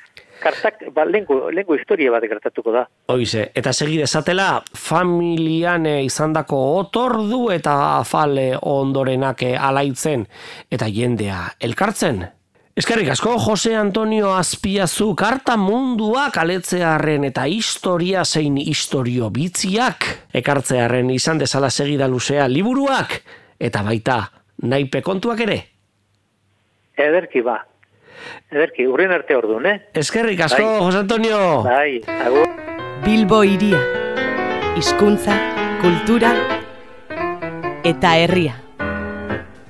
kartak, 0.42 0.82
ba, 0.94 1.06
lengo, 1.06 1.50
lengo 1.52 1.76
historia 1.76 2.12
bat 2.14 2.24
gertatuko 2.30 2.72
da. 2.76 2.86
Hoize, 3.14 3.50
eta 3.56 3.74
segi 3.74 3.98
dezatela, 4.02 4.62
familian 4.74 5.86
eh, 5.90 6.00
izandako 6.06 6.60
otordu 6.80 7.48
eta 7.56 7.76
afale 7.98 8.52
ondorenak 8.62 9.44
eh, 9.44 9.54
alaitzen 9.58 10.26
eta 10.72 10.90
jendea 10.92 11.44
elkartzen. 11.60 12.26
Eskerrik 12.78 13.10
asko, 13.10 13.40
Jose 13.42 13.72
Antonio 13.74 14.36
Azpiazu 14.38 15.16
karta 15.18 15.56
mundua 15.58 16.28
kaletzearen 16.30 17.24
eta 17.26 17.48
historia 17.50 18.22
zein 18.22 18.60
historio 18.62 19.32
bitziak 19.34 20.06
ekartzearen 20.38 21.10
izan 21.10 21.42
dezala 21.42 21.72
segida 21.74 22.06
luzea 22.06 22.46
liburuak 22.46 23.16
eta 23.58 23.82
baita 23.82 24.20
naipe 24.62 25.02
kontuak 25.02 25.42
ere. 25.48 25.58
Ederki 26.98 27.42
ba. 27.42 27.64
Ederki, 28.52 28.88
urren 28.88 29.12
arte 29.12 29.36
orduan, 29.36 29.66
eh? 29.66 29.78
Eskerrik 29.94 30.40
asko, 30.48 30.64
Bai. 30.64 30.80
Jose 30.86 31.02
Antonio. 31.04 31.42
Bai, 31.64 32.02
agur. 32.26 32.48
Bilbo 33.06 33.44
iria. 33.44 33.82
Hizkuntza, 34.78 35.36
kultura 35.82 36.34
eta 37.88 38.18
herria. 38.20 38.67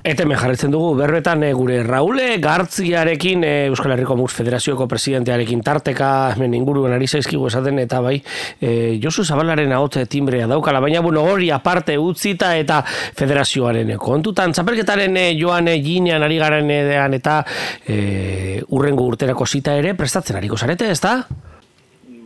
Eta 0.08 0.24
hemen 0.24 0.38
jarretzen 0.40 0.72
dugu 0.72 0.94
berbetan 0.96 1.42
eh, 1.44 1.50
gure 1.52 1.82
Raule 1.84 2.38
Gartziarekin 2.40 3.42
eh, 3.44 3.66
Euskal 3.68 3.92
Herriko 3.92 4.14
Muz 4.16 4.30
Federazioko 4.32 4.86
presidentearekin 4.88 5.60
tarteka 5.66 6.08
hemen 6.32 6.54
inguruen 6.56 6.94
ari 6.96 7.04
zaizkigu 7.04 7.50
esaten 7.50 7.76
eta 7.82 8.00
bai 8.00 8.14
eh, 8.16 8.96
Josu 9.02 9.26
Zabalaren 9.26 9.74
ahotze 9.76 10.06
timbrea 10.08 10.46
daukala 10.48 10.80
baina 10.80 11.02
bueno 11.04 11.26
hori 11.28 11.50
aparte 11.52 11.98
utzita 12.00 12.54
eta 12.56 12.78
federazioaren 12.88 13.92
eh, 13.92 13.98
kontutan 14.00 14.56
txapelketaren 14.56 15.20
eh, 15.20 15.26
joan 15.36 15.68
eh, 15.68 15.76
ginean 15.84 16.24
ari 16.24 16.40
garen 16.40 16.72
edean 16.72 17.18
eta 17.18 17.42
eh, 17.84 18.64
urrengo 18.70 19.10
urterako 19.12 19.44
zita 19.44 19.76
ere 19.76 19.92
prestatzen 19.92 20.40
ariko 20.40 20.56
zarete 20.56 20.88
ez 20.88 21.02
da? 21.04 21.18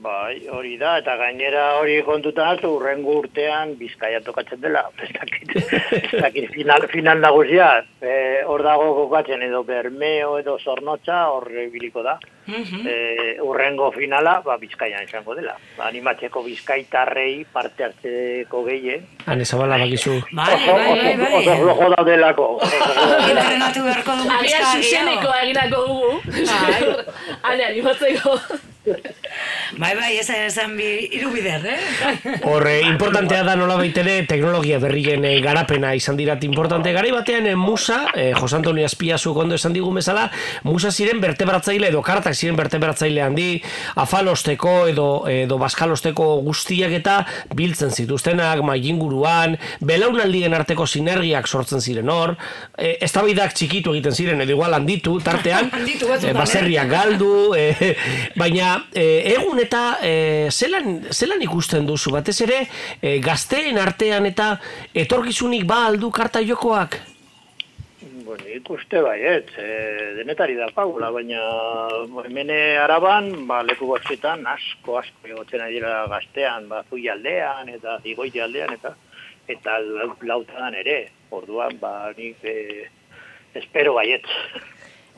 Bai, 0.03 0.49
hori 0.51 0.73
da, 0.81 0.97
eta 0.99 1.13
gainera 1.15 1.77
hori 1.79 2.01
kontutan 2.03 2.49
hartu, 2.51 2.73
urrengo 2.75 3.13
urtean 3.21 3.77
bizkaia 3.79 4.19
tokatzen 4.27 4.59
dela. 4.59 4.83
Ez 4.99 6.19
dakit 6.19 6.49
final, 6.51 6.89
final 6.91 7.23
nagusia, 7.23 7.69
e, 8.03 8.15
hor 8.51 8.65
dago 8.67 8.89
kokatzen 8.97 9.45
edo 9.47 9.61
Bermeo 9.69 10.41
edo 10.41 10.57
Zornotza, 10.59 11.21
hor 11.31 11.47
biliko 11.71 12.03
da. 12.03 12.17
E, 12.49 12.97
urrengo 13.47 13.93
finala, 13.95 14.41
ba, 14.43 14.57
bizkaian 14.59 15.07
izango 15.07 15.37
dela. 15.39 15.55
Ba, 15.77 15.87
animatzeko 15.93 16.43
bizkaitarrei 16.49 17.45
parte 17.55 17.87
hartzeko 17.87 18.65
gehien. 18.67 19.07
Hane 19.31 19.47
Zabala 19.47 19.79
bakizu. 19.85 20.19
Bai, 20.33 20.51
bai, 20.67 20.83
bai, 20.83 21.15
bai. 21.23 21.31
Oso 21.39 21.57
flojo 21.63 21.93
daudelako. 21.95 22.51
Entrenatu 23.31 23.87
beharko 23.87 24.19
dugu 24.19 24.35
Agian 24.41 24.45
pizka 24.51 24.75
zuzeneko 24.75 25.39
eginako 25.45 25.87
dugu. 25.87 26.13
Hane, 27.47 27.71
animatzeko. 27.71 28.39
Bai, 28.83 29.95
bai, 29.97 30.17
esan 30.19 30.43
esan 30.49 30.73
bi 30.77 30.87
irubider, 31.17 31.63
eh? 31.71 32.33
Horre, 32.51 32.81
importantea 32.89 33.45
da 33.47 33.55
nola 33.57 33.77
baitere 33.79 34.19
teknologia 34.29 34.81
berrien 34.83 35.25
eh, 35.25 35.37
garapena 35.45 35.95
izan 35.97 36.19
dirat 36.19 36.43
importante. 36.45 36.93
Garai 36.93 37.13
batean 37.15 37.47
eh, 37.47 37.55
Musa, 37.57 38.03
eh, 38.15 38.33
Jose 38.37 38.59
Antonio 38.59 38.85
Azpiazu 38.85 39.33
ondo 39.39 39.55
esan 39.55 39.73
digun 39.73 39.97
bezala, 40.01 40.27
Musa 40.67 40.91
ziren 40.91 41.23
vertebratzaile 41.23 41.89
edo 41.93 42.03
kartak 42.03 42.35
ziren 42.35 42.59
vertebratzaile 42.59 43.23
handi, 43.23 43.47
afalosteko 44.03 44.75
edo 44.91 45.07
edo 45.31 45.59
baskalosteko 45.63 46.27
guztiak 46.45 46.93
eta 46.99 47.17
biltzen 47.55 47.95
zituztenak, 47.95 48.61
mailinguruan, 48.67 49.57
belaunaldien 49.81 50.55
arteko 50.59 50.87
sinergiak 50.87 51.49
sortzen 51.49 51.81
ziren 51.81 52.11
hor, 52.13 52.35
eh, 52.77 52.97
eztabaidak 53.01 53.55
txikitu 53.57 53.95
egiten 53.95 54.19
ziren 54.19 54.45
edo 54.45 54.57
igual 54.59 54.75
handitu 54.75 55.19
tartean, 55.25 55.71
Handitu 55.79 56.11
batzutan, 56.11 56.35
eh, 56.35 56.39
baserriak 56.39 56.93
galdu, 56.93 57.33
eh, 57.57 57.95
baina 58.37 58.72
eh, 58.95 59.35
egun 59.35 59.61
eta 59.63 59.83
eh, 60.03 60.49
zelan, 60.51 61.07
zelan 61.13 61.43
ikusten 61.45 61.87
duzu, 61.87 62.13
batez 62.15 62.41
ere 62.45 62.61
eh, 62.65 63.19
gazteen 63.25 63.79
artean 63.79 64.27
eta 64.27 64.57
etorkizunik 64.95 65.65
ba 65.69 65.87
aldu 65.87 66.11
karta 66.11 66.43
jokoak? 66.45 66.99
Bueno, 68.25 68.47
ikuste 68.49 69.01
baiet, 69.05 69.51
e, 69.61 69.67
denetari 70.17 70.55
da 70.57 70.69
paula, 70.73 71.11
baina 71.13 71.41
hemen 72.25 72.51
araban, 72.81 73.29
ba, 73.49 73.59
leku 73.67 73.91
batxetan 73.91 74.47
asko, 74.49 74.97
asko 75.03 75.29
egotzen 75.29 75.61
ari 75.61 75.77
dira 75.77 76.07
gaztean, 76.09 76.69
ba, 76.71 76.81
zui 76.89 77.09
aldean, 77.13 77.69
eta 77.69 77.99
igoiti 78.09 78.41
aldean, 78.41 78.73
eta 78.79 78.95
eta 79.53 79.79
lau- 79.83 80.17
lautadan 80.23 80.75
ere, 80.79 81.11
orduan, 81.35 81.77
ba, 81.83 82.13
nik 82.17 82.41
e, 82.47 82.87
espero 83.59 83.95
baiet. 83.99 84.25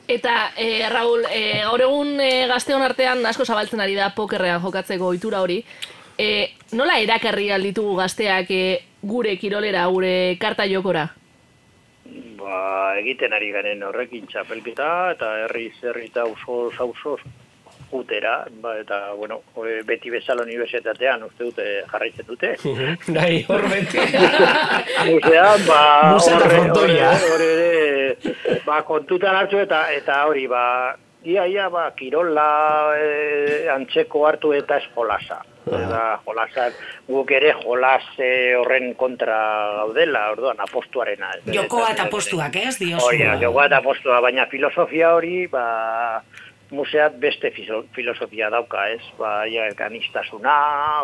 Eta, 0.07 0.51
e, 0.55 0.87
Raul, 0.89 1.25
e, 1.33 1.61
gaur 1.65 1.81
egun 1.81 2.19
e, 2.21 2.45
gazteon 2.47 2.83
artean 2.85 3.25
asko 3.25 3.45
zabaltzen 3.45 3.81
ari 3.81 3.95
da 3.97 4.11
pokerrean 4.13 4.61
jokatzeko 4.61 5.09
ohitura 5.09 5.41
hori. 5.41 5.63
E, 6.17 6.27
nola 6.77 6.99
erakarri 7.01 7.49
alditugu 7.51 7.95
gazteak 7.97 8.51
e, 8.53 8.65
gure 9.01 9.35
kirolera, 9.41 9.87
gure 9.89 10.37
karta 10.39 10.67
jokora? 10.69 11.07
Ba, 12.37 12.59
egiten 13.01 13.33
ari 13.33 13.49
garen 13.51 13.81
horrekin 13.83 14.29
txapelketa, 14.29 14.91
eta 15.15 15.31
herri 15.45 15.71
zerri 15.81 16.05
eta 16.11 16.27
uso 16.29 16.69
sauso 16.77 17.17
utera, 17.91 18.45
ba, 18.61 18.77
eta, 18.79 19.13
bueno, 19.13 19.41
beti 19.85 20.09
bezala 20.09 20.43
unibertsitatean 20.43 21.23
uste 21.23 21.43
dute 21.43 21.65
jarraitzen 21.91 22.25
dute. 22.27 22.55
Nahi, 23.15 23.45
hor 23.47 23.67
beti. 23.71 23.97
Musean, 25.09 25.65
ba, 25.67 25.81
horre- 26.17 28.17
ba, 28.65 28.81
kontutan 28.87 29.35
hartu 29.35 29.59
eta 29.61 29.85
eta 29.93 30.21
hori, 30.29 30.47
ba, 30.51 30.95
ia, 31.25 31.45
ia, 31.49 31.69
ba, 31.73 31.89
kirola 31.97 32.47
e, 32.99 33.67
antzeko 33.73 34.25
hartu 34.27 34.53
eta 34.57 34.77
ez 34.81 34.87
jolasa. 34.95 35.41
Eta 35.65 36.19
jolasak, 36.21 36.75
guk 37.09 37.31
ere 37.33 37.55
jolas 37.63 38.03
horren 38.59 38.91
kontra 38.93 39.37
gaudela, 39.79 40.27
orduan, 40.35 40.59
apostuarena. 40.61 41.31
ez? 41.39 41.55
Jokoa 41.55 41.87
eta 41.95 42.05
postuak, 42.11 42.53
ez, 42.61 42.75
diozu. 42.77 43.01
Hori, 43.07 43.23
jokoa 43.41 43.65
eta 43.65 43.79
postua, 43.81 44.19
baina 44.21 44.45
filosofia 44.51 45.15
hori, 45.17 45.47
ba, 45.49 46.21
museat 46.71 47.19
beste 47.19 47.51
filosofia 47.93 48.49
dauka, 48.49 48.89
ez? 48.89 49.01
Ba, 49.19 49.45
ja, 49.47 49.67
elkanistasuna, 49.67 50.55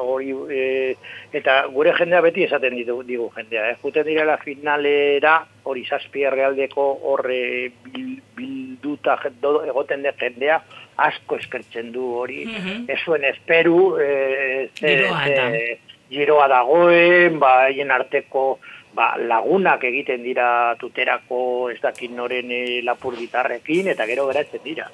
hori, 0.01 0.31
e, 0.49 0.95
eta 1.33 1.67
gure 1.73 1.93
jendea 1.97 2.21
beti 2.25 2.43
esaten 2.47 2.75
ditu, 2.75 3.03
digu 3.07 3.29
jendea, 3.35 3.69
eh? 3.71 3.77
Juten 3.83 4.05
direla 4.07 4.37
finalera, 4.41 5.45
hori 5.63 5.85
zazpi 5.85 6.23
herrialdeko 6.25 6.87
horre 7.11 7.71
bil, 7.85 8.15
bilduta 8.35 9.19
do- 9.41 9.61
egoten 9.65 10.01
den 10.03 10.17
jendea, 10.19 10.61
asko 10.97 11.37
eskertzen 11.37 11.91
du 11.91 12.07
hori, 12.19 12.45
Mhm. 12.45 12.85
ez 12.89 12.99
zuen 13.05 13.23
esperu, 13.25 13.97
e, 14.01 14.69
ze, 14.75 14.97
ze- 15.25 15.79
giroa 16.09 16.47
dagoen, 16.47 17.39
ba, 17.39 17.61
haien 17.67 17.91
arteko 17.91 18.59
ba, 18.93 19.13
lagunak 19.17 19.83
egiten 19.87 20.21
dira 20.23 20.75
tuterako 20.77 21.69
ez 21.71 21.79
dakit 21.79 22.11
noren 22.11 22.51
e, 22.51 22.81
lapur 22.83 23.15
gitarrekin, 23.15 23.87
eta 23.87 24.05
gero 24.05 24.25
geratzen 24.27 24.59
dira. 24.65 24.89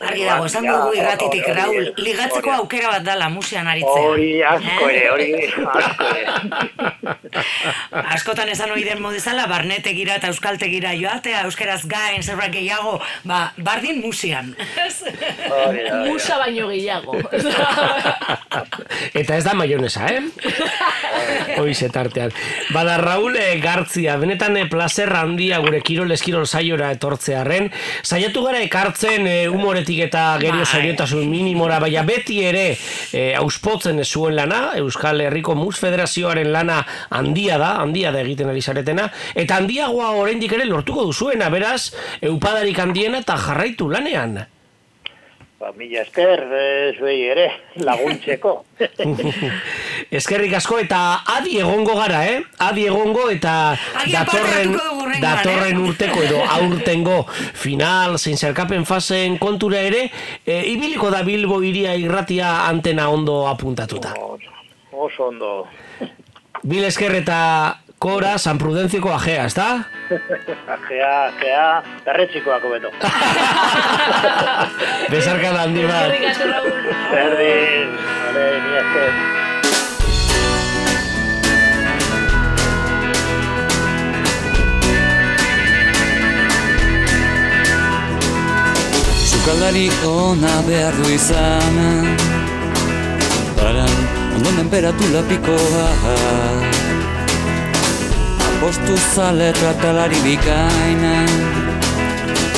Argi 0.00 0.24
dago, 0.24 0.46
esan 0.48 0.64
dugu 0.64 0.94
irratitik, 0.96 1.44
Hori- 1.44 1.56
Raul, 1.58 1.76
hori- 1.76 2.04
ligatzeko 2.06 2.48
hori- 2.48 2.58
aukera 2.62 2.88
bat 2.94 3.02
dala 3.04 3.28
musean 3.28 3.66
aritzea. 3.68 4.04
Hori 4.08 4.42
asko 4.42 4.88
Eh? 4.88 4.94
ere, 4.96 5.10
hori 5.10 5.26
asko 5.44 6.08
ere. 6.16 6.24
Askotan 8.14 8.48
esan 8.48 8.70
ohi 8.72 8.84
den 8.84 9.00
modezala, 9.02 9.44
barnetegira 9.50 10.16
eta 10.16 10.28
euskaltegira 10.32 10.94
joatea, 10.98 11.42
euskaraz 11.48 11.82
gain, 11.88 12.22
zerbait 12.22 12.52
gehiago, 12.54 12.96
ba, 13.24 13.52
bardin 13.58 14.00
musean. 14.00 14.54
Musa 16.06 16.38
baino 16.38 16.68
gehiago. 16.72 17.18
Eta 19.20 19.36
ez 19.36 19.44
da 19.44 19.52
maionesa, 19.54 20.06
eh? 20.08 20.20
Hoize 21.58 21.88
tartean. 21.92 22.32
Bada 22.74 22.96
Raul 23.00 23.36
eh, 23.36 23.58
Gartzia, 23.62 24.16
benetan 24.20 24.56
eh, 24.56 24.66
placer 24.70 25.10
handia 25.16 25.58
gure 25.64 25.80
kirol 25.84 26.10
eskirol 26.14 26.46
saiora 26.46 26.90
etortzearren. 26.94 27.70
Saiatu 28.02 28.42
gara 28.46 28.60
ekartzen 28.64 29.26
eh, 29.26 29.48
humoretik 29.50 29.89
eta 30.04 30.36
gerio 30.38 30.62
Bai. 30.62 30.70
seriotasun 30.70 31.26
minimora, 31.30 31.80
baina 31.82 32.04
beti 32.06 32.40
ere 32.46 32.66
eh, 33.12 33.34
auspotzen 33.38 34.04
zuen 34.04 34.36
lana, 34.38 34.76
Euskal 34.78 35.20
Herriko 35.24 35.56
Mus 35.58 35.78
Federazioaren 35.82 36.52
lana 36.52 36.84
handia 37.10 37.58
da, 37.58 37.74
handia 37.82 38.12
da 38.14 38.22
egiten 38.22 38.52
ari 38.52 38.62
zaretena, 38.62 39.08
eta 39.34 39.58
handiagoa 39.58 40.12
oraindik 40.20 40.54
ere 40.58 40.68
lortuko 40.68 41.08
duzuena, 41.10 41.50
beraz, 41.50 41.90
eupadarik 42.22 42.78
handiena 42.78 43.24
eta 43.24 43.38
jarraitu 43.40 43.90
lanean. 43.90 44.40
Ba, 45.60 45.74
mila 45.76 46.00
esker, 46.00 46.40
zuei 46.96 47.18
ere, 47.28 47.42
laguntzeko. 47.86 48.52
Eskerrik 50.18 50.54
asko 50.56 50.78
eta 50.80 51.00
adi 51.34 51.58
egongo 51.60 51.98
gara, 51.98 52.22
eh? 52.24 52.38
Adi 52.64 52.86
egongo 52.88 53.26
eta 53.28 53.74
datorren, 54.08 54.72
hurrengoan, 54.72 55.20
datorren 55.20 55.76
eh? 55.76 55.82
urteko 55.90 56.22
edo 56.24 56.40
aurtengo 56.56 57.18
final 57.60 58.16
zein 58.16 58.40
zerkapen 58.40 58.88
faseen 58.88 59.36
kontura 59.42 59.84
ere, 59.84 60.06
e, 60.46 60.62
ibiliko 60.72 61.12
da 61.12 61.20
Bilbo 61.28 61.60
iria 61.60 61.92
irratia 61.92 62.54
antena 62.64 63.10
ondo 63.12 63.42
apuntatuta. 63.52 64.14
Oso 64.96 65.28
ondo. 65.28 65.52
Bil 66.64 66.88
esker 66.88 67.20
eta 67.20 67.36
kora 68.00 68.38
San 68.38 68.56
Prudenzioko 68.56 69.12
ajea, 69.12 69.44
ezta? 69.44 69.64
Gea, 70.88 71.16
gea, 71.40 71.82
berretzikoako 72.06 72.70
beto. 72.72 72.90
Besarka 75.12 75.52
da 75.52 75.66
handi 75.66 75.84
bat. 75.84 76.08
Eskerrik 76.08 76.24
asko, 76.30 76.44
Raul. 76.48 76.70
Berdin, 77.12 77.92
vale, 78.24 78.44
mila 78.64 78.80
esker. 78.80 79.12
Sukaldari 89.30 89.86
ona 90.08 90.54
behar 90.66 90.96
du 91.02 91.06
izan 91.12 91.76
Paran, 93.60 93.94
ondo 94.38 94.50
menperatu 94.56 95.12
lapikoa 95.12 96.89
Apostu 98.60 98.92
zale 99.16 99.52
tratalari 99.56 100.18
bikaina 100.20 101.12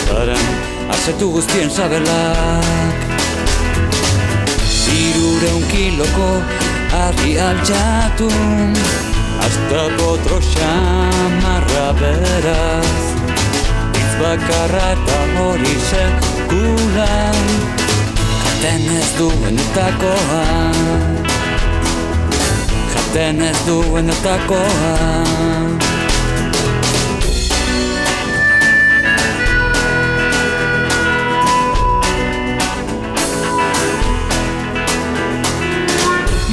Paran, 0.08 0.46
asetu 0.90 1.28
guztien 1.30 1.70
sabelak. 1.70 2.98
Irureun 4.90 5.62
kiloko 5.70 6.26
argi 7.04 7.38
altxatu. 7.38 8.26
Hasta 9.38 9.82
potro 10.00 10.40
xamarra 10.50 11.86
beraz. 12.00 13.02
Hitz 13.94 14.12
bakarra 14.18 14.84
eta 14.96 15.20
hori 15.38 15.76
sekula 15.86 17.12
Jaten 18.42 18.90
ez 18.98 19.10
duenetakoa 19.20 20.42
Jaten 23.12 23.42
ez 23.42 23.56
duenetakoa 23.66 24.66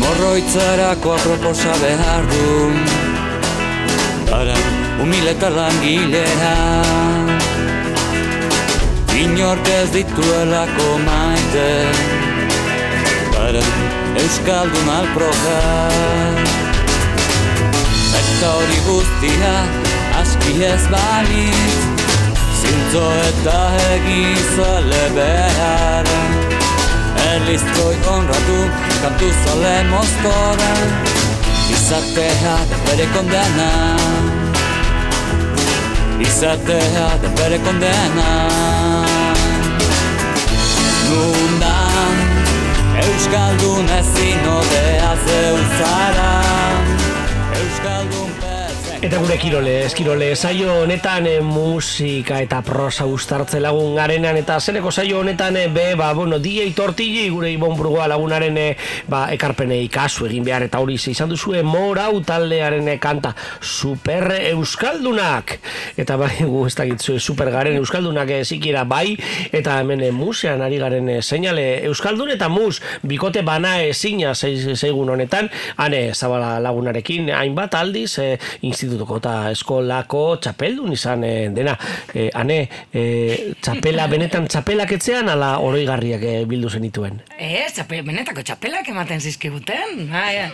Morroitzarako 0.01 1.13
aproposa 1.13 1.77
behar 1.81 2.27
du 2.33 2.73
Para 4.29 4.57
humile 4.99 5.31
eta 5.31 5.49
langilea 5.49 6.57
Inork 9.21 9.71
ez 9.77 9.93
dituelako 9.95 10.89
maite 11.07 11.69
Para 13.31 13.63
Euskaldun 14.15 14.89
alproja 14.89 15.61
Eta 18.19 18.51
hori 18.57 18.81
guztia 18.87 19.55
aski 20.21 20.57
ez 20.63 20.83
balitz 20.91 21.99
Zintzo 22.59 23.03
eta 23.23 23.59
egizale 23.95 25.03
behar. 25.15 26.09
Eliztroi 27.33 27.95
honratu 28.09 28.57
kantu 29.03 29.29
zale 29.43 29.75
mozkora 29.91 30.71
Izatea 31.69 32.55
da 32.71 32.79
bere 32.87 33.07
kondena. 33.15 33.69
Izatea 36.27 37.07
da 37.23 37.29
bere 37.37 37.59
kondena. 37.65 38.29
Nundan 41.09 42.28
Euskaldun 43.09 43.87
ezin 43.99 44.47
odea 44.57 45.13
zeu 45.25 45.57
zara 45.79 46.31
Eta 48.99 49.15
gure 49.15 49.37
kirole, 49.39 49.85
eskirole, 49.85 50.33
saio 50.35 50.73
honetan 50.81 51.23
e, 51.23 51.37
musika 51.39 52.41
eta 52.43 52.57
prosa 52.67 53.05
ustartze 53.07 53.61
lagun 53.63 53.93
garenan 53.95 54.35
eta 54.35 54.57
zereko 54.59 54.91
saio 54.91 55.21
honetan 55.21 55.55
e, 55.55 55.69
be, 55.71 55.93
ba, 55.95 56.09
bueno, 56.13 56.35
DJ 56.43 56.73
Tortilli 56.75 57.29
gure 57.31 57.47
Ibon 57.47 57.77
Burgoa 57.79 58.09
lagunaren 58.11 58.57
e, 58.59 58.65
ba, 59.07 59.21
ekarpenei 59.31 59.85
kasu 59.87 60.27
egin 60.27 60.43
behar 60.43 60.65
eta 60.65 60.81
hori 60.83 60.97
izan 60.99 61.31
duzue 61.31 61.61
morau 61.63 62.19
taldearen 62.27 62.89
kanta 62.99 63.31
super 63.61 64.33
euskaldunak. 64.49 65.55
Eta 65.95 66.19
bai, 66.19 66.33
gu 66.43 66.65
ez 66.67 66.75
dakitzu 66.75 67.21
super 67.23 67.53
garen 67.55 67.79
euskaldunak 67.79 68.35
e, 68.35 68.41
zikira 68.43 68.83
bai 68.83 69.15
eta 69.55 69.79
hemen 69.79 70.03
musean 70.11 70.59
ari 70.59 70.81
garen 70.83 71.07
e, 71.07 71.21
seinale. 71.21 71.85
Euskaldun 71.87 72.35
eta 72.35 72.51
mus 72.51 72.81
bikote 73.07 73.47
bana 73.47 73.77
ezina 73.79 74.35
zeigun 74.35 75.15
honetan 75.15 75.47
hane 75.77 76.03
zabala 76.11 76.57
lagunarekin 76.59 77.31
hainbat 77.39 77.79
aldiz 77.79 78.19
e, 78.19 78.29
institutuko 78.89 79.17
eta 79.21 79.33
eskolako 79.53 80.23
txapeldun 80.41 80.93
izan 80.95 81.23
e, 81.23 81.33
dena 81.53 81.75
e, 82.13 82.29
hane 82.33 82.59
e, 82.93 83.53
txapela 83.61 84.07
benetan 84.13 84.47
txapelak 84.49 84.91
etzean 84.97 85.29
ala 85.29 85.51
oroigarriak 85.65 86.23
e, 86.25 86.33
bildu 86.49 86.69
zenituen? 86.73 87.21
Ez, 87.37 87.71
txape, 87.77 88.01
benetako 88.07 88.41
txapelak 88.43 88.89
ematen 88.89 89.21
zizkiguten. 89.21 90.07
Bai, 90.09 90.49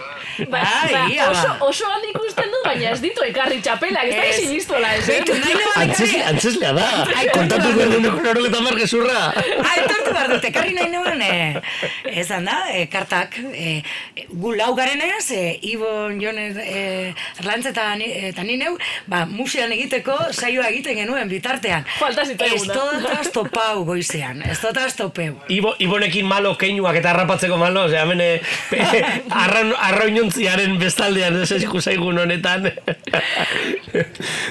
Ba, 0.51 0.59
bai, 0.91 1.15
ba, 1.15 1.29
oso, 1.31 1.51
oso 1.69 1.87
handi 1.87 2.09
ikusten 2.11 2.49
dut, 2.51 2.65
baina 2.67 2.89
ez 2.91 2.99
ditu 2.99 3.23
ekarri 3.23 3.61
txapelak, 3.63 4.09
ez 4.09 4.15
da 4.17 4.23
Ez. 4.25 4.39
izin 4.41 4.55
iztola, 4.57 4.89
ez, 4.97 5.05
eh? 5.09 5.21
Beitu, 5.23 5.69
antzeslea 6.27 6.73
da 6.75 6.87
kontatu 7.31 7.71
duen 7.75 7.93
duneko 7.93 8.23
noro 8.25 8.43
eta 8.49 8.59
mar 8.65 8.75
gezurra 8.79 9.21
Ah, 9.31 9.75
etortu 9.79 10.11
behar 10.11 10.29
dut, 10.33 10.47
ekarri 10.49 10.73
nahi 10.75 10.89
nuen, 10.91 11.21
e, 11.23 11.61
ezan 12.19 12.45
da, 12.49 12.57
e, 12.73 12.85
kartak, 12.91 13.37
e, 13.53 13.77
gu 14.31 14.53
lau 14.59 14.73
garenez, 14.75 15.23
e, 15.31 15.43
Ibon, 15.71 16.19
Jon, 16.21 16.37
e, 16.41 17.13
Erlantz 17.39 17.69
eta 17.71 17.87
ni- 17.95 18.11
eta 18.29 18.43
ni 18.43 18.57
neu, 18.61 18.75
ba, 19.11 19.25
musean 19.25 19.71
egiteko 19.75 20.15
saioa 20.31 20.69
egiten 20.71 20.99
genuen 21.01 21.29
bitartean. 21.29 21.85
Falta 21.99 22.25
zitzaiguna. 22.25 22.73
Ez 22.73 23.01
dotaz 23.01 23.31
topau 23.33 23.85
goizean, 23.87 24.41
ez 24.45 24.57
dotaz 24.61 24.93
topeu. 24.97 25.37
Ibo, 25.49 25.75
ibonekin 25.79 26.27
malo 26.27 26.55
keinuak 26.59 26.99
eta 27.01 27.11
harrapatzeko 27.13 27.57
malo, 27.61 27.85
ose, 27.89 27.99
hemen 27.99 28.21
eh, 28.21 28.41
arran, 29.43 29.73
arroinontziaren 29.89 30.77
bestaldean 30.81 31.41
ez 31.41 31.49
zaigun 31.81 32.17
honetan. 32.19 32.69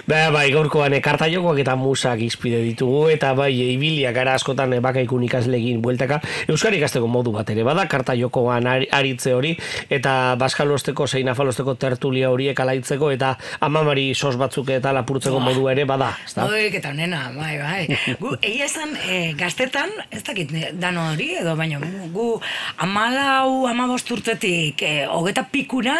ba, 0.08 0.30
bai, 0.34 0.48
gaurkoan 0.54 0.94
ekarta 0.96 1.28
jokoak 1.32 1.60
eta 1.64 1.76
musak 1.76 2.22
izpide 2.24 2.60
ditugu, 2.64 3.08
eta 3.12 3.32
bai, 3.36 3.52
ibiliak 3.74 4.14
gara 4.16 4.34
askotan 4.38 4.72
eh, 4.76 4.80
bakaikun 4.84 5.24
ikaslegin 5.28 5.82
bueltaka. 5.84 6.20
Euskari 6.48 6.78
ikasteko 6.80 7.08
modu 7.10 7.32
bat 7.34 7.50
ere, 7.50 7.64
bada 7.66 7.86
karta 7.90 8.16
jokoan 8.18 8.68
ari- 8.70 8.90
aritze 8.92 9.34
hori, 9.34 9.54
eta 9.90 10.34
baskalosteko, 10.40 11.06
zein 11.08 11.28
afalosteko 11.32 11.74
tertulia 11.80 12.30
horiek 12.30 12.60
alaitzeko, 12.60 13.10
eta 13.14 13.34
amamari 13.64 14.12
sos 14.14 14.34
batzuk 14.40 14.70
eta 14.74 14.92
lapurtzeko 14.94 15.40
modu 15.42 15.68
ere, 15.72 15.84
bada, 15.88 16.10
ezta? 16.24 16.46
Oi, 16.48 16.68
eta 16.78 16.92
nena, 16.96 17.26
bai, 17.36 17.54
bai. 17.60 18.14
Gu, 18.20 18.34
egia 18.40 18.68
esan, 18.68 18.94
e, 19.08 19.18
gaztetan, 19.38 19.92
ez 20.14 20.22
dakit 20.26 20.52
dano 20.80 21.08
hori, 21.12 21.30
edo 21.40 21.54
baina, 21.58 21.80
gu 22.14 22.28
amalau, 22.84 23.64
amabost 23.70 24.10
urtetik, 24.14 24.82
e, 24.84 25.06
hogeta 25.10 25.46
pikura, 25.52 25.96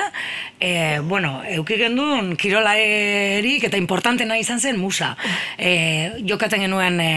e, 0.61 1.01
bueno, 1.05 1.37
euki 1.57 1.79
gendun 1.81 2.35
kirolaerik 2.41 3.69
eta 3.71 3.81
importantena 3.81 4.39
izan 4.41 4.61
zen 4.61 4.81
musa. 4.81 5.15
E, 5.59 6.21
jokaten 6.29 6.67
genuen 6.67 7.01
e, 7.03 7.13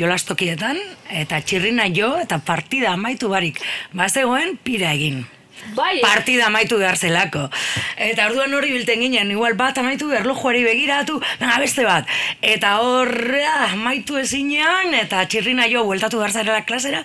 jolastokietan, 0.00 0.80
eta 1.24 1.40
txirrina 1.44 1.88
jo, 1.94 2.14
eta 2.20 2.40
partida 2.44 2.94
amaitu 2.94 3.30
barik. 3.32 3.62
Bazegoen, 3.94 4.58
pira 4.64 4.92
egin. 4.96 5.24
Bai, 5.72 6.00
partida 6.04 6.46
amaitu 6.46 6.78
behar 6.78 6.98
zelako. 7.00 7.48
Eta 7.96 8.28
orduan 8.28 8.52
hori 8.54 8.72
bilten 8.74 9.00
ginen, 9.00 9.30
igual 9.32 9.56
bat 9.58 9.78
amaitu 9.80 10.10
erlojuari 10.12 10.64
begiratu, 10.66 11.20
venga 11.40 11.58
beste 11.62 11.86
bat. 11.88 12.08
Eta 12.42 12.76
horra 12.84 13.70
amaitu 13.72 14.18
ezinean, 14.20 14.94
eta 14.94 15.24
txirrina 15.26 15.68
jo 15.72 15.84
bueltatu 15.88 16.20
behar 16.20 16.36
zarela 16.36 16.64
klasera, 16.68 17.04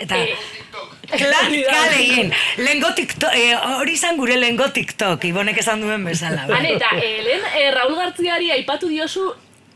eta... 0.00 0.24
Klan, 1.12 1.52
kale 1.52 1.96
egin. 2.00 2.30
Lengo 2.56 2.88
TikTok, 2.96 3.34
eh, 3.36 3.52
hori 3.76 3.98
izan 3.98 4.16
gure 4.16 4.38
lengo 4.38 4.70
TikTok, 4.72 5.26
ibonek 5.28 5.58
esan 5.60 5.82
duen 5.84 6.06
bezala. 6.08 6.46
Hane, 6.48 6.76
eta 6.78 6.94
eh, 6.96 7.18
lehen 7.26 7.42
eh, 7.52 7.66
Raul 7.74 7.98
Gartziari 7.98 8.48
aipatu 8.54 8.88
diozu 8.88 9.26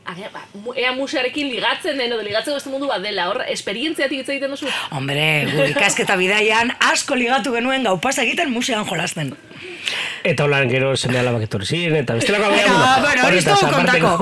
Ager, 0.07 0.31
ba, 0.31 0.45
ea 0.79 0.93
musearekin 0.95 1.49
ligatzen 1.51 1.99
den 1.99 2.13
edo 2.13 2.23
ligatzeko 2.23 2.61
beste 2.61 2.71
mundu 2.71 2.87
bat 2.87 3.03
dela, 3.03 3.27
hor, 3.31 3.41
esperientziatik 3.51 4.23
hitz 4.23 4.29
egiten 4.37 4.53
duzu? 4.55 4.69
Hombre, 4.95 5.25
gu 5.51 5.65
ikasketa 5.73 6.15
bidaian 6.21 6.71
asko 6.93 7.19
ligatu 7.19 7.55
genuen 7.57 7.83
gau 7.89 7.97
pasa 8.03 8.23
egiten 8.23 8.53
musean 8.55 8.87
jolasten. 8.87 9.35
Eta 10.27 10.47
holan 10.47 10.71
gero 10.71 10.93
seme 10.99 11.21
alabak 11.21 11.45
etorri 11.47 11.67
ziren, 11.67 11.97
eta 12.01 12.17
bestelako 12.19 12.49
Bueno, 12.51 12.79
bueno, 13.03 13.27
hori 13.27 13.39
ez 13.39 13.45
dugu 13.47 13.69
kontako. 13.71 14.13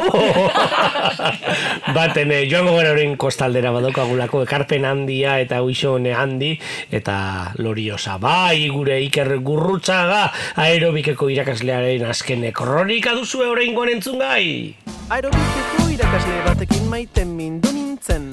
Baten, 1.97 2.32
eh, 2.32 2.43
joango 2.51 2.74
gara 2.76 2.93
horien 2.93 3.16
kostaldera 3.20 3.72
badokagulako, 3.72 4.43
ekarpen 4.45 4.85
handia 4.89 5.39
eta 5.41 5.62
uixone 5.64 6.12
handi, 6.16 6.53
eta 6.93 7.16
loriosa. 7.61 8.18
Bai, 8.20 8.68
gure 8.72 9.01
iker 9.07 9.37
gurrutxaga, 9.45 10.26
aerobikeko 10.64 11.30
irakaslearen 11.32 12.05
azken 12.09 12.51
kronika 12.53 13.16
duzue 13.16 13.49
orain 13.49 13.76
entzun 13.97 14.20
gai. 14.20 14.74
Aerobikeko 15.13 15.91
irakasle 15.93 16.37
batekin 16.47 16.87
maite 16.89 17.27
mindu 17.29 17.69
nintzen. 17.75 18.29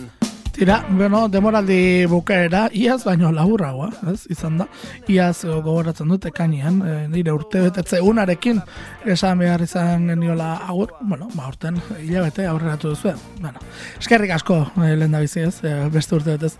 Tira, 0.55 0.77
bueno, 0.87 1.25
demoraldi 1.31 2.05
bukaera, 2.07 2.61
iaz 2.71 3.01
baino 3.03 3.31
laburragoa, 3.35 3.89
ez, 4.11 4.21
izan 4.31 4.57
da. 4.61 4.67
Iaz 5.11 5.43
eh, 5.43 5.49
gogoratzen 5.51 6.11
dut 6.11 6.29
ekainean, 6.29 6.79
e, 6.83 6.95
nire 7.11 7.35
urte 7.35 7.65
betetze 7.65 7.99
unarekin 8.03 8.59
esan 9.03 9.43
behar 9.43 9.63
izan 9.67 10.07
geniola 10.11 10.53
agur, 10.67 10.95
bueno, 11.01 11.27
ba, 11.35 11.49
urten 11.51 11.79
hilabete 11.99 12.47
aurreratu 12.47 12.93
duzu. 12.93 13.15
Bueno, 13.41 13.63
eskerrik 13.99 14.35
asko 14.37 14.63
e, 14.77 14.95
lehen 14.95 15.15
da 15.15 15.23
bizi 15.23 15.43
ez, 15.47 15.57
e, 15.67 15.75
beste 15.91 16.19
urte 16.19 16.37
betez. 16.37 16.55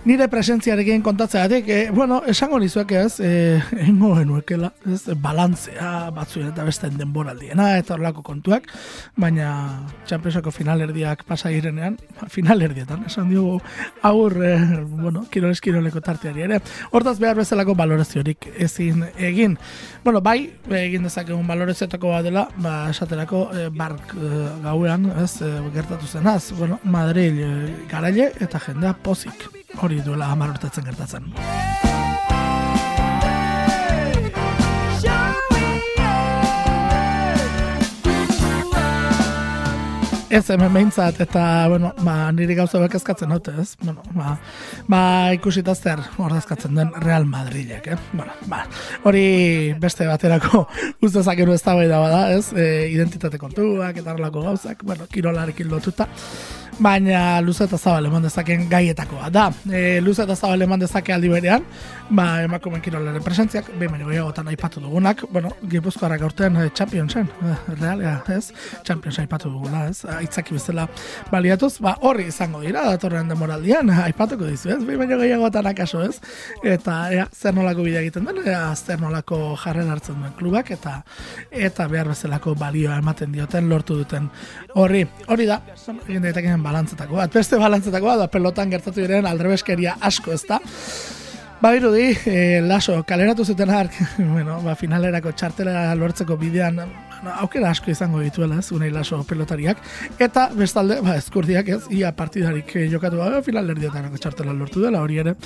Nire 0.00 0.30
presentziarekin 0.32 1.02
kontatzeatik, 1.04 1.66
e, 1.68 1.90
bueno, 1.92 2.22
esango 2.24 2.56
nizuek 2.58 2.92
ez, 2.96 3.18
e, 3.20 3.60
engo 3.84 4.14
genuekela, 4.16 4.70
ez, 4.88 5.02
balantzea 5.20 6.08
batzuen 6.16 6.46
eta 6.48 6.64
besteen 6.64 6.96
denboraldiena, 6.96 7.66
eta 7.76 7.98
horlako 7.98 8.24
kontuak, 8.24 8.70
baina 9.20 9.50
Championsako 10.08 10.54
finalerdiak 10.56 11.26
pasa 11.28 11.52
girenean, 11.52 11.98
finalerdietan, 12.32 13.04
esan 13.12 13.28
diogu 13.28 13.60
aur, 14.08 14.38
e, 14.40 14.54
bueno, 14.88 15.26
kiroles 15.28 15.60
kiroleko 15.60 16.00
tarteari 16.00 16.48
ere, 16.48 16.62
hortaz 16.96 17.18
behar 17.20 17.36
bezalako 17.42 17.76
valoraziorik 17.76 18.48
ezin 18.56 19.04
egin. 19.18 19.58
Bueno, 20.02 20.24
bai, 20.24 20.48
egin 20.80 21.04
dezakegun 21.10 21.44
valorazioetako 21.44 22.16
bat 22.16 22.24
dela, 22.24 22.48
ba, 22.56 22.86
esaterako 22.88 23.50
e, 23.52 23.68
bark 23.68 24.16
e, 24.16 24.34
gauean, 24.64 25.10
ez, 25.20 25.34
e, 25.44 25.54
gertatu 25.76 26.08
zenaz, 26.08 26.54
bueno, 26.56 26.80
Madrid 26.88 27.36
e, 27.36 27.54
garaile 27.92 28.32
eta 28.40 28.64
jendea 28.64 28.96
pozik 28.96 29.50
hori 29.78 30.02
duela 30.02 30.32
hamar 30.32 30.56
urtatzen 30.56 30.84
gertatzen. 30.84 31.89
Ez 40.30 40.44
hemen 40.54 40.70
behintzat, 40.70 41.16
eta, 41.24 41.40
bueno, 41.66 41.88
ba, 42.06 42.28
niri 42.30 42.54
gauza 42.54 42.78
bek 42.78 42.92
eskatzen 43.00 43.32
haute, 43.34 43.50
ez? 43.58 43.72
Bueno, 43.82 44.04
ba, 44.14 44.36
ba 44.86 45.00
ikusita 45.34 45.74
zer 45.74 46.04
ordezkatzen 46.22 46.78
den 46.78 46.92
Real 47.02 47.26
Madridek, 47.26 47.88
eh? 47.90 47.98
Bueno, 48.12 48.36
ba, 48.46 48.60
hori 49.02 49.24
beste 49.82 50.06
baterako 50.06 50.68
ustezakenu 51.08 51.58
ez 51.58 51.64
da 51.66 51.74
bada, 51.74 52.22
ez? 52.30 52.52
E, 52.54 52.86
identitate 52.94 53.42
kontuak, 53.42 53.98
eta 53.98 54.14
horrelako 54.14 54.46
gauzak, 54.46 54.86
bueno, 54.86 55.10
kirolarekin 55.10 55.68
lotuta 55.68 56.06
baina 56.80 57.40
luze 57.44 57.66
eta 57.66 57.78
zabal 57.78 58.06
eman 58.08 58.24
dezaken 58.24 58.66
gaietakoa 58.70 59.28
da. 59.32 59.48
E, 59.68 60.00
luze 60.00 60.24
eta 60.24 60.36
zabal 60.36 60.64
eman 60.64 60.80
dezake 60.80 61.12
aldi 61.12 61.28
berean, 61.28 61.64
ba, 62.08 62.42
emakumen 62.46 62.80
kirolaren 62.84 63.24
presentziak, 63.24 63.68
behin 63.76 63.92
baino 63.92 64.08
gehiagotan 64.08 64.48
aipatu 64.48 64.80
dugunak, 64.80 65.26
bueno, 65.30 65.52
Gipuzkoarak 65.70 66.24
aurten 66.24 66.56
e, 66.56 66.68
Championsen, 66.74 67.28
e, 67.42 67.56
realia, 67.74 68.16
ez? 68.32 68.52
Champions 68.86 69.20
aipatu 69.20 69.52
dugula, 69.52 69.86
ez? 69.90 70.04
Aitzaki 70.20 70.54
bezala 70.56 70.86
baliatuz, 71.30 71.74
ba, 71.84 71.96
horri 72.06 72.28
izango 72.30 72.62
dira, 72.64 72.84
datorren 72.90 73.30
demoraldian, 73.30 73.90
aipatuko 74.06 74.48
dizu, 74.48 74.74
ez? 74.76 74.80
Behin 74.84 75.02
baino 75.02 75.18
gehiagotan 75.20 75.70
akaso, 75.70 76.02
ez? 76.06 76.20
Eta, 76.62 76.98
ea, 77.14 77.26
zer 77.34 77.56
nolako 77.56 77.86
bidea 77.86 78.04
egiten 78.04 78.28
den, 78.28 78.42
ea, 78.46 78.62
zer 78.76 79.00
nolako 79.02 79.40
jarren 79.60 79.90
hartzen 79.92 80.18
duen 80.20 80.34
klubak, 80.38 80.72
eta 80.76 81.00
eta 81.50 81.86
behar 81.90 82.10
bezalako 82.12 82.54
balioa 82.58 82.98
ematen 83.00 83.32
dioten, 83.34 83.68
lortu 83.70 83.96
duten 84.00 84.28
horri. 84.78 85.04
Hori 85.30 85.46
da, 85.48 85.60
egin 86.06 86.22
daitekeen 86.26 86.62
balantzetako 86.64 87.20
bat. 87.20 87.32
Beste 87.34 87.58
balantzetako 87.60 88.12
bat, 88.12 88.24
da 88.24 88.28
pelotan 88.32 88.70
gertatu 88.72 89.00
diren 89.00 89.28
aldrebeskeria 89.30 89.96
asko, 90.10 90.34
ez 90.36 90.44
da? 90.48 90.60
Babirudi, 91.60 92.06
e, 92.24 92.36
laso, 92.64 92.94
kaleratu 93.04 93.44
zuten 93.44 93.70
hark, 93.70 93.96
bueno, 94.34 94.60
ba, 94.64 94.74
finalerako 94.80 95.34
txartela 95.36 95.90
lortzeko 96.00 96.38
bidean, 96.40 96.80
bueno, 97.22 97.36
aukera 97.40 97.70
asko 97.70 97.90
izango 97.90 98.20
dituela, 98.20 98.58
ez, 98.60 98.70
unei 98.72 98.90
laso 98.90 99.20
pelotariak, 99.28 99.80
eta 100.18 100.48
bestalde, 100.56 101.00
ba, 101.04 101.16
ezkurdiak 101.20 101.68
ez, 101.68 101.80
ia 101.94 102.12
partidarik 102.16 102.74
eh, 102.76 102.86
jokatu, 102.92 103.20
ba, 103.20 103.42
finalerdietanako 103.44 104.20
txartela 104.20 104.54
lortu 104.56 104.84
dela, 104.84 105.02
hori 105.04 105.20
ere, 105.22 105.36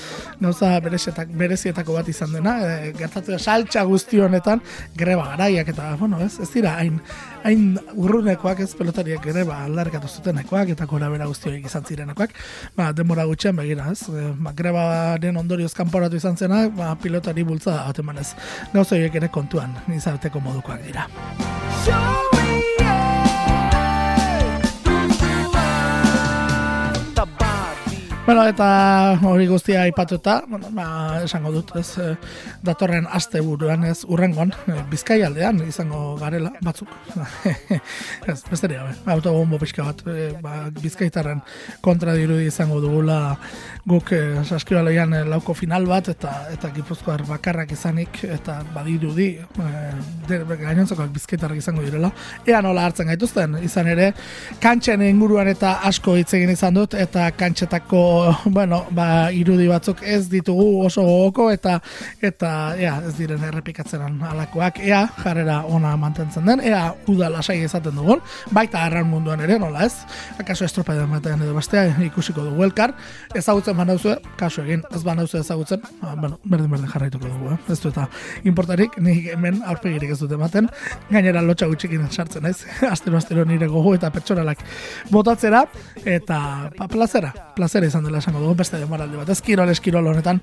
gauza 0.40 0.72
berezetak, 0.84 1.32
berezietako 1.38 1.98
bat 1.98 2.10
izan 2.10 2.34
dena, 2.36 2.56
e, 2.64 2.92
gertatu 2.98 3.34
da, 3.34 3.38
saltxa 3.38 3.84
guzti 3.88 4.22
honetan, 4.22 4.62
greba 4.96 5.26
garaiak, 5.32 5.72
eta, 5.74 5.94
bueno, 6.00 6.20
ez, 6.24 6.36
ez 6.42 6.50
dira, 6.54 6.76
hain, 6.80 7.00
hain 7.44 7.78
urrunekoak 7.94 8.62
ez 8.64 8.70
pelotariak 8.78 9.22
greba 9.24 9.60
aldarkatu 9.66 10.08
zutenekoak, 10.08 10.72
eta 10.74 10.88
gora 10.90 11.10
bera 11.12 11.28
guzti 11.30 11.50
horiek 11.50 11.68
izan 11.68 11.84
zirenekoak, 11.84 12.36
ba, 12.76 12.90
denbora 12.96 13.26
gutxen 13.28 13.56
begira, 13.60 13.90
ez, 13.92 14.08
e, 14.08 14.30
ba, 14.40 14.54
grebaren 14.56 15.40
ondorioz 15.44 15.74
kanporatu 15.76 16.20
izan 16.20 16.40
zena, 16.40 16.64
ba, 16.68 16.94
pilotari 17.00 17.44
bultzada 17.44 17.84
bat 17.88 18.00
emanez. 18.04 18.30
Gauza 18.72 18.96
horiek 18.96 19.20
ere 19.22 19.32
kontuan, 19.34 19.76
izateko 20.00 20.42
modukoak 20.44 20.86
dira. 20.88 21.08
Bueno, 28.26 28.46
eta 28.48 29.18
hori 29.28 29.44
guztia 29.46 29.82
aipatuta, 29.84 30.38
bueno, 30.48 30.70
ba, 30.72 31.20
esango 31.26 31.50
dut, 31.52 31.74
ez, 31.76 31.98
eh, 32.00 32.14
datorren 32.64 33.04
aste 33.12 33.42
buruan, 33.44 33.84
ez, 33.84 33.98
urrengon, 34.08 34.48
eh, 34.72 34.78
bizkai 34.88 35.18
aldean 35.26 35.60
izango 35.68 36.14
garela, 36.16 36.54
batzuk. 36.64 36.88
ez, 38.32 38.38
besterik 38.48 38.78
gabe, 38.80 38.94
autobombo 39.12 39.58
pixka 39.60 39.84
bat, 39.84 40.00
eh, 40.08 40.30
ba, 40.40 40.70
bizkaitarren 40.78 41.42
kontra 41.84 42.14
dirudi 42.16 42.46
izango 42.48 42.80
dugula 42.80 43.36
guk 43.84 44.14
eh, 44.16 44.40
saskibaloian 44.40 45.12
eh, 45.18 45.22
lauko 45.28 45.52
final 45.52 45.84
bat, 45.84 46.08
eta 46.08 46.32
eta 46.54 46.72
gipuzkoar 46.72 47.26
bakarrak 47.28 47.76
izanik, 47.76 48.22
eta 48.24 48.62
badirudi, 48.72 49.28
eh, 49.36 49.92
de, 50.30 50.40
gainontzakoak 50.64 51.12
bizkaitarrak 51.12 51.60
izango 51.60 51.84
direla, 51.84 52.08
ea 52.48 52.64
nola 52.64 52.88
hartzen 52.88 53.12
gaituzten, 53.12 53.60
izan 53.68 53.92
ere, 53.92 54.14
kantxen 54.64 55.04
inguruan 55.10 55.52
eta 55.52 55.76
asko 55.92 56.16
hitz 56.16 56.32
egin 56.40 56.56
izan 56.56 56.80
dut, 56.80 56.96
eta 56.96 57.28
kantxetako 57.36 58.13
bueno, 58.44 58.84
ba, 58.90 59.30
irudi 59.32 59.66
batzuk 59.70 60.02
ez 60.02 60.28
ditugu 60.32 60.84
oso 60.86 61.02
gogoko 61.06 61.50
eta 61.52 61.78
eta 62.24 62.50
ea, 62.80 62.96
ez 63.08 63.14
diren 63.18 63.42
errepikatzeran 63.48 64.20
alakoak, 64.30 64.80
ea 64.84 65.04
jarrera 65.18 65.60
ona 65.68 65.94
mantentzen 66.00 66.46
den, 66.48 66.62
ea 66.64 66.82
uda 67.10 67.30
lasai 67.32 67.60
ezaten 67.64 67.96
dugun, 67.96 68.22
baita 68.54 68.84
arran 68.86 69.08
munduan 69.10 69.42
ere, 69.44 69.58
nola 69.60 69.84
ez? 69.86 69.94
Akaso 70.40 70.66
estropa 70.66 70.96
batean 71.10 71.42
edo 71.44 71.54
bestea 71.56 71.86
ikusiko 72.06 72.44
dugu 72.46 72.64
elkar, 72.66 72.94
ezagutzen 73.34 73.76
banauzue, 73.76 74.16
kasu 74.40 74.62
egin, 74.64 74.84
ez 74.94 75.02
banauzue 75.04 75.40
ezagutzen, 75.40 75.82
ba, 76.00 76.14
bueno, 76.14 76.38
berdin 76.44 76.70
berdin 76.70 76.90
jarraituko 76.92 77.28
dugu, 77.28 77.54
eh? 77.54 77.58
ez 77.72 77.78
du 77.82 77.90
eta 77.92 78.06
importarik, 78.48 78.98
nik 79.02 79.30
hemen 79.34 79.62
aurpegirik 79.66 80.14
ez 80.14 80.20
dute 80.22 80.38
ematen, 80.38 80.68
gainera 81.10 81.42
lotxa 81.44 81.68
gutxikin 81.70 82.06
sartzen 82.10 82.46
ez, 82.50 82.56
astero 82.94 83.18
astero 83.20 83.44
nire 83.48 83.68
gogo 83.70 83.94
eta 83.96 84.10
pertsonalak 84.14 84.64
botatzera, 85.10 85.64
eta 86.04 86.40
pa, 86.76 86.88
plazera, 86.90 87.32
plazera 87.56 87.90
izan 87.90 88.03
dela 88.04 88.18
esango 88.18 88.40
dugu, 88.40 88.54
beste 88.62 88.80
demoraldi 88.80 89.16
bat, 89.20 89.30
ez 89.30 89.40
kirol, 89.44 89.70
eskirol 89.72 90.06
honetan, 90.12 90.40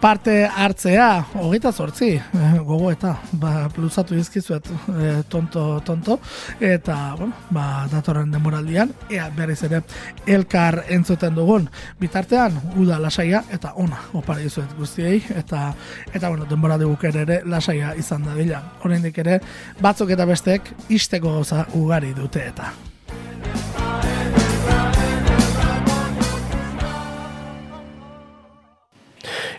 parte 0.00 0.46
hartzea, 0.46 1.26
hogeita 1.42 1.72
zortzi, 1.72 2.14
eh, 2.16 2.52
gogo 2.64 2.90
eta, 2.90 3.16
ba, 3.32 3.68
pluzatu 3.74 4.16
izkizuet, 4.16 4.66
eh, 4.96 5.22
tonto, 5.28 5.80
tonto, 5.84 6.18
eta, 6.60 7.14
bueno, 7.18 7.34
ba, 7.50 7.86
datorren 7.92 8.30
demoraldian, 8.32 8.94
ea 9.10 9.28
berriz 9.36 9.62
ere 9.68 9.82
elkar 10.26 10.84
entzuten 10.88 11.34
dugun, 11.36 11.68
bitartean, 12.00 12.56
uda 12.80 12.98
lasaia, 12.98 13.44
eta 13.52 13.74
ona, 13.76 14.00
opari 14.16 14.48
izuet 14.48 14.72
guztiei, 14.78 15.20
eta, 15.36 15.74
eta, 16.12 16.28
bueno, 16.28 16.46
denbora 16.48 16.78
ere 16.80 17.20
ere 17.22 17.42
lasaia 17.44 17.94
izan 17.94 18.24
da 18.24 18.34
dila. 18.34 18.62
Horrendik 18.82 19.18
ere, 19.18 19.40
batzuk 19.80 20.10
eta 20.10 20.24
bestek, 20.24 20.72
isteko 20.88 21.40
goza 21.40 21.66
ugari 21.74 22.14
dute 22.14 22.46
eta. 22.46 22.89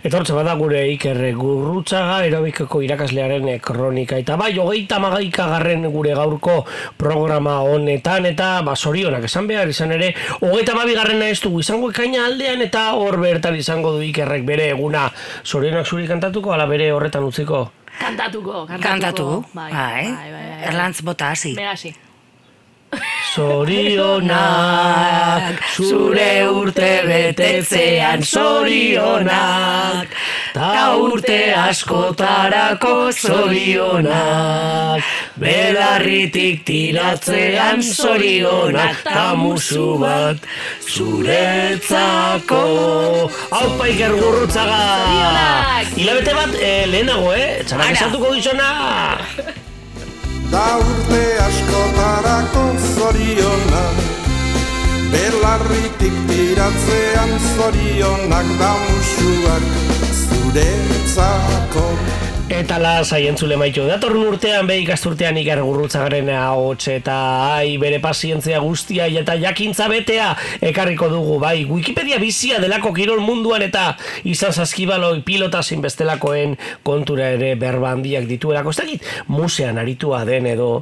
Etortze 0.01 0.33
bada 0.33 0.55
gure 0.57 0.79
Iker 0.95 1.17
Gurrutzaga 1.37 2.23
erobikako 2.25 2.79
irakaslearen 2.81 3.45
kronika 3.61 4.17
eta 4.17 4.33
bai 4.39 4.49
hogeita 4.57 4.97
magaika 5.03 5.45
garren 5.51 5.85
gure 5.93 6.15
gaurko 6.17 6.55
programa 6.97 7.59
honetan 7.61 8.25
eta 8.31 8.47
ba 8.65 8.73
sorionak 8.75 9.27
esan 9.29 9.45
behar 9.51 9.69
izan 9.69 9.93
ere 9.93 10.09
hogeita 10.39 10.73
mabigarrena 10.73 11.27
ez 11.29 11.37
dugu 11.43 11.61
izango 11.61 11.91
ekaina 11.93 12.25
aldean 12.25 12.65
eta 12.65 12.87
hor 12.97 13.19
bertan 13.21 13.59
izango 13.61 13.93
du 13.93 14.01
Ikerrek 14.07 14.41
bere 14.47 14.71
eguna 14.73 15.05
sorionak 15.43 15.85
zuri 15.85 16.07
kantatuko 16.09 16.53
ala 16.57 16.65
bere 16.65 16.89
horretan 16.91 17.29
utziko 17.29 17.67
Kantatuko, 18.01 18.65
kantatuko. 18.65 18.87
Kantatu, 18.87 19.25
Bai, 19.53 19.69
bai, 19.69 20.05
bai, 20.09 20.31
bai, 20.31 20.45
bai. 20.49 20.61
erlantz 20.71 21.01
bota 21.05 21.27
hasi. 21.35 21.51
Bega 21.53 21.75
hasi. 21.75 21.91
Zorionak, 23.31 24.33
zure 25.79 26.31
urte 26.51 26.89
betetzean 27.07 28.19
zorionak, 28.27 30.11
ta 30.51 30.97
urte 30.99 31.37
askotarako 31.55 33.11
zorionak, 33.15 34.99
belarritik 35.39 36.65
tiratzean 36.67 37.79
zorionak, 37.79 38.99
ta 39.07 39.31
musu 39.39 39.95
bat 40.03 40.35
zuretzako. 40.91 42.65
Haupa 43.55 43.87
iker 43.95 44.11
gurrutzaga! 44.19 44.83
Hilabete 45.95 46.35
bat, 46.35 46.51
eh, 46.59 46.83
lehenago, 46.91 47.31
eh? 47.31 47.63
Txanak 47.63 47.95
esatuko 47.95 48.35
gizona! 48.35 49.60
Da 50.51 50.77
urte 50.83 51.21
askotarako 51.39 52.63
zorionak 52.95 53.99
Belarritik 55.13 56.17
tiratzean 56.27 57.31
zorionak 57.55 58.51
da 58.59 58.71
musuak 58.83 59.69
zuretzako 60.25 61.85
Eta 62.51 62.75
lasai 62.83 63.29
entzule 63.29 63.55
maitu, 63.55 63.85
datorren 63.87 64.25
urtean 64.27 64.67
behi 64.67 64.81
ikasturtean 64.83 65.37
iker 65.39 65.61
gurrutzagaren 65.63 66.27
ahots 66.35 66.89
eta 66.91 67.13
ai 67.55 67.77
bere 67.79 68.01
pazientzia 68.03 68.59
guztia 68.59 69.05
eta 69.21 69.37
jakintza 69.39 69.87
betea 69.87 70.33
ekarriko 70.59 71.07
dugu, 71.13 71.37
bai, 71.39 71.63
Wikipedia 71.69 72.19
bizia 72.19 72.59
delako 72.59 72.91
kirol 72.97 73.23
munduan 73.23 73.63
eta 73.63 73.93
izan 74.27 74.51
zaskibaloi 74.51 75.21
pilota 75.23 75.63
zinbestelakoen 75.63 76.57
kontura 76.83 77.29
ere 77.37 77.53
berba 77.55 77.95
handiak 77.95 78.27
dituelako, 78.27 78.75
ez 78.75 78.81
dakit 78.83 79.07
musean 79.31 79.79
aritua 79.79 80.25
den 80.27 80.51
edo 80.51 80.73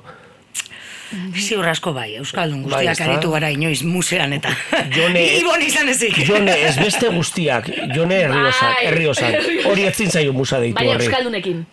Ziur 1.47 1.67
asko 1.67 1.93
bai, 1.93 2.15
Euskaldun 2.19 2.63
Bai, 2.63 2.69
guztiak 2.85 2.91
ezta? 2.99 3.07
aritu 3.11 3.31
gara 3.31 3.49
inoiz 3.51 3.81
musean 3.83 4.33
eta 4.33 4.53
Jone- 4.95 5.25
Ibon 5.41 5.61
izan 5.65 5.89
ezik. 5.89 6.17
Jone, 6.27 6.53
ez 6.69 6.75
beste 6.77 7.09
guztiak, 7.15 7.69
jone 7.95 8.21
herriosak, 8.25 8.75
Bai. 8.75 8.85
herriosak, 8.87 9.35
hori 9.65 9.87
etzin 9.89 10.09
zaio 10.11 10.33
musa 10.33 10.59
deitu 10.59 10.75
Baina 10.79 10.95
horri. 10.97 11.05
Euskaldunekin. 11.09 11.65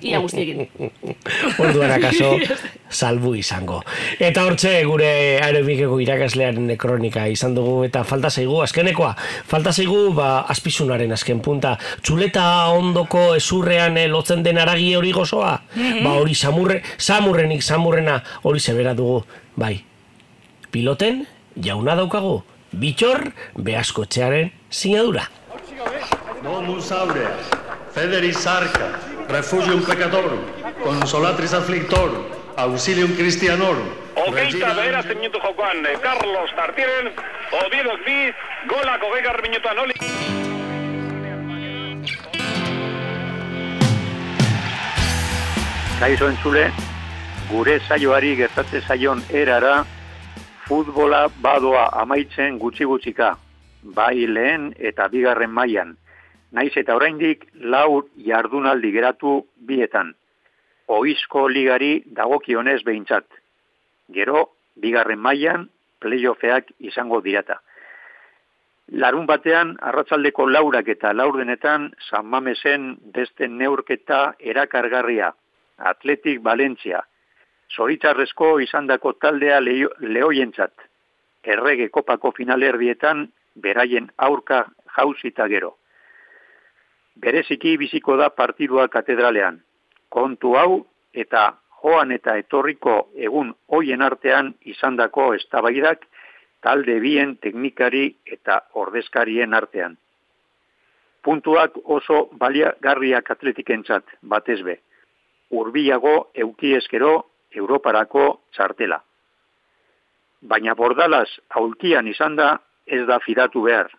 Ia 0.00 0.20
guztiekin. 0.22 0.68
Orduan 1.58 1.92
akaso 1.96 2.34
salbu 3.00 3.34
izango. 3.38 3.80
Eta 4.22 4.44
hortxe 4.46 4.72
gure 4.86 5.10
aerobikeko 5.44 5.98
irakaslearen 6.04 6.70
kronika 6.80 7.26
izan 7.30 7.56
dugu 7.56 7.84
eta 7.88 8.04
falta 8.04 8.30
zaigu 8.30 8.60
azkenekoa. 8.64 9.14
Falta 9.50 9.72
zaigu 9.72 10.12
ba 10.16 10.44
azpizunaren 10.52 11.12
azken 11.16 11.40
punta. 11.44 11.76
Txuleta 12.02 12.46
ondoko 12.74 13.34
ezurrean 13.38 13.98
eh, 13.98 14.08
lotzen 14.08 14.44
den 14.46 14.58
aragi 14.62 14.94
hori 14.96 15.12
gozoa. 15.12 15.56
Mhm. 15.74 16.02
Ba 16.04 16.16
hori 16.20 16.34
samurre, 16.34 16.82
samurrenik 16.98 17.62
samurrena 17.62 18.20
hori 18.42 18.60
zebera 18.60 18.94
dugu. 18.94 19.22
Bai. 19.56 19.78
Piloten 20.70 21.24
jauna 21.56 21.94
daukagu. 21.94 22.42
Bitxor 22.74 23.30
behaskotxearen 23.54 24.50
sinadura. 24.70 25.28
Domus 26.42 26.90
aurea, 26.92 27.30
Federis 27.94 28.46
arca, 28.46 28.88
refugium 29.28 29.82
peccatorum, 29.84 30.40
consolatris 30.82 31.52
afflictorum, 31.54 32.24
auxilium 32.56 33.14
Christianorum. 33.16 33.88
Hogeita 34.16 34.74
bederazte 34.74 35.14
minutu 35.14 35.38
jokoan 35.42 35.86
eh, 35.86 35.98
Carlos 36.00 36.50
Tartieren, 36.56 37.10
Oviedok 37.64 38.04
bi, 38.04 38.32
golak 38.68 39.02
hogeigar 39.02 39.42
minutuan 39.42 39.78
oli. 39.78 39.94
Kaixo 45.98 46.28
entzule, 46.28 46.68
gure 47.50 47.80
saioari 47.88 48.36
gertatze 48.36 48.82
zaion 48.86 49.22
erara, 49.30 49.84
futbola 50.68 51.28
badoa 51.40 51.88
amaitzen 52.02 52.58
gutxi 52.58 52.84
gutxika, 52.84 53.34
bai 53.82 54.26
lehen 54.26 54.72
eta 54.78 55.08
bigarren 55.08 55.50
mailan. 55.50 55.96
Naiz 56.54 56.72
eta 56.78 56.94
oraindik 56.94 57.48
lau 57.74 58.04
jardunaldi 58.26 58.92
geratu 58.94 59.40
bietan. 59.68 60.12
Oizko 60.86 61.48
ligari 61.48 62.04
dagokionez 62.18 62.82
behintzat. 62.86 63.26
Gero, 64.14 64.50
bigarren 64.78 65.18
mailan 65.18 65.68
playoffeak 66.04 66.70
izango 66.78 67.20
dirata. 67.24 67.58
Larun 69.02 69.26
batean, 69.26 69.74
arratzaldeko 69.80 70.46
laurak 70.46 70.88
eta 70.94 71.12
laurdenetan, 71.16 71.88
San 72.08 72.26
Mamesen 72.28 72.90
beste 73.16 73.48
neurketa 73.48 74.34
erakargarria, 74.38 75.32
Atletik 75.90 76.42
Valentzia, 76.44 77.00
zoritzarrezko 77.74 78.58
izandako 78.60 79.14
taldea 79.24 79.60
lehoientzat, 79.60 80.74
errege 81.42 81.88
kopako 81.88 82.34
finalerdietan, 82.36 83.30
beraien 83.56 84.12
aurka 84.28 84.66
jauzita 84.98 85.48
gero. 85.48 85.78
Bereziki 87.16 87.76
biziko 87.78 88.16
da 88.16 88.30
partidua 88.30 88.88
katedralean. 88.88 89.60
Kontu 90.08 90.54
hau 90.58 90.86
eta 91.14 91.52
joan 91.82 92.12
eta 92.12 92.36
etorriko 92.40 92.96
egun 93.28 93.52
hoien 93.68 94.02
artean 94.02 94.54
izandako 94.74 95.32
eztabaidak 95.34 96.06
talde 96.64 96.98
bien 97.00 97.36
teknikari 97.36 98.06
eta 98.36 98.60
ordezkarien 98.82 99.54
artean. 99.54 99.96
Puntuak 101.24 101.76
oso 101.84 102.28
baliagarriak 102.40 103.30
atletikentzat 103.30 104.16
batez 104.22 104.60
be. 104.64 104.78
Urbiago 105.50 106.14
euki 106.34 106.74
eskero 106.76 107.12
Europarako 107.54 108.24
txartela. 108.52 108.98
Baina 110.42 110.74
bordalaz 110.74 111.28
aulkian 111.60 112.08
izan 112.08 112.36
da 112.36 112.48
ez 112.86 113.04
da 113.08 113.20
fidatu 113.24 113.62
behar. 113.68 113.92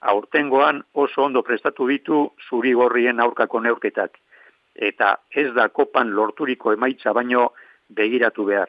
Aurtengoan 0.00 0.82
oso 0.92 1.22
ondo 1.24 1.42
prestatu 1.42 1.86
ditu 1.88 2.30
zuri 2.48 2.72
gorrien 2.74 3.20
aurkako 3.20 3.60
neurketak, 3.60 4.18
eta 4.74 5.16
ez 5.30 5.52
da 5.54 5.68
kopan 5.68 6.12
lorturiko 6.12 6.72
emaitza 6.72 7.12
baino 7.12 7.52
begiratu 7.88 8.44
behar. 8.44 8.68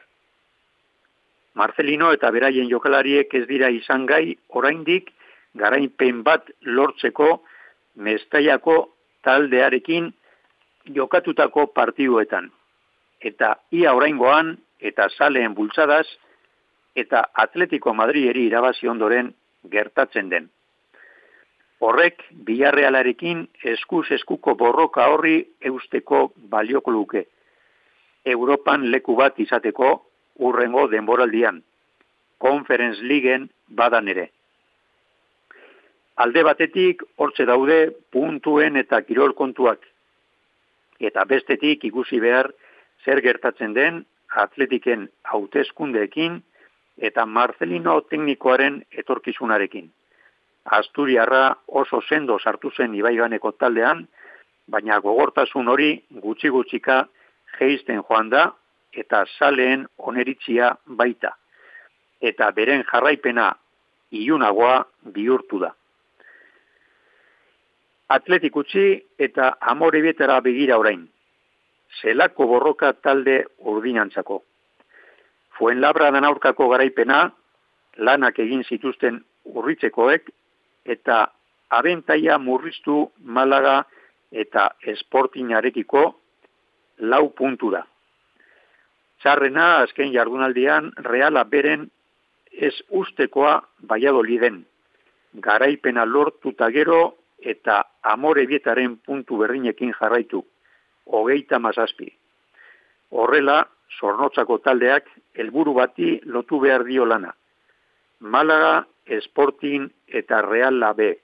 Marcelino 1.54 2.12
eta 2.14 2.30
beraien 2.30 2.68
jokalariek 2.70 3.34
ez 3.34 3.46
dira 3.48 3.68
izan 3.74 4.06
gai 4.06 4.36
oraindik 4.48 5.10
garainpen 5.54 6.22
bat 6.22 6.50
lortzeko 6.62 7.42
mestaiako 7.96 8.76
taldearekin 9.26 10.12
jokatutako 10.94 11.66
partiduetan. 11.74 12.50
Eta 13.20 13.56
ia 13.74 13.94
oraingoan 13.94 14.54
eta 14.80 15.08
saleen 15.08 15.54
bultzadas 15.54 16.06
eta 16.94 17.24
Atletico 17.34 17.94
Madrieri 17.94 18.46
irabazi 18.46 18.88
ondoren 18.88 19.32
gertatzen 19.70 20.30
den. 20.30 20.48
Horrek, 21.80 22.24
bilarrealarekin 22.46 23.44
eskuz 23.72 24.08
eskuko 24.16 24.54
borroka 24.58 25.04
horri 25.12 25.36
eusteko 25.70 26.32
balioko 26.50 26.90
luke. 26.90 27.24
Europan 28.24 28.88
leku 28.90 29.14
bat 29.16 29.38
izateko 29.38 29.90
urrengo 30.48 30.88
denboraldian. 30.90 31.62
Conference 32.38 33.02
Leagueen 33.02 33.48
badan 33.68 34.08
ere. 34.08 34.28
Alde 36.18 36.42
batetik 36.42 37.04
hortze 37.16 37.46
daude 37.46 37.78
puntuen 38.10 38.76
eta 38.76 39.00
kirol 39.06 39.34
kontuak. 39.38 39.78
Eta 40.98 41.24
bestetik 41.30 41.84
ikusi 41.86 42.18
behar 42.18 42.50
zer 43.04 43.22
gertatzen 43.22 43.74
den 43.74 44.02
atletiken 44.42 45.06
hauteskundeekin 45.22 46.42
eta 46.98 47.26
Marcelino 47.26 48.00
teknikoaren 48.10 48.82
etorkizunarekin. 48.90 49.92
Asturiarra 50.70 51.56
oso 51.66 52.00
sendo 52.02 52.38
sartu 52.38 52.70
zen 52.76 52.94
ibaiganeko 52.94 53.52
taldean, 53.52 54.06
baina 54.68 54.98
gogortasun 55.00 55.68
hori 55.68 55.90
gutxi 56.24 56.50
gutxika 56.52 57.06
geizten 57.58 58.02
joan 58.02 58.28
da 58.30 58.50
eta 58.92 59.24
saleen 59.38 59.86
oneritzia 59.98 60.74
baita. 61.00 61.32
Eta 62.20 62.50
beren 62.52 62.84
jarraipena 62.90 63.52
iunagoa 64.12 64.84
bihurtu 65.14 65.60
da. 65.62 65.72
Atletik 68.08 68.56
utzi 68.56 68.84
eta 69.18 69.54
amore 69.60 70.00
bietara 70.02 70.40
begira 70.40 70.78
orain. 70.80 71.02
Zelako 72.00 72.46
borroka 72.46 72.92
talde 72.92 73.42
urdinantzako. 73.58 74.42
Fuen 75.58 75.80
labradan 75.80 76.24
aurkako 76.24 76.68
garaipena, 76.72 77.30
lanak 77.98 78.38
egin 78.38 78.62
zituzten 78.64 79.20
urritzekoek, 79.44 80.30
eta 80.94 81.26
abentaia 81.70 82.38
murriztu 82.38 83.10
Malaga 83.20 83.82
eta 84.32 84.70
esportinarekiko 84.92 86.02
lau 87.12 87.28
puntu 87.36 87.70
da. 87.70 87.84
Txarrena 89.22 89.68
azken 89.84 90.12
jardunaldian 90.14 90.92
reala 91.06 91.44
beren 91.44 91.88
ez 92.52 92.74
ustekoa 92.88 93.54
baiadoliden. 93.90 94.60
Garaipena 95.44 96.04
lortuta 96.06 96.70
gero 96.74 97.00
eta 97.38 97.82
amore 98.02 98.46
bietaren 98.46 98.96
puntu 98.98 99.38
berdinekin 99.42 99.92
jarraitu. 99.98 100.44
Hogeita 101.06 101.58
mazazpi. 101.58 102.08
Horrela, 103.10 103.62
zornotzako 103.98 104.58
taldeak 104.64 105.06
helburu 105.34 105.74
bati 105.74 106.18
lotu 106.24 106.60
behar 106.60 106.84
dio 106.84 107.06
lana. 107.06 107.32
Malaga, 108.20 108.86
Sporting 109.20 109.88
eta 110.06 110.42
Real 110.42 110.78
Labe. 110.80 111.18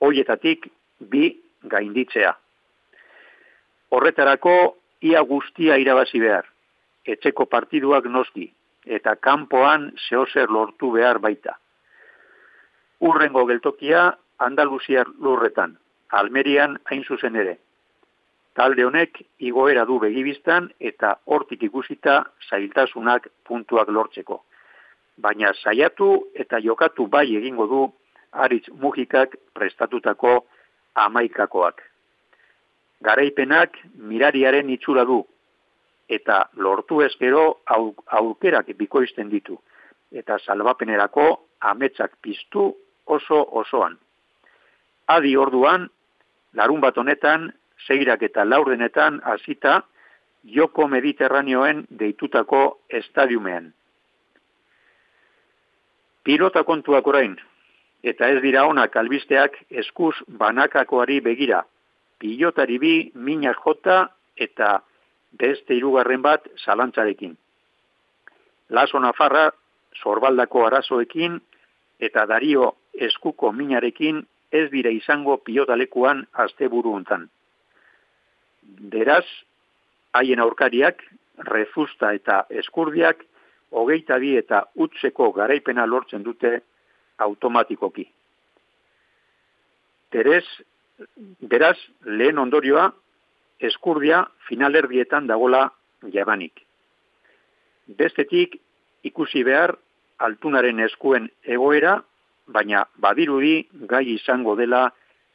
Hoietatik 0.00 0.70
bi 1.00 1.32
gainditzea. 1.62 2.32
Horretarako 3.90 4.54
ia 5.02 5.20
guztia 5.20 5.76
irabazi 5.76 6.20
behar. 6.20 6.46
Etxeko 7.04 7.46
partiduak 7.46 8.06
noski 8.06 8.50
eta 8.86 9.16
kanpoan 9.16 9.90
zehozer 10.08 10.50
lortu 10.50 10.90
behar 10.92 11.18
baita. 11.18 11.56
Urrengo 13.00 13.46
geltokia 13.46 14.16
Andaluziar 14.40 15.06
lurretan, 15.20 15.76
Almerian 16.10 16.78
hain 16.90 17.04
zuzen 17.04 17.36
ere. 17.36 17.58
Talde 18.56 18.84
honek 18.84 19.20
igoera 19.38 19.84
du 19.84 19.98
begibistan 20.00 20.70
eta 20.80 21.18
hortik 21.26 21.62
ikusita 21.68 22.24
zailtasunak 22.48 23.28
puntuak 23.44 23.88
lortzeko. 23.88 24.40
Baina 25.20 25.52
saiatu 25.54 26.10
eta 26.34 26.60
jokatu 26.64 27.06
bai 27.06 27.26
egingo 27.36 27.66
du 27.66 27.80
Aritz 28.32 28.68
Mujikak 28.72 29.36
prestatutako 29.54 30.46
amaikakoak. 30.94 31.82
Garaipenak 33.04 33.76
mirariaren 33.94 34.70
itxura 34.70 35.04
du 35.04 35.20
eta 36.08 36.48
lortu 36.56 37.00
ezkero 37.02 37.60
au, 37.66 37.94
aukerak 38.06 38.72
bikoizten 38.76 39.30
ditu 39.30 39.58
eta 40.10 40.38
salbapenerako 40.38 41.26
ametsak 41.60 42.16
piztu 42.22 42.74
oso 43.06 43.42
osoan. 43.62 43.96
Adi 45.06 45.36
orduan, 45.36 45.88
larun 46.54 46.80
bat 46.80 46.98
honetan, 46.98 47.50
seirak 47.86 48.22
eta 48.22 48.44
laurdenetan 48.44 49.20
hasita 49.24 49.80
joko 50.44 50.86
mediterraneoen 50.88 51.84
deitutako 51.90 52.80
estadiumean. 52.88 53.72
Pilota 56.24 56.64
kontuak 56.64 57.06
orain, 57.06 57.36
eta 58.02 58.28
ez 58.28 58.40
dira 58.42 58.66
onak 58.68 58.96
albisteak 58.96 59.56
eskuz 59.82 60.14
banakakoari 60.28 61.20
begira, 61.24 61.62
pilotari 62.20 62.78
bi 62.78 62.94
minak 63.14 63.60
jota 63.64 64.08
eta 64.36 64.80
beste 65.32 65.74
hirugarren 65.74 66.22
bat 66.22 66.46
zalantzarekin. 66.64 67.36
Laso 68.70 69.00
Nafarra 69.00 69.50
sorbaldako 70.02 70.66
arazoekin 70.66 71.40
eta 72.00 72.26
dario 72.26 72.74
eskuko 72.94 73.52
minarekin 73.52 74.22
ez 74.52 74.68
dira 74.70 74.90
izango 74.90 75.36
pilotalekuan 75.46 76.24
asteburu 76.44 76.94
hontan. 76.96 77.28
Beraz, 78.92 79.24
haien 80.12 80.40
aurkariak, 80.40 81.02
refusta 81.46 82.12
eta 82.14 82.44
eskurdiak, 82.50 83.22
hogeita 83.70 84.18
bi 84.18 84.36
eta 84.36 84.64
utzeko 84.74 85.30
garaipena 85.32 85.86
lortzen 85.86 86.22
dute 86.22 86.60
automatikoki. 87.18 88.06
Terez, 90.10 90.44
beraz, 91.40 91.76
lehen 92.04 92.38
ondorioa, 92.38 92.90
eskurdia 93.60 94.24
finalerdietan 94.48 95.26
dagola 95.26 95.68
jabanik. 96.12 96.64
Bestetik, 97.98 98.56
ikusi 99.04 99.44
behar, 99.44 99.76
altunaren 100.18 100.80
eskuen 100.86 101.28
egoera, 101.44 102.00
baina 102.46 102.84
badirudi 102.98 103.68
gai 103.90 104.06
izango 104.14 104.56
dela 104.58 104.88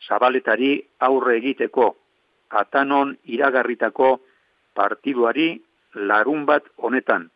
zabaletari 0.08 0.74
aurre 1.08 1.38
egiteko 1.38 1.94
atanon 2.50 3.16
iragarritako 3.26 4.20
partiduari 4.76 5.50
larun 5.96 6.46
bat 6.46 6.68
honetan. 6.78 7.30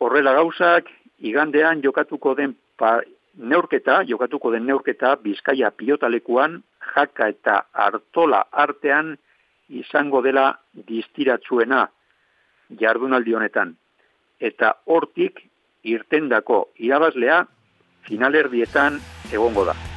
Horrela 0.00 0.32
gauzak, 0.32 0.86
igandean 1.18 1.82
jokatuko 1.84 2.34
den 2.34 2.54
pa, 2.78 3.00
neurketa, 3.36 4.00
jokatuko 4.08 4.52
den 4.54 4.66
neurketa 4.66 5.14
bizkaia 5.20 5.70
pilotalekuan, 5.70 6.62
jaka 6.94 7.28
eta 7.34 7.60
hartola 7.72 8.44
artean 8.64 9.16
izango 9.68 10.22
dela 10.22 10.46
distiratzuena 10.88 11.84
jardunaldi 12.80 13.36
honetan. 13.36 13.76
Eta 14.40 14.74
hortik 14.86 15.44
irtendako 15.84 16.64
irabazlea 16.88 17.44
finalerdietan 18.08 19.00
egongo 19.32 19.68
da. 19.68 19.89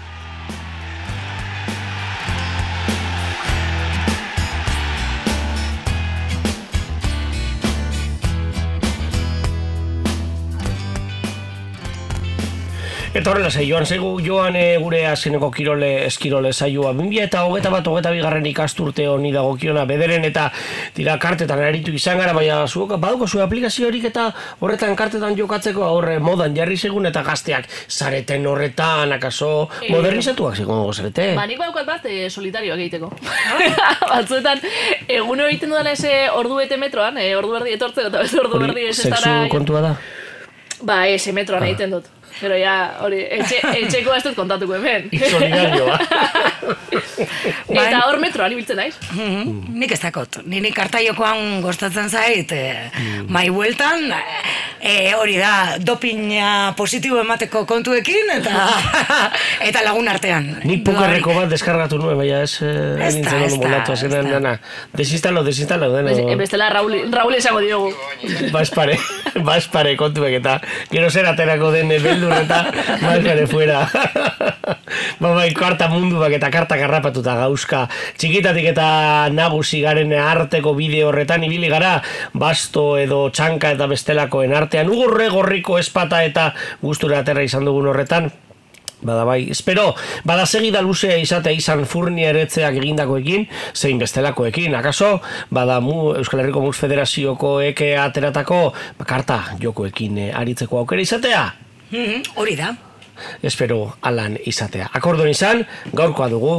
Eta 13.14 13.30
horrela 13.30 13.52
zei, 13.53 13.68
joan 13.69 13.84
zegu 13.85 14.07
joan 14.26 14.56
e, 14.57 14.77
gure 14.81 15.03
azkeneko 15.06 15.52
kirole 15.53 15.90
eskirole 16.07 16.49
saioa. 16.49 16.95
Bimbia 16.98 17.27
eta 17.27 17.44
hogeta 17.45 17.69
bat 17.69 17.85
hogeta 17.85 18.10
bigarren 18.10 18.45
ikasturte 18.49 19.06
honi 19.06 19.30
dagokiona 19.35 19.84
bederen 19.85 20.26
eta 20.26 20.48
dira 20.95 21.19
kartetan 21.22 21.61
eritu 21.61 21.94
izan 21.94 22.18
gara, 22.18 22.34
baina 22.34 22.64
zuok 22.65 22.95
baduko 22.98 23.27
zuen 23.27 23.45
aplikazio 23.45 23.85
horik 23.91 24.07
eta 24.10 24.23
horretan 24.65 24.98
kartetan 24.98 25.38
jokatzeko 25.38 25.85
horre 25.85 26.15
modan 26.18 26.57
jarri 26.57 26.73
segun 26.73 27.06
eta 27.06 27.22
gazteak 27.27 27.69
zareten 27.85 28.49
horretan, 28.49 29.14
akaso 29.14 29.52
E, 29.84 29.91
modernizatuak 29.94 30.57
segun 30.57 30.81
zarete. 30.90 31.30
Ba, 31.38 31.45
nik 31.45 31.61
badaukat 31.61 31.85
bat 31.85 32.10
e, 32.10 32.31
solitarioak 32.31 32.81
egiteko. 32.88 33.11
Batzuetan, 34.15 34.65
egun 35.06 35.45
egiten 35.52 35.69
dudan 35.69 35.91
eze 35.94 36.15
ordu 36.34 36.57
bete 36.64 36.81
metroan, 36.81 37.22
e, 37.22 37.30
ordu 37.38 37.53
berdi 37.60 37.77
etortzeko 37.77 38.10
eta 38.10 38.26
beste 38.26 38.41
ordu 38.41 38.65
berdi 38.65 38.90
ez 38.90 38.98
Sexu 39.03 39.38
kontua 39.53 39.85
da. 39.85 39.95
Ba, 40.81 41.03
ese 41.14 41.31
metroan 41.31 41.69
egiten 41.69 41.94
dut. 41.94 42.10
Pero 42.39 42.57
ya, 42.57 42.97
hori, 43.05 43.22
etxe, 43.39 43.60
etxeko 43.84 44.15
ez 44.18 44.23
dut 44.26 44.35
kontatuko 44.35 44.76
hemen. 44.80 45.10
Solidarioa. 45.14 45.99
Eta 47.73 47.99
hor 48.07 48.18
metroan 48.22 48.53
ibiltzen 48.53 48.77
naiz. 48.80 48.95
Mhm, 49.14 49.73
Nik 49.80 49.91
ez 49.95 49.99
dakot. 50.03 50.39
Nini 50.49 50.72
kartaiokoan 50.76 51.61
gostatzen 51.64 52.10
zait, 52.10 52.51
e, 52.51 52.89
mai 53.27 53.47
bueltan, 53.53 54.05
e, 54.81 55.14
hori 55.18 55.38
da, 55.41 55.76
dopina 55.80 56.73
positibo 56.77 57.19
emateko 57.22 57.64
kontuekin, 57.69 58.31
eta 58.38 58.68
eta 59.69 59.84
lagun 59.85 60.07
artean. 60.11 60.49
Nik 60.68 60.84
pokerreko 60.88 61.34
bat 61.38 61.49
deskargatu 61.53 61.99
nuen, 62.01 62.18
baina 62.19 62.41
ez... 62.45 62.57
eh, 62.61 63.10
nintzen 63.14 63.45
ondo 63.47 63.57
da, 63.57 63.61
molatu, 63.68 63.95
azkenean 63.97 64.30
da. 64.30 64.38
dana. 64.38 64.55
Desinstalo, 64.93 65.43
desinstalo, 65.47 65.91
deno. 65.95 66.10
Bez- 66.14 66.38
Bestela 66.43 66.69
Raul, 66.73 66.97
Raul 67.14 67.35
esango 67.39 67.61
diogu. 67.64 67.93
Ba 68.53 68.61
espare, 68.65 68.97
ba 69.43 69.57
espare 69.61 69.95
kontuek 69.99 70.39
eta 70.41 70.57
gero 70.91 71.10
zer 71.11 71.27
aterako 71.31 71.72
den 71.76 71.91
eh, 71.91 71.99
bel, 72.29 72.43
beldur 72.43 72.43
eta 72.43 72.59
markare 73.01 73.47
fuera. 73.47 73.87
ba, 75.19 75.33
bai, 75.33 75.49
karta 75.55 75.89
mundu 75.91 76.19
bak 76.21 76.37
eta 76.37 76.49
karta 76.53 76.77
garrapatuta 76.79 77.35
gauzka. 77.39 77.87
Txikitatik 78.17 78.71
eta 78.73 79.29
nagusi 79.33 79.81
garen 79.83 80.13
arteko 80.13 80.75
bideo 80.77 81.09
horretan 81.11 81.43
ibili 81.43 81.71
gara, 81.71 81.97
basto 82.33 82.93
edo 82.97 83.27
txanka 83.29 83.73
eta 83.75 83.87
bestelakoen 83.91 84.53
artean, 84.55 84.89
ugurre 84.89 85.29
gorriko 85.33 85.79
espata 85.79 86.23
eta 86.23 86.51
gustura 86.81 87.23
aterra 87.23 87.43
izan 87.43 87.65
dugun 87.65 87.91
horretan, 87.91 88.31
Bada 89.03 89.25
bai, 89.27 89.49
espero, 89.51 89.89
bada 90.23 90.45
segida 90.47 90.79
luzea 90.81 91.17
izatea 91.19 91.51
izan 91.51 91.83
furnia 91.83 92.29
eretzeak 92.31 92.77
egindakoekin, 92.79 93.49
zein 93.75 93.99
bestelakoekin, 93.99 94.77
akaso, 94.79 95.17
bada 95.51 95.81
mu, 95.83 96.13
Euskal 96.21 96.39
Herriko 96.39 96.63
Mus 96.63 96.79
Federazioko 96.79 97.57
eke 97.67 97.97
ateratako, 97.99 98.61
bakarta 99.01 99.41
jokoekin 99.59 100.29
eh, 100.29 100.31
aritzeko 100.31 100.79
aukera 100.79 101.03
izatea? 101.03 101.43
Mhm, 101.93 102.23
Hori 102.41 102.55
da. 102.55 102.73
Espero 103.45 103.97
alan 104.01 104.39
izatea. 104.49 104.87
Akordon 104.97 105.29
izan, 105.29 105.59
gaurkoa 105.93 106.25
dugu, 106.31 106.55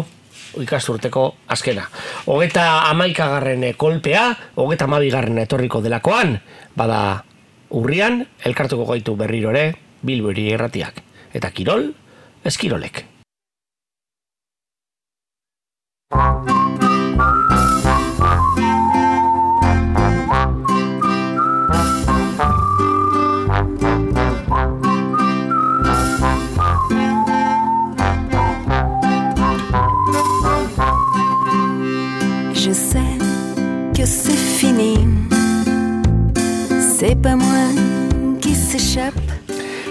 ikasturteko 0.63 1.25
azkena. 1.51 1.89
Hogeta 2.31 2.87
amaikagarren 2.93 3.65
kolpea, 3.77 4.29
hogeta 4.55 4.87
amabigarren 4.87 5.41
etorriko 5.43 5.81
delakoan, 5.83 6.37
bada 6.79 7.01
urrian, 7.75 8.23
elkartuko 8.47 8.87
gaitu 8.93 9.17
berrirore, 9.19 9.73
bilburi 10.07 10.53
erratiak. 10.55 11.03
Eta 11.35 11.51
kirol, 11.51 11.91
eskirolek. 12.47 13.03
C'est 37.07 37.21
pas 37.21 37.37
moi 37.37 37.69
qui 38.41 38.55
s'échappe. 38.55 39.29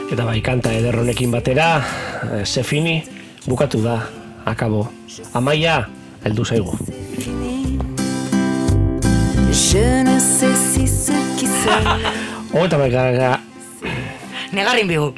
Eta 0.10 0.24
bai, 0.26 0.42
kanta 0.42 0.72
eder 0.74 0.96
honekin 0.98 1.30
batera, 1.30 1.84
eh, 2.26 2.42
Sefini, 2.44 3.04
bukatu 3.46 3.84
da, 3.84 4.00
akabo. 4.50 4.88
Amaia, 5.38 5.76
heldu 6.26 6.44
zaigu. 6.44 6.74
Je 9.52 10.04
ne 10.04 10.18
sais 10.20 10.58
si 10.58 10.88
ce 10.88 11.14
qui 11.38 11.46
sera. 11.46 12.00
Hogeta 12.52 12.80
maikaga, 12.80 13.40
Negarrin 14.52 14.88
bigu. 14.88 15.14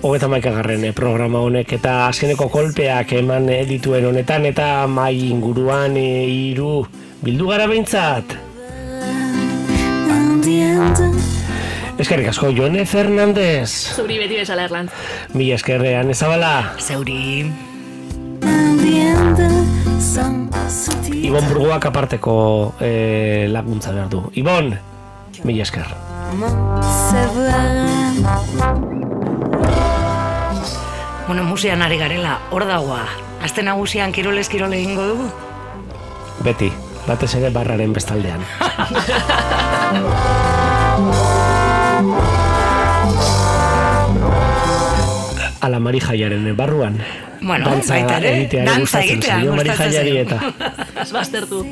hogeta 0.00 0.28
maikagarren 0.28 0.84
eh, 0.84 0.92
programa 0.92 1.44
honek 1.44 1.76
eta 1.76 2.06
azkeneko 2.06 2.48
kolpeak 2.48 3.12
eman 3.20 3.50
eh, 3.50 3.66
dituen 3.68 4.06
honetan 4.06 4.46
eta 4.46 4.86
mai 4.86 5.28
inguruan 5.28 5.96
hiru 5.96 6.86
bildu 7.20 7.52
gara 7.52 7.68
behintzat. 7.68 8.36
Eskerrik 12.04 12.26
asko, 12.28 12.50
Jone 12.52 12.82
Fernandez. 12.84 13.96
Zuri 13.96 14.18
beti 14.20 14.36
bezala 14.36 14.66
erlantz. 14.68 14.92
Mila 15.32 15.54
eskerrean 15.56 16.10
ezabala. 16.12 16.74
Souci. 16.76 17.48
Ibon 21.24 21.48
Burguak 21.48 21.88
aparteko 21.88 22.34
eh, 22.84 23.48
laguntza 23.48 23.96
behar 23.96 24.12
du. 24.12 24.20
Ibon, 24.36 24.68
mila 25.48 25.64
esker. 25.64 25.88
Bueno, 31.24 31.48
musian 31.48 31.80
ari 31.80 31.96
garela, 31.96 32.36
hor 32.50 32.68
dagoa. 32.68 33.06
Azte 33.40 33.64
nagusian 33.64 34.12
kirolez 34.12 34.50
kirole 34.52 34.76
egingo 34.76 35.08
dugu? 35.14 35.32
Beti, 36.44 36.68
batez 37.08 37.32
ere 37.40 37.48
barraren 37.48 37.96
bestaldean. 37.96 38.44
Ala 45.64 45.80
Mari 45.80 46.00
Jaiaren 46.00 46.44
barruan. 46.56 46.98
Bueno, 47.40 47.64
dantza 47.64 47.94
baita 47.94 48.18
ere, 48.20 48.32
egitea 48.38 48.64
dantza 48.68 49.00
gustatzen 49.00 49.14
egitea 49.16 49.36
gustatzen 49.48 50.16
eta. 50.20 50.38
Az 51.02 51.12
baztertu. 51.12 51.64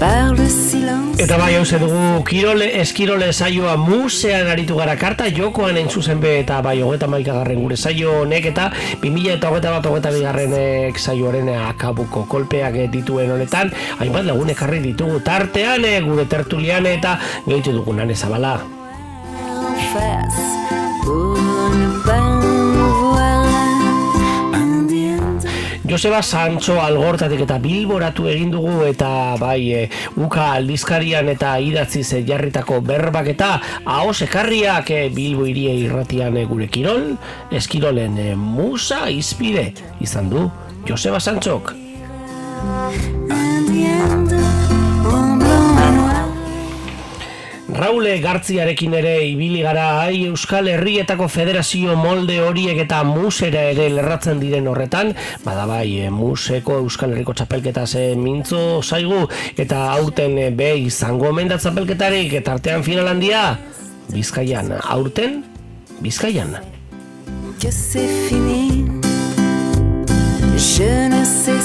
Par 0.00 0.32
le 0.32 0.48
silence. 0.48 1.22
Eta 1.22 1.36
bai 1.36 1.54
hauze 1.56 1.78
dugu 1.80 2.22
kirole, 2.24 2.68
eskirole 2.80 3.32
saioa 3.32 3.74
musean 3.76 4.48
aritu 4.48 4.76
gara 4.76 4.94
karta 4.96 5.28
jokoan 5.36 5.76
entzuzen 5.76 6.20
be 6.20 6.38
eta 6.40 6.60
bai 6.64 6.78
hogeta 6.80 7.08
maikagarren 7.12 7.60
gure 7.60 7.76
saio 7.76 8.22
honek 8.22 8.48
eta 8.52 8.70
2000 9.02 9.34
eta 9.36 9.50
hogeta 9.52 9.74
bat 9.76 9.88
hogeta 9.90 10.12
bigarrenek 10.14 11.00
saioaren 11.00 11.52
akabuko 11.56 12.24
kolpeak 12.28 12.76
dituen 12.92 13.32
honetan 13.36 13.72
hainbat 13.98 14.24
lagun 14.28 14.52
ekarri 14.56 14.80
ditugu 14.84 15.20
tartean 15.20 15.84
eh, 15.84 16.00
gure 16.00 16.24
tertulian 16.24 16.88
eta 16.88 17.18
gehitu 17.48 17.76
dugunan 17.76 18.10
ezabala. 18.10 18.60
en 19.96 20.59
Joseba 25.90 26.22
Sancho 26.22 26.76
algortatik 26.78 27.40
eta 27.42 27.56
bilboratu 27.58 28.28
egin 28.30 28.52
dugu 28.52 28.84
eta 28.86 29.34
bai 29.40 29.72
e, 29.74 29.80
uka 30.22 30.44
aldizkarian 30.60 31.26
eta 31.32 31.56
idatzi 31.58 32.04
ze 32.04 32.22
jarritako 32.28 32.78
berbak 32.80 33.32
eta 33.32 33.50
ahos 33.84 34.22
ekarriak 34.22 34.92
e, 34.94 35.00
bilbo 35.10 35.48
irie 35.50 35.74
irratian 35.82 36.38
e, 36.38 36.46
gure 36.46 36.70
kirol, 36.70 37.16
eskirolen 37.50 38.16
e, 38.22 38.28
musa 38.38 39.08
izpide 39.10 39.72
izan 40.00 40.30
du 40.30 40.46
Joseba 40.86 41.18
Sanchok. 41.18 41.74
Raule 47.80 48.18
Gartziarekin 48.20 48.92
ere 48.98 49.14
ibili 49.24 49.62
gara 49.64 50.02
ai 50.02 50.26
Euskal 50.26 50.68
Herrietako 50.68 51.28
Federazio 51.32 51.94
molde 51.96 52.36
horiek 52.44 52.82
eta 52.82 52.98
musera 53.08 53.62
ere 53.72 53.86
lerratzen 53.94 54.40
diren 54.42 54.68
horretan, 54.68 55.14
bada 55.46 55.64
bai 55.70 55.86
e, 56.02 56.10
museko 56.12 56.76
Euskal 56.82 57.14
Herriko 57.14 57.32
txapelketa 57.32 57.86
ze 57.86 58.02
mintzo 58.20 58.82
zaigu 58.82 59.22
eta 59.56 59.86
aurten 59.94 60.36
e, 60.38 60.50
be 60.50 60.74
izango 60.82 61.30
omen 61.30 61.48
txapelketarik 61.54 62.36
eta 62.42 62.58
artean 62.58 62.84
final 62.84 63.08
handia 63.08 63.44
Bizkaian, 64.12 64.74
aurten 64.82 65.40
Bizkaian. 66.00 66.58
Que 67.60 67.70
c'est 67.70 68.08
fini. 68.28 68.84
Je 70.56 71.08
ne 71.08 71.24
sais 71.24 71.59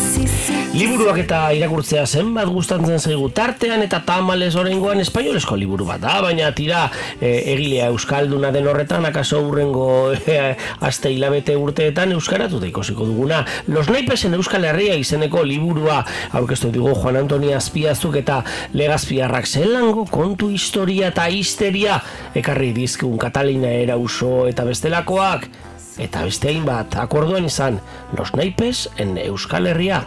Liburuak 0.75 1.21
eta 1.21 1.37
irakurtzea 1.55 2.01
zenbat 2.03 2.49
gustatzen 2.51 2.99
zaigu 2.99 3.29
tartean 3.31 3.79
eta 3.85 4.01
tamales 4.03 4.57
orengoan 4.59 4.99
espainolesko 4.99 5.55
liburu 5.55 5.85
bat 5.87 6.01
da, 6.03 6.17
baina 6.19 6.49
tira 6.57 6.81
e, 7.15 7.29
egilea 7.53 7.85
euskalduna 7.93 8.49
den 8.51 8.67
horretan 8.67 9.07
akaso 9.07 9.39
urrengo 9.47 9.85
e, 10.17 10.35
aste 10.83 11.13
hilabete 11.13 11.55
urteetan 11.55 12.11
euskaratu 12.17 12.59
da 12.59 12.67
ikosiko 12.67 13.07
duguna. 13.07 13.45
Los 13.71 13.85
naipesen 13.87 14.35
Euskal 14.35 14.67
Herria 14.67 14.97
izeneko 14.99 15.45
liburua 15.47 16.01
aurkeztu 16.35 16.73
digu 16.75 16.91
Juan 16.91 17.21
Antonio 17.21 17.55
Azpiazuk 17.55 18.19
eta 18.19 18.41
Legazpiarrak 18.75 19.47
zelango 19.47 20.03
kontu 20.11 20.51
historia 20.51 21.13
eta 21.15 21.29
histeria 21.31 22.01
ekarri 22.35 22.73
dizkun 22.75 23.15
Katalina 23.23 23.71
Erauso 23.71 24.43
eta 24.51 24.67
bestelakoak 24.67 25.47
eta 26.03 26.27
beste 26.27 26.51
hainbat 26.51 26.99
akorduan 26.99 27.47
izan 27.47 27.79
Los 28.19 28.35
naipes 28.35 28.89
en 28.99 29.15
Euskal 29.29 29.71
Herria. 29.71 30.03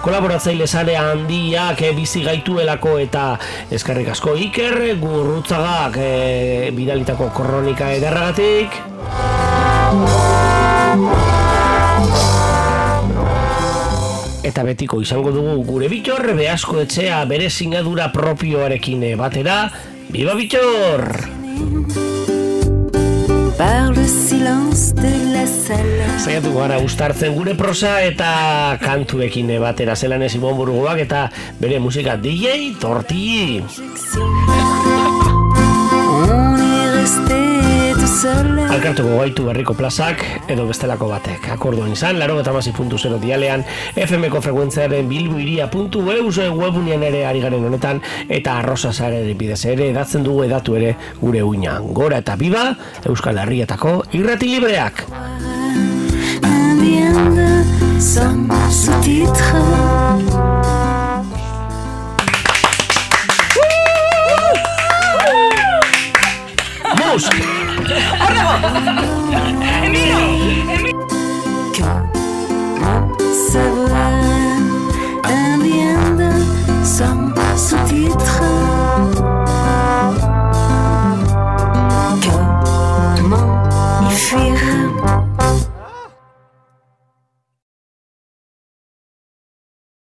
Kolaboratzaile 0.00 0.66
sare 0.66 0.94
handiak 0.96 1.82
e, 1.82 1.90
bizi 1.96 2.22
gaituelako 2.22 2.92
eta 3.02 3.24
eskerrik 3.74 4.12
asko 4.14 4.36
Iker 4.38 4.78
Gurrutzagak 5.02 5.98
e, 5.98 6.70
bidalitako 6.76 7.30
kronika 7.34 7.90
ederragatik 7.96 8.78
Eta 14.50 14.62
betiko 14.66 15.02
izango 15.02 15.34
dugu 15.34 15.58
gure 15.66 15.90
bitor 15.92 16.32
behasko 16.38 16.80
etxea 16.86 17.24
bere 17.30 17.50
sinadura 17.50 18.08
propioarekin 18.14 19.04
eh, 19.10 19.16
batera 19.18 19.64
Biba 20.10 20.34
bitor! 20.38 22.19
Par 23.60 23.92
le 23.92 24.06
silence 24.06 24.94
de 24.94 25.34
la 25.34 25.44
salle. 25.44 26.00
Zaiatu 26.16 26.54
gara 26.54 26.78
ustartzen 26.80 27.34
gure 27.36 27.52
prosa 27.58 27.98
eta 28.00 28.30
kantuekin 28.80 29.52
batera 29.60 29.92
zelan 30.00 30.24
ez 30.24 30.32
Ibon 30.38 30.56
Burgoak 30.56 31.02
eta 31.04 31.26
bere 31.60 31.76
musika 31.78 32.16
DJ 32.16 32.72
Tortilli. 32.80 33.60
On 36.24 36.56
est 36.56 36.88
resté. 36.96 37.69
Alkartuko 38.20 39.14
gaitu 39.16 39.46
berriko 39.46 39.72
plazak 39.72 40.20
edo 40.52 40.66
bestelako 40.68 41.06
batek. 41.08 41.46
Akorduan 41.54 41.92
izan, 41.94 42.18
laro 42.20 42.36
eta 42.40 42.52
dialean, 43.22 43.64
FM-ko 43.96 44.42
frekuentziaren 44.44 45.08
bilbuiria.eus 45.08 46.38
webunian 46.52 47.02
ere 47.02 47.24
ari 47.24 47.40
garen 47.40 47.64
honetan, 47.64 48.02
eta 48.28 48.58
arrosa 48.58 48.92
zareri 48.92 49.32
bidez 49.34 49.64
ere, 49.64 49.88
edatzen 49.90 50.22
dugu 50.22 50.44
edatu 50.44 50.76
ere 50.76 50.96
gure 51.20 51.42
uinan. 51.42 51.94
Gora 51.94 52.18
eta 52.18 52.36
biba, 52.36 52.76
Euskal 53.06 53.38
Herrietako 53.38 54.04
irrati 54.12 54.48
libreak! 54.48 55.06
Música 67.00 67.49
¡Es 69.82 69.90
mío! 69.90 70.18
¡Es 73.22 73.54
un 75.24 75.62
bien 75.62 76.16
de 76.16 76.30
son 76.84 77.34
sous-titre. 77.56 78.69